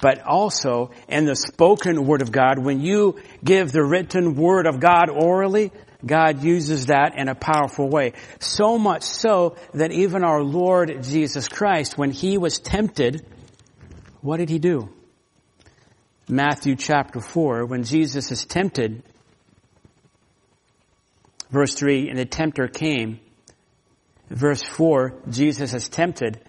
but 0.00 0.22
also 0.22 0.92
in 1.08 1.24
the 1.24 1.34
spoken 1.34 2.06
Word 2.06 2.22
of 2.22 2.30
God. 2.30 2.60
When 2.60 2.80
you 2.80 3.20
give 3.42 3.72
the 3.72 3.82
written 3.82 4.36
Word 4.36 4.68
of 4.68 4.78
God 4.78 5.10
orally, 5.10 5.72
God 6.04 6.44
uses 6.44 6.86
that 6.86 7.18
in 7.18 7.28
a 7.28 7.34
powerful 7.34 7.88
way. 7.88 8.12
So 8.38 8.78
much 8.78 9.02
so 9.02 9.56
that 9.74 9.90
even 9.90 10.22
our 10.22 10.44
Lord 10.44 11.02
Jesus 11.02 11.48
Christ, 11.48 11.98
when 11.98 12.12
He 12.12 12.38
was 12.38 12.60
tempted, 12.60 13.26
what 14.20 14.36
did 14.36 14.48
He 14.48 14.60
do? 14.60 14.90
Matthew 16.28 16.76
chapter 16.76 17.20
4, 17.20 17.66
when 17.66 17.82
Jesus 17.82 18.30
is 18.30 18.44
tempted, 18.44 19.02
Verse 21.50 21.74
3, 21.74 22.08
and 22.08 22.18
the 22.18 22.24
tempter 22.24 22.68
came. 22.68 23.20
Verse 24.28 24.62
4, 24.62 25.14
Jesus 25.30 25.74
is 25.74 25.88
tempted. 25.88 26.40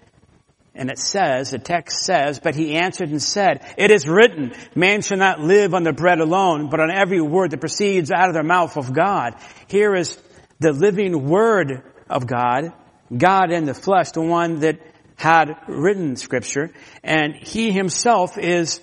And 0.74 0.90
it 0.90 0.98
says, 0.98 1.50
the 1.50 1.58
text 1.58 2.04
says, 2.04 2.38
but 2.38 2.54
he 2.54 2.76
answered 2.76 3.08
and 3.08 3.22
said, 3.22 3.64
it 3.76 3.90
is 3.90 4.08
written, 4.08 4.52
man 4.76 5.02
shall 5.02 5.18
not 5.18 5.40
live 5.40 5.74
on 5.74 5.82
the 5.82 5.92
bread 5.92 6.20
alone, 6.20 6.68
but 6.70 6.78
on 6.78 6.90
every 6.90 7.20
word 7.20 7.50
that 7.50 7.60
proceeds 7.60 8.12
out 8.12 8.28
of 8.28 8.34
the 8.34 8.44
mouth 8.44 8.76
of 8.76 8.92
God. 8.92 9.34
Here 9.66 9.94
is 9.94 10.16
the 10.60 10.72
living 10.72 11.28
word 11.28 11.82
of 12.08 12.26
God, 12.26 12.72
God 13.16 13.50
in 13.50 13.64
the 13.64 13.74
flesh, 13.74 14.12
the 14.12 14.20
one 14.20 14.60
that 14.60 14.80
had 15.16 15.56
written 15.66 16.14
scripture, 16.14 16.70
and 17.02 17.34
he 17.34 17.72
himself 17.72 18.38
is 18.38 18.80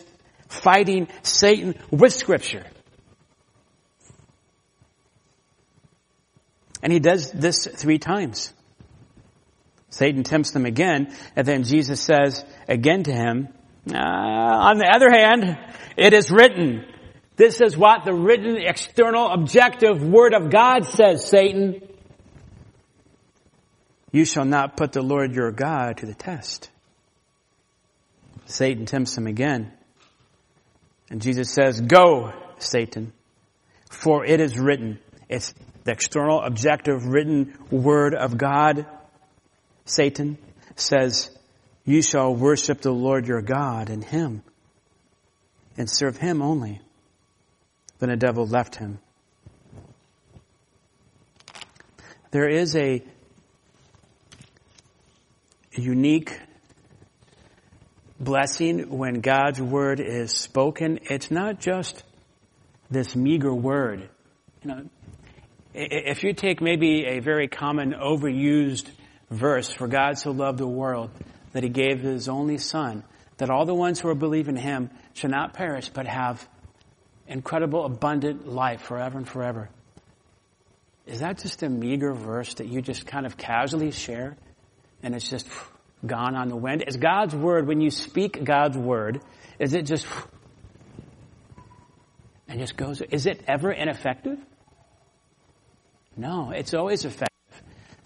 fighting 0.49 1.07
Satan 1.23 1.75
with 1.91 2.11
scripture. 2.11 2.65
And 6.85 6.93
he 6.93 6.99
does 6.99 7.31
this 7.31 7.65
three 7.65 7.97
times. 7.97 8.53
Satan 9.89 10.21
tempts 10.21 10.51
them 10.51 10.67
again, 10.67 11.11
and 11.35 11.47
then 11.47 11.63
Jesus 11.63 11.99
says 11.99 12.45
again 12.67 13.01
to 13.05 13.11
him, 13.11 13.47
uh, 13.91 13.97
on 13.97 14.77
the 14.77 14.85
other 14.85 15.09
hand, 15.09 15.57
it 15.97 16.13
is 16.13 16.29
written. 16.29 16.85
This 17.37 17.59
is 17.59 17.75
what 17.75 18.05
the 18.05 18.13
written 18.13 18.57
external 18.57 19.31
objective 19.31 20.03
word 20.03 20.35
of 20.35 20.51
God 20.51 20.85
says, 20.85 21.27
Satan. 21.27 21.81
You 24.11 24.23
shall 24.23 24.45
not 24.45 24.77
put 24.77 24.91
the 24.91 25.01
Lord 25.01 25.33
your 25.33 25.51
God 25.51 25.97
to 25.97 26.05
the 26.05 26.13
test. 26.13 26.69
Satan 28.45 28.85
tempts 28.85 29.17
him 29.17 29.25
again. 29.25 29.73
And 31.09 31.19
Jesus 31.19 31.49
says, 31.49 31.81
go, 31.81 32.31
Satan, 32.59 33.11
for 33.89 34.23
it 34.23 34.39
is 34.39 34.59
written. 34.59 34.99
It's 35.27 35.51
the 35.85 35.91
external, 35.91 36.41
objective, 36.41 37.05
written 37.05 37.57
word 37.71 38.13
of 38.13 38.37
God, 38.37 38.85
Satan 39.85 40.37
says, 40.75 41.29
you 41.85 42.01
shall 42.01 42.35
worship 42.35 42.81
the 42.81 42.91
Lord 42.91 43.27
your 43.27 43.41
God 43.41 43.89
and 43.89 44.03
Him 44.03 44.43
and 45.77 45.89
serve 45.89 46.17
Him 46.17 46.41
only. 46.41 46.81
Then 47.99 48.09
the 48.09 48.17
devil 48.17 48.45
left 48.45 48.75
him. 48.75 48.99
There 52.31 52.49
is 52.49 52.75
a 52.75 53.01
unique 55.71 56.37
blessing 58.19 58.89
when 58.89 59.21
God's 59.21 59.61
word 59.61 60.01
is 60.01 60.31
spoken. 60.31 60.99
It's 61.03 61.31
not 61.31 61.59
just 61.59 62.03
this 62.91 63.15
meager 63.15 63.53
word. 63.53 64.09
You 64.63 64.69
know, 64.69 64.89
if 65.75 66.23
you 66.23 66.33
take 66.33 66.61
maybe 66.61 67.05
a 67.05 67.19
very 67.19 67.47
common 67.47 67.93
overused 67.93 68.89
verse, 69.29 69.71
for 69.71 69.87
God 69.87 70.17
so 70.17 70.31
loved 70.31 70.57
the 70.57 70.67
world 70.67 71.11
that 71.51 71.63
he 71.63 71.69
gave 71.69 71.99
his 71.99 72.29
only 72.29 72.57
son, 72.57 73.03
that 73.37 73.49
all 73.49 73.65
the 73.65 73.75
ones 73.75 73.99
who 73.99 74.13
believe 74.15 74.47
in 74.47 74.55
him 74.55 74.89
shall 75.13 75.29
not 75.29 75.53
perish 75.53 75.89
but 75.89 76.07
have 76.07 76.47
incredible 77.27 77.85
abundant 77.85 78.47
life 78.47 78.81
forever 78.81 79.17
and 79.17 79.27
forever. 79.27 79.69
Is 81.05 81.19
that 81.19 81.39
just 81.39 81.61
a 81.61 81.69
meager 81.69 82.13
verse 82.13 82.55
that 82.55 82.67
you 82.67 82.81
just 82.81 83.05
kind 83.05 83.25
of 83.25 83.37
casually 83.37 83.91
share 83.91 84.37
and 85.03 85.13
it's 85.13 85.29
just 85.29 85.47
gone 86.05 86.35
on 86.35 86.47
the 86.49 86.55
wind? 86.55 86.83
Is 86.87 86.97
God's 86.97 87.35
word, 87.35 87.67
when 87.67 87.81
you 87.81 87.91
speak 87.91 88.43
God's 88.43 88.77
word, 88.77 89.21
is 89.59 89.73
it 89.73 89.83
just 89.83 90.07
and 92.47 92.59
just 92.59 92.77
goes, 92.77 93.01
is 93.01 93.25
it 93.25 93.43
ever 93.47 93.71
ineffective? 93.71 94.39
No, 96.17 96.51
it's 96.51 96.73
always 96.73 97.03
effective. 97.05 97.29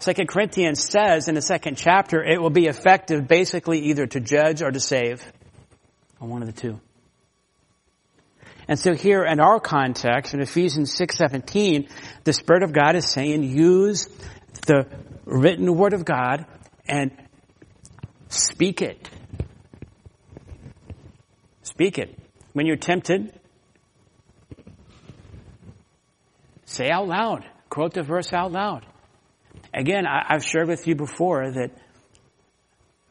Second 0.00 0.28
Corinthians 0.28 0.82
says 0.82 1.28
in 1.28 1.34
the 1.34 1.42
second 1.42 1.76
chapter, 1.76 2.24
it 2.24 2.40
will 2.40 2.50
be 2.50 2.66
effective 2.66 3.28
basically 3.28 3.80
either 3.90 4.06
to 4.06 4.18
judge 4.18 4.62
or 4.62 4.70
to 4.70 4.80
save, 4.80 5.24
or 6.18 6.28
one 6.28 6.42
of 6.42 6.52
the 6.52 6.58
two. 6.58 6.80
And 8.66 8.78
so 8.78 8.94
here 8.94 9.24
in 9.24 9.40
our 9.40 9.60
context, 9.60 10.32
in 10.32 10.40
Ephesians 10.40 10.96
6:17, 10.96 11.88
the 12.24 12.32
Spirit 12.32 12.62
of 12.62 12.72
God 12.72 12.96
is 12.96 13.10
saying, 13.10 13.42
use 13.42 14.08
the 14.66 14.86
written 15.24 15.76
word 15.76 15.92
of 15.92 16.04
God 16.04 16.46
and 16.86 17.10
speak 18.28 18.80
it. 18.80 19.08
Speak 21.62 21.98
it. 21.98 22.16
When 22.52 22.66
you're 22.66 22.76
tempted, 22.76 23.32
say 26.64 26.90
out 26.90 27.06
loud. 27.06 27.44
Quote 27.70 27.94
the 27.94 28.02
verse 28.02 28.32
out 28.32 28.52
loud. 28.52 28.84
Again, 29.72 30.06
I, 30.06 30.26
have 30.28 30.44
shared 30.44 30.68
with 30.68 30.86
you 30.86 30.94
before 30.94 31.50
that 31.52 31.70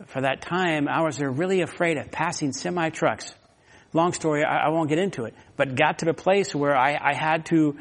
for 0.07 0.22
that 0.22 0.41
time, 0.41 0.88
I 0.88 1.01
was 1.01 1.20
really 1.20 1.62
afraid 1.62 1.97
of 1.97 2.12
passing 2.12 2.53
semi 2.53 2.89
trucks. 2.89 3.34
Long 3.91 4.14
story, 4.14 4.43
I, 4.43 4.68
I, 4.68 4.70
won't 4.70 4.88
get 4.88 4.99
into 4.99 5.26
it, 5.26 5.34
but 5.57 5.76
got 5.76 5.99
to 5.99 6.05
the 6.05 6.14
place 6.14 6.53
where 6.53 6.76
I, 6.76 6.97
I 7.01 7.14
had 7.14 7.47
to 7.47 7.78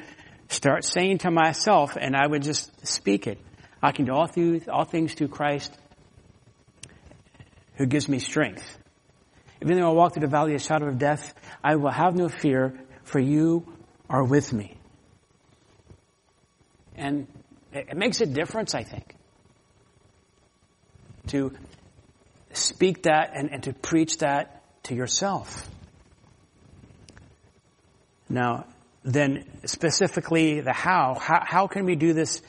start 0.49 0.85
saying 0.85 1.19
to 1.19 1.31
myself, 1.31 1.97
and 2.01 2.17
I 2.17 2.27
would 2.27 2.43
just 2.43 2.87
speak 2.87 3.27
it. 3.27 3.39
I 3.83 3.93
can 3.93 4.07
do 4.07 4.13
all, 4.13 4.27
through, 4.27 4.63
all 4.73 4.85
things 4.85 5.15
through 5.15 5.29
Christ 5.29 5.77
who 7.77 7.87
gives 7.87 8.09
me 8.09 8.19
strength. 8.19 8.79
Even 9.63 9.79
though 9.79 9.91
I 9.91 9.93
walk 9.93 10.15
through 10.15 10.23
the 10.23 10.29
valley 10.29 10.55
of 10.55 10.63
shadow 10.63 10.89
of 10.89 10.99
death, 10.99 11.35
I 11.63 11.77
will 11.77 11.91
have 11.91 12.17
no 12.17 12.29
fear, 12.29 12.81
for 13.05 13.21
you 13.21 13.67
are 14.09 14.25
with 14.25 14.53
me. 14.53 14.78
And 16.99 17.27
it 17.73 17.97
makes 17.97 18.21
a 18.21 18.27
difference, 18.27 18.75
I 18.75 18.83
think, 18.83 19.15
to 21.29 21.53
speak 22.53 23.05
that 23.05 23.33
and, 23.35 23.51
and 23.51 23.63
to 23.63 23.73
preach 23.73 24.19
that 24.19 24.63
to 24.85 24.95
yourself. 24.95 25.69
Now, 28.29 28.67
then 29.05 29.45
specifically 29.65 30.61
the 30.61 30.73
how, 30.73 31.17
how, 31.19 31.43
how 31.45 31.67
can 31.67 31.85
we 31.85 31.97
do 31.97 32.13
this 32.13 32.43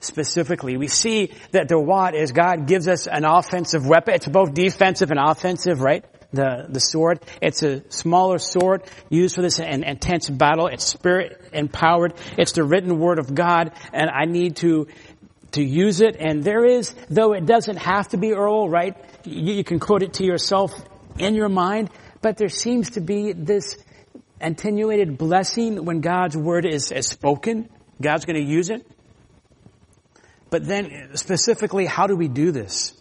specifically. 0.00 0.76
We 0.76 0.88
see 0.88 1.32
that 1.52 1.68
the 1.68 1.78
what 1.78 2.14
is 2.14 2.32
God 2.32 2.66
gives 2.66 2.88
us 2.88 3.06
an 3.06 3.24
offensive 3.24 3.86
weapon. 3.86 4.14
It's 4.14 4.26
both 4.26 4.54
defensive 4.54 5.10
and 5.10 5.20
offensive, 5.20 5.80
right? 5.80 6.04
The, 6.32 6.66
the 6.68 6.80
sword. 6.80 7.20
It's 7.40 7.62
a 7.62 7.88
smaller 7.90 8.38
sword 8.38 8.82
used 9.08 9.36
for 9.36 9.42
this 9.42 9.58
an 9.58 9.84
intense 9.84 10.28
battle. 10.28 10.66
It's 10.66 10.84
spirit 10.84 11.40
empowered. 11.52 12.14
It's 12.36 12.52
the 12.52 12.64
written 12.64 12.98
word 12.98 13.18
of 13.18 13.34
God 13.34 13.72
and 13.92 14.10
I 14.10 14.24
need 14.24 14.56
to, 14.56 14.88
to 15.52 15.62
use 15.62 16.00
it. 16.00 16.16
And 16.18 16.44
there 16.44 16.64
is, 16.64 16.94
though 17.08 17.32
it 17.32 17.46
doesn't 17.46 17.76
have 17.76 18.08
to 18.08 18.16
be 18.16 18.32
Earl, 18.32 18.68
right? 18.68 18.96
You, 19.24 19.54
you 19.54 19.64
can 19.64 19.78
quote 19.78 20.02
it 20.02 20.14
to 20.14 20.24
yourself 20.24 20.74
in 21.18 21.34
your 21.34 21.48
mind, 21.48 21.90
but 22.20 22.36
there 22.36 22.48
seems 22.48 22.90
to 22.90 23.00
be 23.00 23.32
this 23.32 23.76
attenuated 24.40 25.16
blessing 25.16 25.84
when 25.84 26.00
God's 26.00 26.36
word 26.36 26.66
is, 26.66 26.92
is 26.92 27.06
spoken. 27.06 27.68
God's 28.00 28.24
going 28.24 28.36
to 28.36 28.50
use 28.50 28.70
it. 28.70 28.86
But 30.50 30.66
then 30.66 31.10
specifically, 31.14 31.86
how 31.86 32.06
do 32.06 32.16
we 32.16 32.28
do 32.28 32.52
this? 32.52 32.92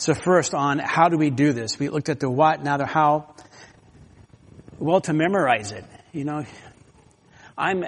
So 0.00 0.14
first 0.14 0.54
on 0.54 0.78
how 0.78 1.10
do 1.10 1.18
we 1.18 1.28
do 1.28 1.52
this? 1.52 1.78
We 1.78 1.90
looked 1.90 2.08
at 2.08 2.20
the 2.20 2.30
what, 2.30 2.64
now 2.64 2.78
the 2.78 2.86
how. 2.86 3.34
Well, 4.78 5.02
to 5.02 5.12
memorize 5.12 5.72
it. 5.72 5.84
You 6.12 6.24
know, 6.24 6.46
I'm, 7.58 7.84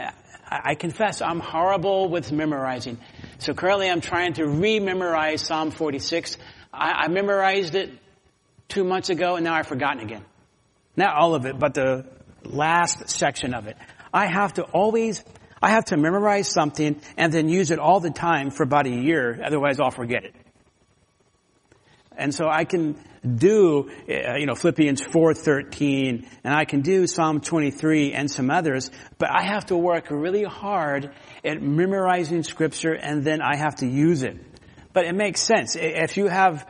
I 0.46 0.74
confess 0.74 1.22
I'm 1.22 1.40
horrible 1.40 2.10
with 2.10 2.30
memorizing. 2.30 2.98
So 3.38 3.54
currently 3.54 3.88
I'm 3.88 4.02
trying 4.02 4.34
to 4.34 4.46
re-memorize 4.46 5.40
Psalm 5.40 5.70
46. 5.70 6.36
I, 6.70 7.04
I 7.04 7.08
memorized 7.08 7.74
it 7.74 7.90
two 8.68 8.84
months 8.84 9.08
ago 9.08 9.36
and 9.36 9.44
now 9.44 9.54
I've 9.54 9.66
forgotten 9.66 10.00
again. 10.02 10.22
Not 10.94 11.16
all 11.16 11.34
of 11.34 11.46
it, 11.46 11.58
but 11.58 11.72
the 11.72 12.04
last 12.44 13.08
section 13.08 13.54
of 13.54 13.68
it. 13.68 13.78
I 14.12 14.26
have 14.26 14.52
to 14.54 14.64
always, 14.64 15.24
I 15.62 15.70
have 15.70 15.86
to 15.86 15.96
memorize 15.96 16.52
something 16.52 17.00
and 17.16 17.32
then 17.32 17.48
use 17.48 17.70
it 17.70 17.78
all 17.78 18.00
the 18.00 18.10
time 18.10 18.50
for 18.50 18.64
about 18.64 18.86
a 18.86 18.90
year, 18.90 19.40
otherwise 19.42 19.80
I'll 19.80 19.90
forget 19.90 20.24
it. 20.24 20.34
And 22.16 22.34
so 22.34 22.48
I 22.48 22.64
can 22.64 22.98
do, 23.24 23.90
uh, 24.08 24.36
you 24.36 24.46
know, 24.46 24.54
Philippians 24.54 25.00
4.13 25.02 26.26
and 26.44 26.54
I 26.54 26.64
can 26.64 26.80
do 26.80 27.06
Psalm 27.06 27.40
23 27.40 28.12
and 28.12 28.30
some 28.30 28.50
others, 28.50 28.90
but 29.18 29.30
I 29.30 29.42
have 29.42 29.66
to 29.66 29.76
work 29.76 30.10
really 30.10 30.44
hard 30.44 31.14
at 31.44 31.62
memorizing 31.62 32.42
scripture 32.42 32.92
and 32.92 33.24
then 33.24 33.40
I 33.40 33.56
have 33.56 33.76
to 33.76 33.86
use 33.86 34.22
it. 34.22 34.36
But 34.92 35.06
it 35.06 35.14
makes 35.14 35.40
sense. 35.40 35.76
If 35.76 36.16
you 36.16 36.26
have 36.26 36.68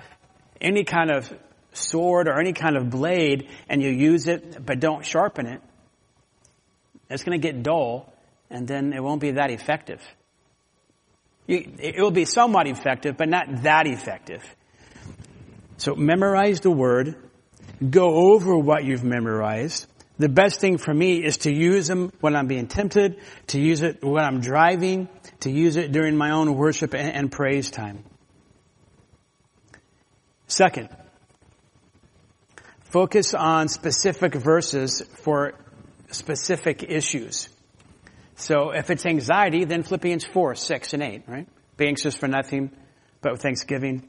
any 0.60 0.84
kind 0.84 1.10
of 1.10 1.32
sword 1.72 2.28
or 2.28 2.38
any 2.38 2.52
kind 2.52 2.76
of 2.76 2.90
blade 2.90 3.48
and 3.68 3.82
you 3.82 3.88
use 3.88 4.28
it 4.28 4.64
but 4.64 4.78
don't 4.78 5.04
sharpen 5.04 5.46
it, 5.46 5.62
it's 7.08 7.24
going 7.24 7.40
to 7.40 7.46
get 7.46 7.62
dull 7.62 8.12
and 8.50 8.68
then 8.68 8.92
it 8.92 9.02
won't 9.02 9.20
be 9.20 9.32
that 9.32 9.50
effective. 9.50 10.00
It 11.48 12.00
will 12.00 12.12
be 12.12 12.24
somewhat 12.24 12.68
effective, 12.68 13.16
but 13.16 13.28
not 13.28 13.62
that 13.62 13.86
effective. 13.86 14.42
So 15.82 15.96
memorize 15.96 16.60
the 16.60 16.70
word, 16.70 17.16
go 17.90 18.32
over 18.32 18.56
what 18.56 18.84
you've 18.84 19.02
memorized. 19.02 19.88
The 20.16 20.28
best 20.28 20.60
thing 20.60 20.78
for 20.78 20.94
me 20.94 21.24
is 21.24 21.38
to 21.38 21.52
use 21.52 21.88
them 21.88 22.12
when 22.20 22.36
I'm 22.36 22.46
being 22.46 22.68
tempted, 22.68 23.18
to 23.48 23.60
use 23.60 23.82
it 23.82 24.00
when 24.00 24.22
I'm 24.22 24.40
driving, 24.40 25.08
to 25.40 25.50
use 25.50 25.74
it 25.74 25.90
during 25.90 26.16
my 26.16 26.30
own 26.30 26.54
worship 26.54 26.94
and, 26.94 27.12
and 27.12 27.32
praise 27.32 27.72
time. 27.72 28.04
Second, 30.46 30.88
focus 32.82 33.34
on 33.34 33.66
specific 33.66 34.36
verses 34.36 35.02
for 35.24 35.54
specific 36.12 36.84
issues. 36.84 37.48
So 38.36 38.70
if 38.70 38.88
it's 38.88 39.04
anxiety, 39.04 39.64
then 39.64 39.82
Philippians 39.82 40.26
4, 40.26 40.54
6, 40.54 40.94
and 40.94 41.02
8, 41.02 41.22
right? 41.26 41.48
Be 41.76 41.88
anxious 41.88 42.14
for 42.14 42.28
nothing, 42.28 42.70
but 43.20 43.32
with 43.32 43.42
thanksgiving, 43.42 44.08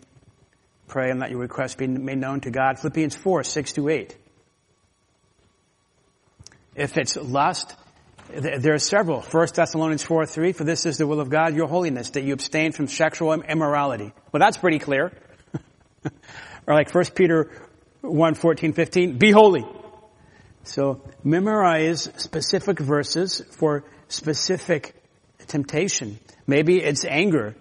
pray 0.88 1.09
and 1.09 1.19
let 1.19 1.31
your 1.31 1.39
requests 1.39 1.75
be 1.75 1.88
made 1.88 2.17
known 2.17 2.41
to 2.41 2.51
God. 2.51 2.79
Philippians 2.79 3.15
4, 3.15 3.43
6 3.43 3.73
to 3.73 3.89
8. 3.89 4.17
If 6.75 6.97
it's 6.97 7.15
lust, 7.15 7.75
there 8.29 8.73
are 8.73 8.79
several. 8.79 9.21
1 9.21 9.47
Thessalonians 9.53 10.03
4, 10.03 10.25
3, 10.25 10.51
for 10.53 10.63
this 10.63 10.86
is 10.86 10.97
the 10.97 11.05
will 11.05 11.19
of 11.19 11.29
God, 11.29 11.55
your 11.55 11.67
holiness, 11.67 12.11
that 12.11 12.23
you 12.23 12.34
abstain 12.34 12.71
from 12.71 12.88
sexual 12.88 13.34
immorality. 13.34 14.11
Well, 14.31 14.39
that's 14.39 14.57
pretty 14.57 14.79
clear. 14.79 15.11
or 16.67 16.73
like 16.73 16.93
1 16.93 17.05
Peter 17.15 17.51
1, 18.01 18.34
14, 18.36 18.73
15, 18.73 19.17
be 19.17 19.31
holy. 19.31 19.65
So 20.63 21.01
memorize 21.23 22.09
specific 22.17 22.79
verses 22.79 23.41
for 23.51 23.84
specific 24.07 24.95
temptation. 25.47 26.19
Maybe 26.47 26.81
it's 26.81 27.05
anger. 27.05 27.55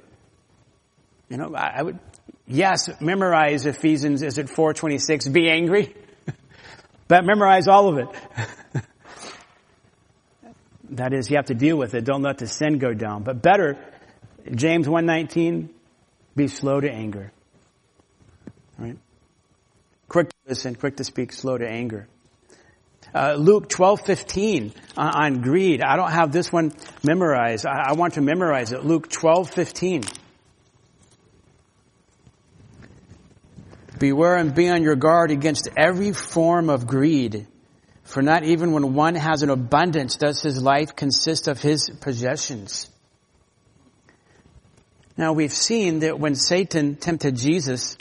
You 1.29 1.37
know, 1.37 1.55
I, 1.55 1.79
I 1.79 1.83
would, 1.83 1.99
yes, 2.53 2.89
memorize 3.01 3.67
Ephesians, 3.67 4.23
is 4.23 4.39
it 4.39 4.49
426, 4.49 5.29
be 5.29 5.51
angry? 5.51 5.95
but 7.09 7.25
memorize 7.25 7.69
all 7.69 7.89
of 7.89 7.99
it. 7.99 8.09
that 10.91 11.13
is, 11.13 11.31
you 11.31 11.37
have 11.37 11.47
to 11.47 11.55
deal 11.55 11.77
with 11.77 11.95
it. 11.95 12.05
Don't 12.05 12.23
let 12.23 12.39
the 12.39 12.47
sin 12.47 12.79
go 12.79 12.93
down. 12.95 13.23
But 13.23 13.43
better, 13.43 13.79
James 14.51 14.89
119, 14.89 15.71
be 16.37 16.49
slow 16.49 16.81
to 16.81 16.91
anger. 16.91 17.33
Right? 18.79 18.99
Quick 20.09 20.31
to 20.31 20.37
listen, 20.47 20.75
quick 20.75 20.97
to 20.97 21.05
speak, 21.05 21.33
slow 21.33 21.57
to 21.57 21.69
anger. 21.69 22.09
Uh, 23.15 23.35
Luke 23.35 23.69
12:15 23.69 24.73
uh, 24.97 25.01
on 25.01 25.43
greed. 25.43 25.83
I 25.83 25.97
don't 25.97 26.13
have 26.13 26.33
this 26.33 26.51
one 26.51 26.73
memorized. 27.03 27.67
I, 27.67 27.91
I 27.91 27.93
want 27.93 28.15
to 28.15 28.23
memorize 28.23 28.73
it. 28.73 28.85
Luke 28.85 29.09
12:15. 29.09 30.22
Beware 33.99 34.37
and 34.37 34.55
be 34.55 34.69
on 34.69 34.83
your 34.83 34.97
guard 34.97 35.31
against 35.31 35.69
every 35.77 36.13
form 36.13 36.71
of 36.71 36.87
greed. 36.87 37.47
For 38.05 38.23
not 38.23 38.45
even 38.45 38.73
when 38.73 38.95
one 38.95 39.15
has 39.15 39.43
an 39.43 39.51
abundance 39.51 40.17
does 40.17 40.43
his 40.43 40.63
life 40.63 40.97
consist 40.97 41.49
of 41.49 41.61
his 41.61 41.91
possessions. 42.01 42.89
Now 45.17 45.35
we've 45.35 45.53
seen 45.53 46.01
that 46.01 46.19
when 46.19 46.35
Satan 46.35 46.97
tempted 46.97 47.37
Jesus, 47.37 47.97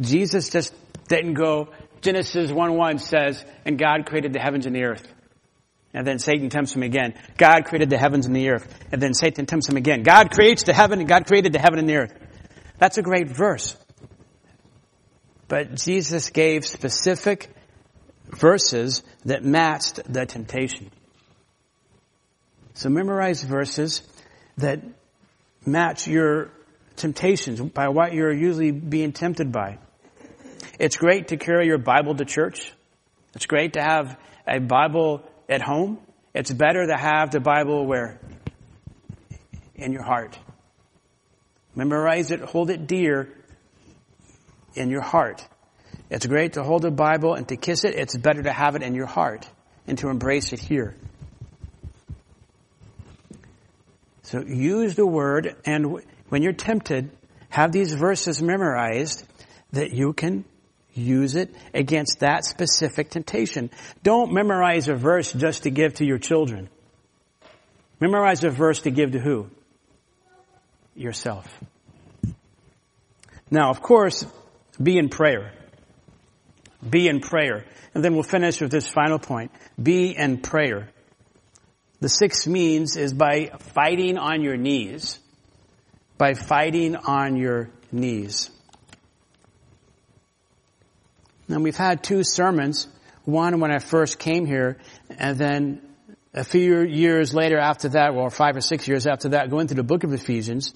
Jesus 0.00 0.50
just 0.50 0.74
didn't 1.08 1.34
go, 1.34 1.68
Genesis 2.02 2.50
1-1 2.50 3.00
says, 3.00 3.44
and 3.64 3.78
God 3.78 4.06
created 4.06 4.32
the 4.32 4.40
heavens 4.40 4.66
and 4.66 4.74
the 4.74 4.84
earth. 4.84 5.06
And 5.94 6.06
then 6.06 6.18
Satan 6.18 6.48
tempts 6.48 6.74
him 6.74 6.82
again. 6.82 7.14
God 7.36 7.66
created 7.66 7.90
the 7.90 7.98
heavens 7.98 8.26
and 8.26 8.34
the 8.34 8.48
earth. 8.48 8.66
And 8.90 9.00
then 9.00 9.12
Satan 9.12 9.46
tempts 9.46 9.68
him 9.68 9.76
again. 9.76 10.02
God 10.02 10.30
creates 10.30 10.62
the 10.62 10.72
heaven 10.72 11.00
and 11.00 11.08
God 11.08 11.26
created 11.26 11.52
the 11.52 11.58
heaven 11.58 11.78
and 11.78 11.88
the 11.88 11.96
earth. 11.96 12.14
That's 12.78 12.98
a 12.98 13.02
great 13.02 13.28
verse. 13.28 13.76
But 15.52 15.74
Jesus 15.74 16.30
gave 16.30 16.64
specific 16.64 17.50
verses 18.30 19.02
that 19.26 19.44
matched 19.44 20.00
the 20.10 20.24
temptation. 20.24 20.90
So 22.72 22.88
memorize 22.88 23.42
verses 23.42 24.00
that 24.56 24.82
match 25.66 26.06
your 26.06 26.48
temptations 26.96 27.60
by 27.60 27.88
what 27.90 28.14
you're 28.14 28.32
usually 28.32 28.70
being 28.70 29.12
tempted 29.12 29.52
by. 29.52 29.76
It's 30.78 30.96
great 30.96 31.28
to 31.28 31.36
carry 31.36 31.66
your 31.66 31.76
Bible 31.76 32.14
to 32.14 32.24
church. 32.24 32.72
It's 33.34 33.44
great 33.44 33.74
to 33.74 33.82
have 33.82 34.18
a 34.48 34.58
Bible 34.58 35.22
at 35.50 35.60
home. 35.60 35.98
It's 36.32 36.50
better 36.50 36.86
to 36.86 36.96
have 36.96 37.30
the 37.30 37.40
Bible 37.40 37.84
where? 37.84 38.18
In 39.74 39.92
your 39.92 40.02
heart. 40.02 40.38
Memorize 41.74 42.30
it, 42.30 42.40
hold 42.40 42.70
it 42.70 42.86
dear 42.86 43.28
in 44.74 44.90
your 44.90 45.00
heart. 45.00 45.46
It's 46.10 46.26
great 46.26 46.54
to 46.54 46.62
hold 46.62 46.82
the 46.82 46.90
Bible 46.90 47.34
and 47.34 47.48
to 47.48 47.56
kiss 47.56 47.84
it. 47.84 47.94
It's 47.94 48.16
better 48.16 48.42
to 48.42 48.52
have 48.52 48.76
it 48.76 48.82
in 48.82 48.94
your 48.94 49.06
heart 49.06 49.48
and 49.86 49.98
to 49.98 50.08
embrace 50.08 50.52
it 50.52 50.60
here. 50.60 50.94
So 54.22 54.40
use 54.40 54.94
the 54.94 55.06
word 55.06 55.56
and 55.64 56.02
when 56.28 56.42
you're 56.42 56.52
tempted, 56.52 57.10
have 57.50 57.72
these 57.72 57.92
verses 57.92 58.40
memorized 58.40 59.24
that 59.72 59.92
you 59.92 60.12
can 60.12 60.44
use 60.94 61.34
it 61.34 61.54
against 61.74 62.20
that 62.20 62.44
specific 62.44 63.10
temptation. 63.10 63.70
Don't 64.02 64.32
memorize 64.32 64.88
a 64.88 64.94
verse 64.94 65.32
just 65.32 65.64
to 65.64 65.70
give 65.70 65.94
to 65.94 66.04
your 66.04 66.18
children. 66.18 66.68
Memorize 68.00 68.42
a 68.44 68.50
verse 68.50 68.80
to 68.82 68.90
give 68.90 69.12
to 69.12 69.18
who? 69.18 69.48
Yourself. 70.94 71.46
Now, 73.50 73.70
of 73.70 73.82
course, 73.82 74.24
be 74.82 74.98
in 74.98 75.08
prayer. 75.08 75.52
Be 76.88 77.08
in 77.08 77.20
prayer. 77.20 77.64
And 77.94 78.04
then 78.04 78.14
we'll 78.14 78.22
finish 78.22 78.60
with 78.60 78.70
this 78.70 78.88
final 78.88 79.18
point. 79.18 79.52
Be 79.80 80.16
in 80.16 80.38
prayer. 80.38 80.88
The 82.00 82.08
sixth 82.08 82.46
means 82.48 82.96
is 82.96 83.12
by 83.12 83.52
fighting 83.58 84.18
on 84.18 84.42
your 84.42 84.56
knees. 84.56 85.18
By 86.18 86.34
fighting 86.34 86.96
on 86.96 87.36
your 87.36 87.70
knees. 87.92 88.50
Now 91.48 91.60
we've 91.60 91.76
had 91.76 92.02
two 92.02 92.24
sermons. 92.24 92.88
One 93.24 93.60
when 93.60 93.70
I 93.70 93.78
first 93.78 94.18
came 94.18 94.46
here, 94.46 94.78
and 95.16 95.38
then 95.38 95.80
a 96.34 96.42
few 96.42 96.80
years 96.80 97.32
later 97.34 97.58
after 97.58 97.90
that, 97.90 98.14
or 98.14 98.30
five 98.30 98.56
or 98.56 98.60
six 98.60 98.88
years 98.88 99.06
after 99.06 99.30
that, 99.30 99.48
going 99.48 99.68
through 99.68 99.76
the 99.76 99.84
book 99.84 100.02
of 100.02 100.12
Ephesians. 100.12 100.74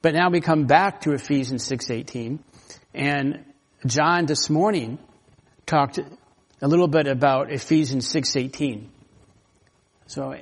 But 0.00 0.14
now 0.14 0.30
we 0.30 0.40
come 0.40 0.64
back 0.64 1.02
to 1.02 1.12
Ephesians 1.12 1.68
6.18 1.68 2.38
and 2.94 3.44
John 3.84 4.26
this 4.26 4.48
morning 4.48 4.98
talked 5.66 5.98
a 5.98 6.68
little 6.68 6.88
bit 6.88 7.06
about 7.06 7.52
Ephesians 7.52 8.10
6.18. 8.12 8.86
So 10.06 10.36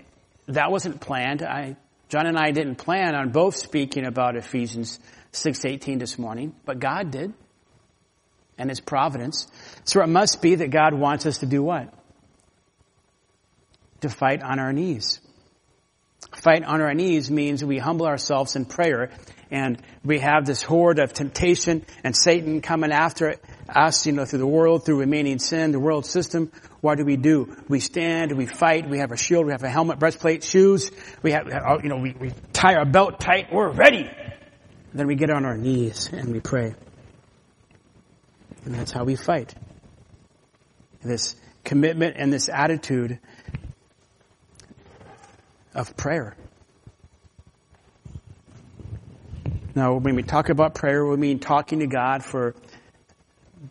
that 0.46 0.70
wasn't 0.70 1.00
planned. 1.00 1.42
I, 1.42 1.76
John 2.08 2.26
and 2.26 2.38
I 2.38 2.50
didn't 2.50 2.76
plan 2.76 3.14
on 3.14 3.30
both 3.30 3.56
speaking 3.56 4.04
about 4.04 4.36
Ephesians 4.36 5.00
6.18 5.32 5.98
this 5.98 6.18
morning, 6.18 6.54
but 6.66 6.78
God 6.78 7.10
did. 7.10 7.32
And 8.58 8.68
His 8.68 8.80
providence. 8.80 9.48
So 9.84 10.02
it 10.02 10.08
must 10.08 10.42
be 10.42 10.56
that 10.56 10.68
God 10.68 10.92
wants 10.92 11.24
us 11.24 11.38
to 11.38 11.46
do 11.46 11.62
what? 11.62 11.92
To 14.02 14.10
fight 14.10 14.42
on 14.42 14.58
our 14.60 14.72
knees. 14.72 15.20
Fight 16.42 16.64
on 16.64 16.80
our 16.80 16.92
knees 16.92 17.30
means 17.30 17.64
we 17.64 17.78
humble 17.78 18.04
ourselves 18.04 18.56
in 18.56 18.64
prayer 18.64 19.10
and 19.52 19.80
we 20.04 20.18
have 20.18 20.44
this 20.44 20.60
horde 20.60 20.98
of 20.98 21.12
temptation 21.12 21.86
and 22.02 22.16
Satan 22.16 22.62
coming 22.62 22.90
after 22.90 23.36
us, 23.68 24.06
you 24.06 24.12
know, 24.12 24.24
through 24.24 24.40
the 24.40 24.46
world, 24.48 24.84
through 24.84 24.98
remaining 24.98 25.38
sin, 25.38 25.70
the 25.70 25.78
world 25.78 26.04
system. 26.04 26.50
What 26.80 26.98
do 26.98 27.04
we 27.04 27.16
do? 27.16 27.54
We 27.68 27.78
stand, 27.78 28.36
we 28.36 28.46
fight, 28.46 28.90
we 28.90 28.98
have 28.98 29.12
a 29.12 29.16
shield, 29.16 29.46
we 29.46 29.52
have 29.52 29.62
a 29.62 29.70
helmet, 29.70 30.00
breastplate, 30.00 30.42
shoes, 30.42 30.90
we 31.22 31.30
have, 31.30 31.46
uh, 31.46 31.78
you 31.80 31.88
know, 31.88 31.98
we, 31.98 32.16
we 32.18 32.32
tie 32.52 32.74
our 32.74 32.86
belt 32.86 33.20
tight, 33.20 33.52
we're 33.52 33.70
ready. 33.70 34.10
Then 34.92 35.06
we 35.06 35.14
get 35.14 35.30
on 35.30 35.44
our 35.44 35.56
knees 35.56 36.10
and 36.12 36.32
we 36.32 36.40
pray. 36.40 36.74
And 38.64 38.74
that's 38.74 38.90
how 38.90 39.04
we 39.04 39.14
fight. 39.14 39.54
This 41.04 41.36
commitment 41.62 42.16
and 42.18 42.32
this 42.32 42.48
attitude 42.48 43.20
of 45.74 45.96
prayer. 45.96 46.36
Now, 49.74 49.94
when 49.96 50.14
we 50.16 50.22
talk 50.22 50.50
about 50.50 50.74
prayer, 50.74 51.04
we 51.06 51.16
mean 51.16 51.38
talking 51.38 51.80
to 51.80 51.86
God 51.86 52.22
for 52.22 52.54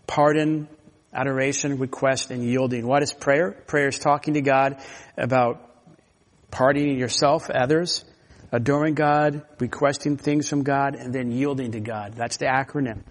pardon, 0.08 0.68
adoration, 1.14 1.78
request, 1.78 2.32
and 2.32 2.44
yielding. 2.44 2.88
What 2.88 3.04
is 3.04 3.14
prayer? 3.14 3.52
Prayer 3.52 3.90
is 3.90 4.00
talking 4.00 4.34
to 4.34 4.42
God 4.42 4.82
about 5.16 5.62
pardoning 6.50 6.98
yourself, 6.98 7.50
others, 7.50 8.04
adoring 8.52 8.96
God, 8.96 9.44
requesting 9.60 10.18
things 10.18 10.50
from 10.50 10.64
God, 10.64 10.96
and 10.96 11.14
then 11.14 11.32
yielding 11.32 11.74
to 11.74 11.80
God. 11.80 12.14
That's 12.16 12.38
the 12.38 12.46
acronym. 12.46 13.04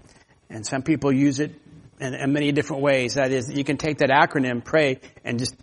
And 0.49 0.67
some 0.67 0.83
people 0.83 1.13
use 1.13 1.39
it 1.39 1.55
in, 2.01 2.15
in 2.15 2.33
many 2.33 2.51
different 2.51 2.83
ways. 2.83 3.15
That 3.15 3.31
is, 3.31 3.51
you 3.51 3.63
can 3.63 3.77
take 3.77 3.99
that 3.99 4.11
acronym, 4.11 4.65
pray, 4.65 5.01
and 5.25 5.39
just 5.39 5.55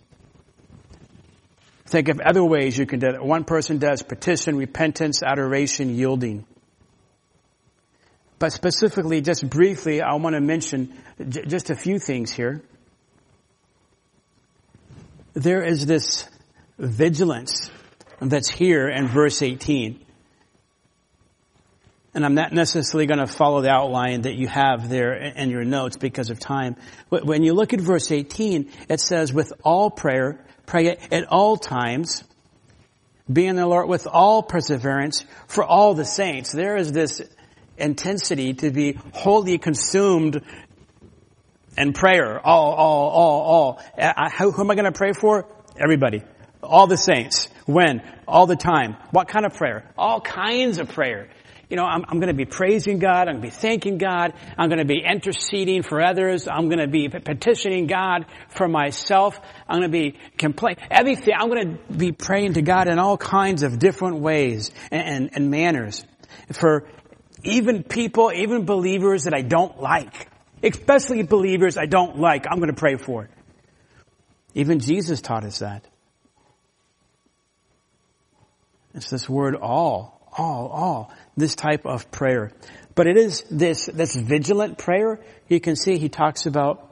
think 1.88 2.08
of 2.08 2.20
other 2.20 2.44
ways 2.44 2.76
you 2.76 2.86
can 2.86 3.00
do 3.00 3.08
it. 3.08 3.24
One 3.24 3.44
person 3.44 3.78
does 3.78 4.02
petition, 4.02 4.56
repentance, 4.56 5.22
adoration, 5.22 5.94
yielding. 5.94 6.44
But 8.38 8.52
specifically, 8.52 9.20
just 9.20 9.48
briefly, 9.48 10.00
I 10.00 10.14
want 10.14 10.34
to 10.34 10.40
mention 10.40 10.96
j- 11.28 11.44
just 11.46 11.70
a 11.70 11.74
few 11.74 11.98
things 11.98 12.30
here. 12.30 12.62
There 15.32 15.64
is 15.64 15.86
this 15.86 16.28
vigilance 16.78 17.70
that's 18.20 18.48
here 18.48 18.88
in 18.88 19.08
verse 19.08 19.42
18. 19.42 20.04
And 22.14 22.24
I'm 22.24 22.34
not 22.34 22.52
necessarily 22.52 23.06
going 23.06 23.20
to 23.20 23.26
follow 23.26 23.60
the 23.60 23.70
outline 23.70 24.22
that 24.22 24.34
you 24.34 24.48
have 24.48 24.88
there 24.88 25.14
in 25.14 25.50
your 25.50 25.64
notes 25.64 25.96
because 25.96 26.30
of 26.30 26.38
time. 26.38 26.76
But 27.10 27.24
when 27.24 27.42
you 27.42 27.54
look 27.54 27.72
at 27.72 27.80
verse 27.80 28.10
18, 28.10 28.70
it 28.88 29.00
says, 29.00 29.32
with 29.32 29.52
all 29.62 29.90
prayer, 29.90 30.44
pray 30.68 30.98
at 31.10 31.24
all 31.32 31.56
times, 31.56 32.22
be 33.30 33.46
in 33.46 33.56
the 33.56 33.66
Lord 33.66 33.88
with 33.88 34.06
all 34.06 34.42
perseverance 34.42 35.24
for 35.46 35.64
all 35.64 35.94
the 35.94 36.04
saints. 36.04 36.52
There 36.52 36.76
is 36.76 36.92
this 36.92 37.22
intensity 37.76 38.54
to 38.54 38.70
be 38.70 38.98
wholly 39.12 39.58
consumed 39.58 40.42
in 41.76 41.92
prayer. 41.92 42.38
All, 42.44 42.72
all, 42.74 43.08
all, 43.08 43.40
all. 43.40 43.82
Uh, 43.98 44.12
I, 44.16 44.28
who, 44.30 44.50
who 44.52 44.62
am 44.62 44.70
I 44.70 44.74
going 44.74 44.92
to 44.92 44.92
pray 44.92 45.12
for? 45.12 45.46
Everybody. 45.76 46.22
All 46.62 46.86
the 46.86 46.96
saints. 46.96 47.48
When? 47.66 48.02
All 48.26 48.46
the 48.46 48.56
time. 48.56 48.96
What 49.10 49.28
kind 49.28 49.46
of 49.46 49.54
prayer? 49.54 49.90
All 49.96 50.20
kinds 50.20 50.78
of 50.78 50.88
prayer. 50.88 51.28
You 51.68 51.76
know, 51.76 51.84
I'm, 51.84 52.04
I'm 52.08 52.18
going 52.18 52.28
to 52.28 52.34
be 52.34 52.46
praising 52.46 52.98
God. 52.98 53.28
I'm 53.28 53.40
going 53.40 53.42
to 53.42 53.48
be 53.48 53.50
thanking 53.50 53.98
God. 53.98 54.32
I'm 54.56 54.70
going 54.70 54.78
to 54.78 54.86
be 54.86 55.02
interceding 55.04 55.82
for 55.82 56.00
others. 56.00 56.48
I'm 56.48 56.68
going 56.68 56.78
to 56.78 56.88
be 56.88 57.08
petitioning 57.08 57.86
God 57.86 58.24
for 58.48 58.66
myself. 58.68 59.38
I'm 59.68 59.80
going 59.80 59.92
to 59.92 59.98
be 59.98 60.18
complaining. 60.38 60.82
Everything. 60.90 61.34
I'm 61.38 61.48
going 61.48 61.76
to 61.76 61.92
be 61.92 62.12
praying 62.12 62.54
to 62.54 62.62
God 62.62 62.88
in 62.88 62.98
all 62.98 63.18
kinds 63.18 63.62
of 63.62 63.78
different 63.78 64.20
ways 64.20 64.70
and, 64.90 65.02
and, 65.02 65.30
and 65.34 65.50
manners. 65.50 66.04
For 66.52 66.88
even 67.44 67.82
people, 67.82 68.32
even 68.32 68.64
believers 68.64 69.24
that 69.24 69.34
I 69.34 69.42
don't 69.42 69.80
like, 69.80 70.28
especially 70.62 71.22
believers 71.22 71.76
I 71.76 71.84
don't 71.84 72.18
like, 72.18 72.46
I'm 72.50 72.58
going 72.58 72.74
to 72.74 72.80
pray 72.80 72.96
for. 72.96 73.28
Even 74.54 74.80
Jesus 74.80 75.20
taught 75.20 75.44
us 75.44 75.58
that. 75.58 75.84
It's 78.94 79.10
this 79.10 79.28
word 79.28 79.54
all, 79.54 80.28
all, 80.36 80.68
all, 80.68 81.12
this 81.38 81.54
type 81.54 81.86
of 81.86 82.10
prayer. 82.10 82.52
But 82.94 83.06
it 83.06 83.16
is 83.16 83.44
this, 83.50 83.86
this 83.86 84.14
vigilant 84.14 84.78
prayer. 84.78 85.20
You 85.48 85.60
can 85.60 85.76
see 85.76 85.98
he 85.98 86.08
talks 86.08 86.46
about 86.46 86.84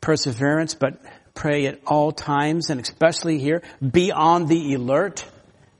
perseverance, 0.00 0.74
but 0.74 1.00
pray 1.34 1.66
at 1.66 1.80
all 1.86 2.12
times 2.12 2.70
and 2.70 2.80
especially 2.80 3.38
here, 3.38 3.62
be 3.82 4.12
on 4.12 4.46
the 4.46 4.74
alert. 4.74 5.24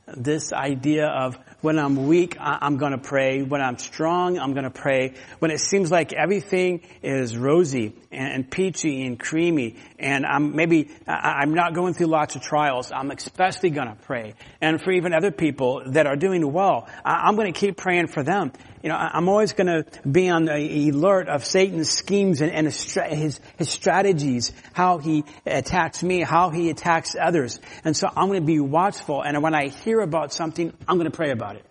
This 0.06 0.52
idea 0.52 1.06
of 1.06 1.38
when 1.60 1.78
I'm 1.78 2.06
weak, 2.06 2.36
I'm 2.38 2.76
going 2.76 2.92
to 2.92 2.98
pray. 2.98 3.42
When 3.42 3.60
I'm 3.60 3.78
strong, 3.78 4.38
I'm 4.38 4.52
going 4.52 4.64
to 4.64 4.70
pray. 4.70 5.14
When 5.38 5.50
it 5.50 5.60
seems 5.60 5.90
like 5.90 6.12
everything 6.12 6.82
is 7.02 7.36
rosy 7.36 7.94
and, 8.12 8.50
peachy 8.50 9.04
and 9.04 9.18
creamy, 9.18 9.76
and 9.98 10.24
I'm 10.26 10.54
maybe 10.54 10.90
I'm 11.06 11.54
not 11.54 11.74
going 11.74 11.94
through 11.94 12.08
lots 12.08 12.36
of 12.36 12.42
trials, 12.42 12.92
I'm 12.92 13.10
especially 13.10 13.70
going 13.70 13.88
to 13.88 13.96
pray. 13.96 14.34
And 14.60 14.80
for 14.80 14.92
even 14.92 15.14
other 15.14 15.30
people 15.30 15.82
that 15.86 16.06
are 16.06 16.16
doing 16.16 16.52
well, 16.52 16.88
I'm 17.04 17.36
going 17.36 17.52
to 17.52 17.58
keep 17.58 17.76
praying 17.76 18.08
for 18.08 18.22
them. 18.22 18.52
You 18.86 18.92
know, 18.92 18.98
I'm 18.98 19.28
always 19.28 19.52
going 19.52 19.66
to 19.66 19.84
be 20.08 20.28
on 20.28 20.44
the 20.44 20.90
alert 20.90 21.28
of 21.28 21.44
Satan's 21.44 21.90
schemes 21.90 22.40
and, 22.40 22.52
and 22.52 22.66
his, 22.68 23.40
his 23.58 23.68
strategies, 23.68 24.52
how 24.74 24.98
he 24.98 25.24
attacks 25.44 26.04
me, 26.04 26.22
how 26.22 26.50
he 26.50 26.70
attacks 26.70 27.16
others. 27.20 27.58
And 27.82 27.96
so 27.96 28.06
I'm 28.06 28.28
going 28.28 28.42
to 28.42 28.46
be 28.46 28.60
watchful. 28.60 29.22
And 29.22 29.42
when 29.42 29.56
I 29.56 29.70
hear 29.70 29.98
about 29.98 30.32
something, 30.32 30.72
I'm 30.86 30.98
going 30.98 31.10
to 31.10 31.16
pray 31.16 31.32
about 31.32 31.56
it. 31.56 31.64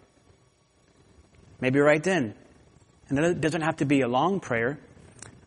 Maybe 1.61 1.80
right 1.80 2.03
then. 2.03 2.36
And 3.07 3.18
it 3.18 3.39
doesn't 3.39 3.61
have 3.61 3.78
to 3.78 3.86
be 3.86 4.01
a 4.01 4.09
long 4.09 4.41
prayer. 4.41 4.78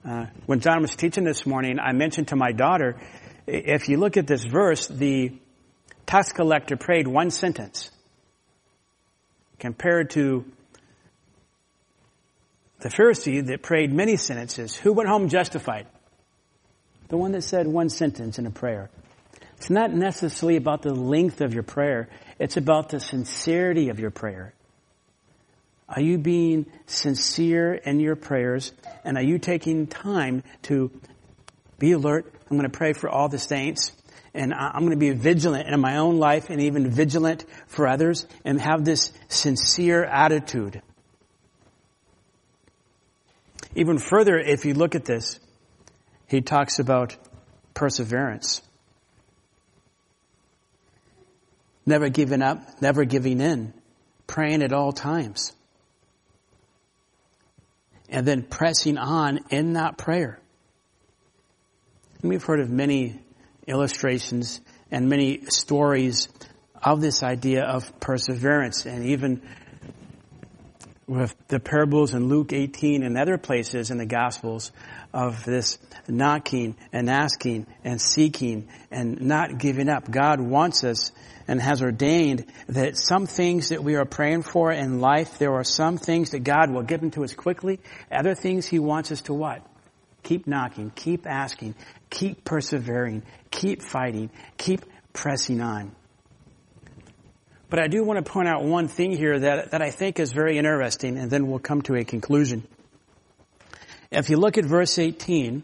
Uh, 0.08 0.24
when 0.46 0.60
John 0.60 0.80
was 0.80 0.96
teaching 0.96 1.24
this 1.24 1.44
morning, 1.44 1.78
I 1.78 1.92
mentioned 1.92 2.28
to 2.28 2.36
my 2.36 2.52
daughter, 2.52 2.96
if 3.46 3.90
you 3.90 3.98
look 3.98 4.16
at 4.16 4.26
this 4.26 4.42
verse, 4.42 4.86
the 4.86 5.38
tax 6.06 6.32
collector 6.32 6.78
prayed 6.78 7.06
one 7.06 7.30
sentence 7.30 7.90
compared 9.58 10.08
to 10.12 10.46
the 12.80 12.88
Pharisee 12.88 13.44
that 13.46 13.62
prayed 13.62 13.92
many 13.92 14.16
sentences. 14.16 14.76
Who 14.76 14.92
went 14.92 15.08
home 15.08 15.28
justified? 15.28 15.86
The 17.08 17.16
one 17.16 17.32
that 17.32 17.42
said 17.42 17.66
one 17.66 17.88
sentence 17.88 18.38
in 18.38 18.46
a 18.46 18.50
prayer. 18.50 18.90
It's 19.56 19.70
not 19.70 19.92
necessarily 19.92 20.56
about 20.56 20.82
the 20.82 20.94
length 20.94 21.40
of 21.40 21.54
your 21.54 21.64
prayer. 21.64 22.08
It's 22.38 22.56
about 22.56 22.90
the 22.90 23.00
sincerity 23.00 23.88
of 23.88 23.98
your 23.98 24.10
prayer. 24.10 24.54
Are 25.88 26.00
you 26.00 26.18
being 26.18 26.66
sincere 26.86 27.74
in 27.74 27.98
your 27.98 28.14
prayers? 28.14 28.72
And 29.04 29.16
are 29.16 29.22
you 29.22 29.38
taking 29.38 29.86
time 29.86 30.44
to 30.64 30.92
be 31.78 31.92
alert? 31.92 32.32
I'm 32.48 32.56
going 32.56 32.70
to 32.70 32.76
pray 32.76 32.92
for 32.92 33.08
all 33.08 33.28
the 33.28 33.38
saints. 33.38 33.92
And 34.34 34.54
I'm 34.54 34.80
going 34.80 34.90
to 34.90 34.96
be 34.96 35.10
vigilant 35.10 35.68
in 35.68 35.80
my 35.80 35.96
own 35.96 36.18
life 36.18 36.50
and 36.50 36.60
even 36.60 36.90
vigilant 36.90 37.44
for 37.66 37.88
others 37.88 38.26
and 38.44 38.60
have 38.60 38.84
this 38.84 39.10
sincere 39.28 40.04
attitude. 40.04 40.82
Even 43.74 43.98
further, 43.98 44.38
if 44.38 44.64
you 44.64 44.74
look 44.74 44.94
at 44.94 45.04
this, 45.04 45.38
he 46.26 46.40
talks 46.40 46.78
about 46.78 47.16
perseverance. 47.74 48.62
Never 51.86 52.08
giving 52.08 52.42
up, 52.42 52.82
never 52.82 53.04
giving 53.04 53.40
in, 53.40 53.72
praying 54.26 54.62
at 54.62 54.72
all 54.72 54.92
times 54.92 55.52
and 58.08 58.26
then 58.26 58.42
pressing 58.42 58.98
on 58.98 59.40
in 59.50 59.74
that 59.74 59.98
prayer. 59.98 60.40
And 62.22 62.30
we've 62.30 62.42
heard 62.42 62.60
of 62.60 62.70
many 62.70 63.20
illustrations 63.66 64.60
and 64.90 65.08
many 65.08 65.44
stories 65.46 66.28
of 66.82 67.00
this 67.00 67.22
idea 67.22 67.64
of 67.64 68.00
perseverance 68.00 68.86
and 68.86 69.04
even 69.06 69.42
with 71.08 71.34
the 71.48 71.58
parables 71.58 72.12
in 72.12 72.28
Luke 72.28 72.52
18 72.52 73.02
and 73.02 73.16
other 73.16 73.38
places 73.38 73.90
in 73.90 73.96
the 73.96 74.06
Gospels 74.06 74.70
of 75.12 75.44
this 75.44 75.78
knocking 76.06 76.76
and 76.92 77.08
asking 77.08 77.66
and 77.82 78.00
seeking 78.00 78.68
and 78.90 79.22
not 79.22 79.58
giving 79.58 79.88
up. 79.88 80.10
God 80.10 80.40
wants 80.40 80.84
us 80.84 81.10
and 81.48 81.62
has 81.62 81.82
ordained 81.82 82.44
that 82.68 82.98
some 82.98 83.26
things 83.26 83.70
that 83.70 83.82
we 83.82 83.96
are 83.96 84.04
praying 84.04 84.42
for 84.42 84.70
in 84.70 85.00
life, 85.00 85.38
there 85.38 85.54
are 85.54 85.64
some 85.64 85.96
things 85.96 86.30
that 86.32 86.40
God 86.40 86.70
will 86.70 86.82
give 86.82 86.98
to 87.12 87.24
us 87.24 87.32
quickly. 87.32 87.80
Other 88.12 88.34
things 88.34 88.66
He 88.66 88.78
wants 88.78 89.10
us 89.10 89.22
to 89.22 89.34
what? 89.34 89.66
Keep 90.24 90.46
knocking, 90.46 90.90
keep 90.94 91.26
asking, 91.26 91.74
keep 92.10 92.44
persevering, 92.44 93.22
keep 93.50 93.80
fighting, 93.82 94.30
keep 94.58 94.84
pressing 95.14 95.62
on. 95.62 95.92
But 97.70 97.80
I 97.80 97.86
do 97.86 98.02
want 98.02 98.24
to 98.24 98.30
point 98.30 98.48
out 98.48 98.64
one 98.64 98.88
thing 98.88 99.12
here 99.12 99.38
that, 99.38 99.72
that 99.72 99.82
I 99.82 99.90
think 99.90 100.18
is 100.18 100.32
very 100.32 100.56
interesting, 100.56 101.18
and 101.18 101.30
then 101.30 101.48
we'll 101.48 101.58
come 101.58 101.82
to 101.82 101.96
a 101.96 102.04
conclusion. 102.04 102.66
If 104.10 104.30
you 104.30 104.38
look 104.38 104.56
at 104.56 104.64
verse 104.64 104.98
18, 104.98 105.62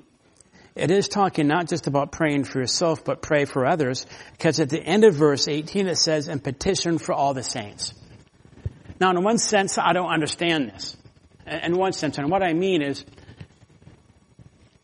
it 0.74 0.90
is 0.90 1.08
talking 1.08 1.46
not 1.46 1.68
just 1.68 1.86
about 1.86 2.12
praying 2.12 2.44
for 2.44 2.58
yourself, 2.58 3.04
but 3.04 3.22
pray 3.22 3.46
for 3.46 3.64
others, 3.64 4.06
because 4.32 4.60
at 4.60 4.68
the 4.68 4.82
end 4.82 5.04
of 5.04 5.14
verse 5.14 5.48
18 5.48 5.86
it 5.88 5.96
says, 5.96 6.28
and 6.28 6.42
petition 6.44 6.98
for 6.98 7.14
all 7.14 7.32
the 7.32 7.42
saints. 7.42 7.94
Now 9.00 9.10
in 9.10 9.22
one 9.22 9.38
sense, 9.38 9.78
I 9.78 9.92
don't 9.92 10.10
understand 10.10 10.70
this. 10.70 10.96
In 11.46 11.76
one 11.76 11.92
sense, 11.92 12.18
and 12.18 12.30
what 12.30 12.42
I 12.42 12.52
mean 12.52 12.82
is, 12.82 13.04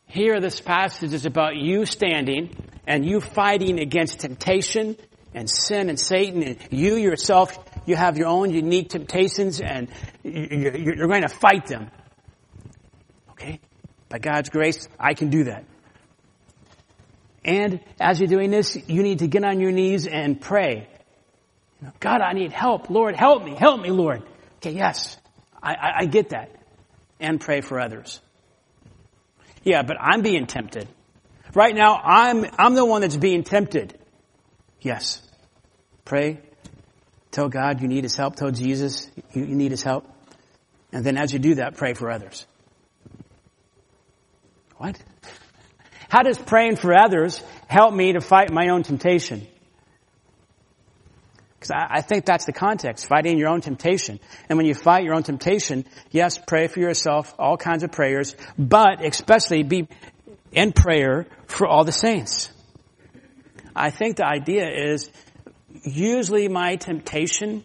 here 0.06 0.40
this 0.40 0.60
passage 0.60 1.12
is 1.12 1.26
about 1.26 1.56
you 1.56 1.86
standing 1.86 2.56
and 2.86 3.04
you 3.04 3.20
fighting 3.20 3.78
against 3.78 4.20
temptation 4.20 4.96
and 5.34 5.48
sin 5.48 5.88
and 5.88 5.98
Satan 5.98 6.42
and 6.42 6.58
you 6.70 6.96
yourself, 6.96 7.56
you 7.86 7.96
have 7.96 8.18
your 8.18 8.28
own 8.28 8.50
unique 8.50 8.90
temptations 8.90 9.60
and 9.60 9.88
you're 10.22 11.08
going 11.08 11.22
to 11.22 11.28
fight 11.28 11.66
them. 11.66 11.90
Okay? 13.32 13.60
By 14.08 14.18
God's 14.18 14.50
grace, 14.50 14.88
I 14.98 15.14
can 15.14 15.30
do 15.30 15.44
that. 15.44 15.64
And 17.44 17.80
as 17.98 18.20
you're 18.20 18.28
doing 18.28 18.50
this, 18.50 18.76
you 18.86 19.02
need 19.02 19.20
to 19.20 19.26
get 19.26 19.44
on 19.44 19.60
your 19.60 19.72
knees 19.72 20.06
and 20.06 20.40
pray. 20.40 20.88
God, 21.98 22.20
I 22.20 22.32
need 22.32 22.52
help. 22.52 22.90
Lord, 22.90 23.16
help 23.16 23.42
me. 23.42 23.54
Help 23.54 23.80
me, 23.80 23.90
Lord. 23.90 24.22
Okay, 24.56 24.72
yes. 24.72 25.16
I, 25.62 25.74
I, 25.74 25.92
I 26.00 26.04
get 26.06 26.30
that. 26.30 26.50
And 27.18 27.40
pray 27.40 27.60
for 27.60 27.80
others. 27.80 28.20
Yeah, 29.62 29.82
but 29.82 29.96
I'm 30.00 30.22
being 30.22 30.46
tempted. 30.46 30.88
Right 31.54 31.74
now, 31.74 31.96
I'm, 31.96 32.46
I'm 32.58 32.74
the 32.74 32.84
one 32.84 33.02
that's 33.02 33.16
being 33.16 33.44
tempted. 33.44 33.98
Yes. 34.80 35.20
Pray. 36.04 36.40
Tell 37.30 37.48
God 37.48 37.80
you 37.80 37.88
need 37.88 38.04
His 38.04 38.16
help. 38.16 38.36
Tell 38.36 38.50
Jesus 38.50 39.08
you, 39.32 39.46
need 39.46 39.70
His 39.70 39.82
help. 39.82 40.06
And 40.92 41.04
then 41.04 41.16
as 41.16 41.32
you 41.32 41.38
do 41.38 41.56
that, 41.56 41.76
pray 41.76 41.94
for 41.94 42.10
others. 42.10 42.46
What? 44.76 44.98
How 46.08 46.22
does 46.22 46.38
praying 46.38 46.76
for 46.76 46.92
others 46.92 47.40
help 47.68 47.94
me 47.94 48.14
to 48.14 48.20
fight 48.20 48.50
my 48.50 48.70
own 48.70 48.82
temptation? 48.82 49.46
Because 51.54 51.70
I, 51.70 51.98
I, 51.98 52.00
think 52.00 52.24
that's 52.24 52.46
the 52.46 52.52
context, 52.52 53.06
fighting 53.06 53.38
your 53.38 53.48
own 53.48 53.60
temptation. 53.60 54.18
And 54.48 54.56
when 54.56 54.66
you 54.66 54.74
fight 54.74 55.04
your 55.04 55.14
own 55.14 55.22
temptation, 55.22 55.84
yes, 56.10 56.38
pray 56.38 56.66
for 56.66 56.80
yourself, 56.80 57.32
all 57.38 57.56
kinds 57.56 57.84
of 57.84 57.92
prayers, 57.92 58.34
but 58.58 59.04
especially 59.04 59.62
be 59.62 59.86
in 60.50 60.72
prayer 60.72 61.26
for 61.46 61.68
all 61.68 61.84
the 61.84 61.92
saints. 61.92 62.50
I 63.80 63.88
think 63.88 64.16
the 64.16 64.26
idea 64.26 64.68
is 64.68 65.10
usually 65.84 66.48
my 66.48 66.76
temptation 66.76 67.64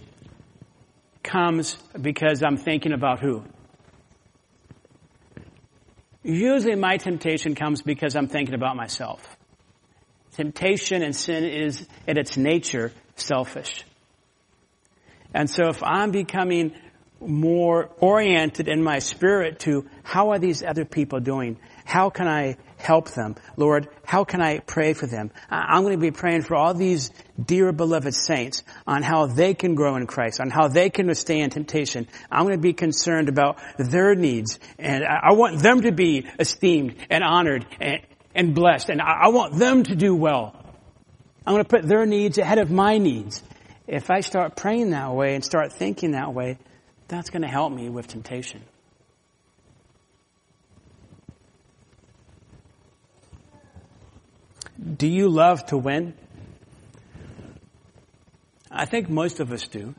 comes 1.24 1.76
because 1.99 2.41
I'm 2.41 2.55
thinking 2.55 2.93
about 2.93 3.20
who? 3.20 3.43
Usually 6.24 6.76
my 6.76 6.95
temptation 6.95 7.53
comes 7.53 7.82
because 7.82 8.16
I'm 8.16 8.28
thinking 8.30 8.55
about 8.55 8.78
myself. 8.78 9.22
Temptation 10.38 11.03
and 11.03 11.13
sin 11.13 11.43
is 11.43 11.86
at 12.07 12.18
its 12.18 12.38
nature 12.38 12.93
selfish. 13.18 13.84
And 15.34 15.49
so 15.49 15.68
if 15.68 15.84
I'm 15.84 16.11
becoming 16.11 16.72
more 17.20 17.89
oriented 17.99 18.70
in 18.70 18.82
my 18.82 18.99
spirit 18.99 19.59
to 19.59 19.86
how 20.03 20.30
are 20.30 20.39
these 20.39 20.63
other 20.63 20.86
people 20.86 21.20
doing? 21.20 21.57
How 21.84 22.09
can 22.09 22.30
I 22.30 22.55
help 22.78 23.10
them? 23.12 23.36
Lord, 23.58 23.88
how 24.04 24.24
can 24.24 24.42
I 24.42 24.60
pray 24.60 24.94
for 24.94 25.08
them? 25.08 25.32
I'm 25.50 25.84
going 25.84 25.94
to 25.94 26.02
be 26.02 26.12
praying 26.12 26.44
for 26.44 26.56
all 26.56 26.74
these 26.74 27.12
dear 27.44 27.72
beloved 27.72 28.14
saints 28.14 28.64
on 28.86 29.04
how 29.04 29.28
they 29.28 29.54
can 29.54 29.76
grow 29.76 29.96
in 29.96 30.08
Christ, 30.08 30.40
on 30.40 30.50
how 30.50 30.68
they 30.68 30.90
can 30.90 31.08
withstand 31.08 31.54
temptation. 31.54 32.08
I'm 32.32 32.44
going 32.44 32.56
to 32.56 32.62
be 32.62 32.74
concerned 32.74 33.30
about 33.30 33.60
their 33.78 34.16
needs 34.16 34.60
and 34.78 35.04
I 35.04 35.34
want 35.34 35.60
them 35.60 35.82
to 35.82 35.92
be 35.92 36.28
esteemed 36.40 36.96
and 37.10 37.24
honored 37.24 37.66
and, 38.34 38.54
blessed 38.54 38.90
and 38.90 39.02
I 39.02 39.30
want 39.30 39.58
them 39.58 39.84
to 39.84 39.96
do 39.96 40.14
well. 40.16 40.56
I'm 41.46 41.54
going 41.54 41.64
to 41.64 41.70
put 41.70 41.88
their 41.88 42.06
needs 42.06 42.38
ahead 42.38 42.58
of 42.58 42.72
my 42.72 42.98
needs. 42.98 43.42
If 43.88 44.10
I 44.10 44.22
start 44.22 44.56
praying 44.56 44.90
that 44.92 45.14
way 45.14 45.36
and 45.36 45.46
start 45.46 45.72
thinking 45.74 46.12
that 46.12 46.34
way, 46.34 46.58
that's 47.08 47.30
going 47.30 47.44
to 47.44 47.48
help 47.48 47.72
me 47.72 47.88
with 47.90 48.08
temptation. 48.08 48.64
Do 54.86 55.08
you 55.08 55.30
love 55.30 55.66
to 55.68 55.78
win? 55.78 56.14
I 58.70 58.86
think 58.86 59.10
most 59.10 59.40
of 59.40 59.52
us 59.52 59.68
do. 59.68 59.96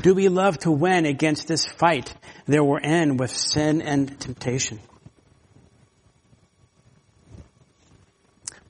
Do 0.00 0.14
we 0.14 0.28
love 0.28 0.58
to 0.60 0.72
win 0.72 1.06
against 1.06 1.46
this 1.46 1.64
fight 1.64 2.12
that 2.46 2.64
we're 2.64 2.80
in 2.80 3.18
with 3.18 3.30
sin 3.30 3.82
and 3.82 4.18
temptation? 4.18 4.80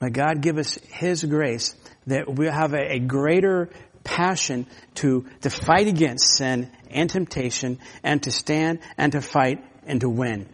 May 0.00 0.10
God 0.10 0.42
give 0.42 0.58
us 0.58 0.74
His 0.90 1.24
grace 1.24 1.74
that 2.06 2.28
we'll 2.28 2.52
have 2.52 2.74
a, 2.74 2.94
a 2.94 2.98
greater 2.98 3.70
passion 4.04 4.66
to, 4.96 5.26
to 5.40 5.48
fight 5.48 5.86
against 5.86 6.36
sin 6.36 6.70
and 6.90 7.08
temptation 7.08 7.78
and 8.02 8.22
to 8.24 8.30
stand 8.30 8.80
and 8.98 9.12
to 9.12 9.22
fight 9.22 9.64
and 9.86 10.00
to 10.00 10.10
win. 10.10 10.48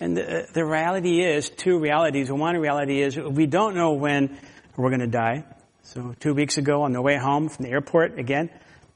And 0.00 0.16
the, 0.16 0.24
uh, 0.24 0.46
the 0.52 0.64
reality 0.64 1.22
is, 1.22 1.50
two 1.50 1.78
realities. 1.78 2.32
One 2.32 2.56
reality 2.56 3.02
is 3.02 3.16
we 3.16 3.46
don't 3.46 3.74
know 3.74 3.92
when 3.92 4.38
we're 4.76 4.88
going 4.88 5.00
to 5.00 5.06
die. 5.06 5.44
So 5.82 6.14
two 6.18 6.32
weeks 6.34 6.56
ago 6.56 6.82
on 6.82 6.92
the 6.92 7.02
way 7.02 7.18
home 7.18 7.48
from 7.48 7.66
the 7.66 7.70
airport, 7.70 8.18
again, 8.18 8.50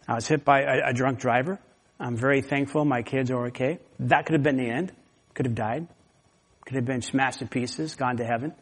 I 0.09 0.15
was 0.15 0.27
hit 0.27 0.45
by 0.45 0.63
a, 0.63 0.91
a 0.91 0.93
drunk 0.95 1.19
driver. 1.19 1.59
I'm 2.01 2.17
very 2.17 2.41
thankful 2.41 2.85
my 2.85 3.03
kids 3.03 3.31
are 3.31 3.47
okay. 3.49 3.79
That 4.01 4.27
could 4.27 4.33
have 4.35 4.43
been 4.43 4.57
the 4.57 4.69
end. 4.69 4.93
Could 5.35 5.47
have 5.47 5.55
died. 5.55 5.87
Could 6.65 6.77
have 6.77 6.87
been 6.87 7.03
smashed 7.03 7.41
to 7.41 7.47
pieces, 7.47 7.95
gone 7.95 8.17
to 8.17 8.25
heaven. 8.25 8.55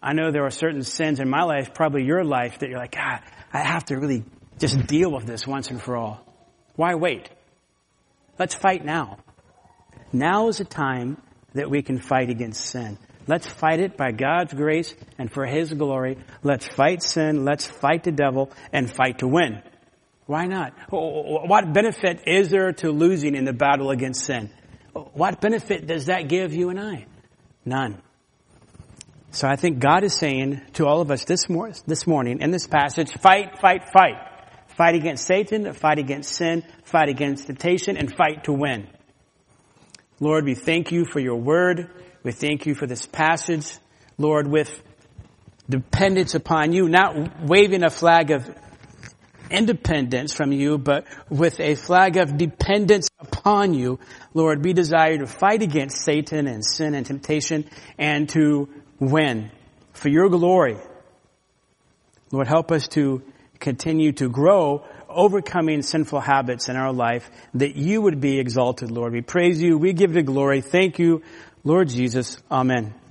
I 0.00 0.12
know 0.12 0.30
there 0.30 0.44
are 0.44 0.50
certain 0.50 0.84
sins 0.84 1.18
in 1.18 1.28
my 1.28 1.42
life, 1.42 1.74
probably 1.74 2.04
your 2.04 2.24
life, 2.24 2.60
that 2.60 2.68
you're 2.68 2.78
like, 2.78 2.94
God, 2.94 3.20
I 3.52 3.62
have 3.62 3.84
to 3.86 3.96
really 3.96 4.24
just 4.58 4.86
deal 4.86 5.10
with 5.10 5.26
this 5.26 5.46
once 5.46 5.70
and 5.70 5.82
for 5.82 5.96
all. 5.96 6.24
Why 6.76 6.94
wait? 6.94 7.28
Let's 8.38 8.54
fight 8.54 8.84
now. 8.84 9.18
Now 10.12 10.48
is 10.48 10.58
the 10.58 10.64
time 10.64 11.20
that 11.54 11.70
we 11.70 11.82
can 11.82 11.98
fight 11.98 12.30
against 12.30 12.66
sin. 12.66 12.98
Let's 13.26 13.46
fight 13.46 13.80
it 13.80 13.96
by 13.96 14.12
God's 14.12 14.54
grace 14.54 14.94
and 15.18 15.30
for 15.30 15.44
His 15.44 15.72
glory. 15.72 16.16
Let's 16.42 16.66
fight 16.66 17.02
sin. 17.02 17.44
Let's 17.44 17.66
fight 17.66 18.04
the 18.04 18.12
devil 18.12 18.50
and 18.72 18.90
fight 18.90 19.18
to 19.18 19.28
win. 19.28 19.62
Why 20.24 20.46
not? 20.46 20.72
What 20.90 21.72
benefit 21.72 22.22
is 22.26 22.50
there 22.50 22.72
to 22.72 22.90
losing 22.90 23.34
in 23.34 23.44
the 23.44 23.52
battle 23.52 23.90
against 23.90 24.24
sin? 24.24 24.50
What 24.92 25.40
benefit 25.40 25.86
does 25.86 26.06
that 26.06 26.28
give 26.28 26.54
you 26.54 26.70
and 26.70 26.80
I? 26.80 27.06
None. 27.64 28.00
So 29.30 29.46
I 29.46 29.56
think 29.56 29.78
God 29.78 30.04
is 30.04 30.18
saying 30.18 30.62
to 30.74 30.86
all 30.86 31.00
of 31.00 31.10
us 31.10 31.24
this, 31.24 31.48
mor- 31.48 31.72
this 31.86 32.06
morning 32.06 32.40
in 32.40 32.50
this 32.50 32.66
passage, 32.66 33.12
fight, 33.12 33.58
fight, 33.58 33.84
fight. 33.92 34.16
Fight 34.68 34.94
against 34.94 35.26
Satan, 35.26 35.72
fight 35.74 35.98
against 35.98 36.34
sin, 36.34 36.62
fight 36.84 37.08
against 37.08 37.46
temptation, 37.46 37.96
and 37.96 38.14
fight 38.14 38.44
to 38.44 38.52
win. 38.52 38.86
Lord, 40.20 40.44
we 40.44 40.54
thank 40.54 40.90
you 40.90 41.04
for 41.04 41.20
your 41.20 41.36
word. 41.36 41.90
We 42.24 42.32
thank 42.32 42.66
you 42.66 42.74
for 42.74 42.86
this 42.86 43.06
passage. 43.06 43.72
Lord, 44.16 44.48
with 44.48 44.82
dependence 45.70 46.34
upon 46.34 46.72
you, 46.72 46.88
not 46.88 47.42
waving 47.42 47.84
a 47.84 47.90
flag 47.90 48.32
of 48.32 48.48
independence 49.50 50.32
from 50.32 50.50
you, 50.52 50.76
but 50.76 51.06
with 51.28 51.60
a 51.60 51.76
flag 51.76 52.16
of 52.16 52.36
dependence 52.36 53.08
upon 53.20 53.74
you. 53.74 54.00
Lord, 54.34 54.64
we 54.64 54.72
desire 54.72 55.18
to 55.18 55.26
fight 55.26 55.62
against 55.62 56.04
Satan 56.04 56.48
and 56.48 56.64
sin 56.64 56.94
and 56.94 57.06
temptation 57.06 57.68
and 57.96 58.28
to 58.30 58.68
win 58.98 59.50
for 59.92 60.08
your 60.08 60.28
glory. 60.28 60.76
Lord, 62.32 62.48
help 62.48 62.72
us 62.72 62.88
to 62.88 63.22
continue 63.60 64.12
to 64.12 64.28
grow 64.28 64.84
overcoming 65.08 65.82
sinful 65.82 66.20
habits 66.20 66.68
in 66.68 66.76
our 66.76 66.92
life, 66.92 67.30
that 67.54 67.76
you 67.76 68.02
would 68.02 68.20
be 68.20 68.38
exalted, 68.38 68.90
Lord. 68.90 69.12
We 69.12 69.22
praise 69.22 69.60
you. 69.60 69.78
We 69.78 69.92
give 69.92 70.14
you 70.16 70.22
glory. 70.22 70.60
Thank 70.60 70.98
you, 70.98 71.22
Lord 71.64 71.88
Jesus. 71.88 72.38
Amen. 72.50 72.97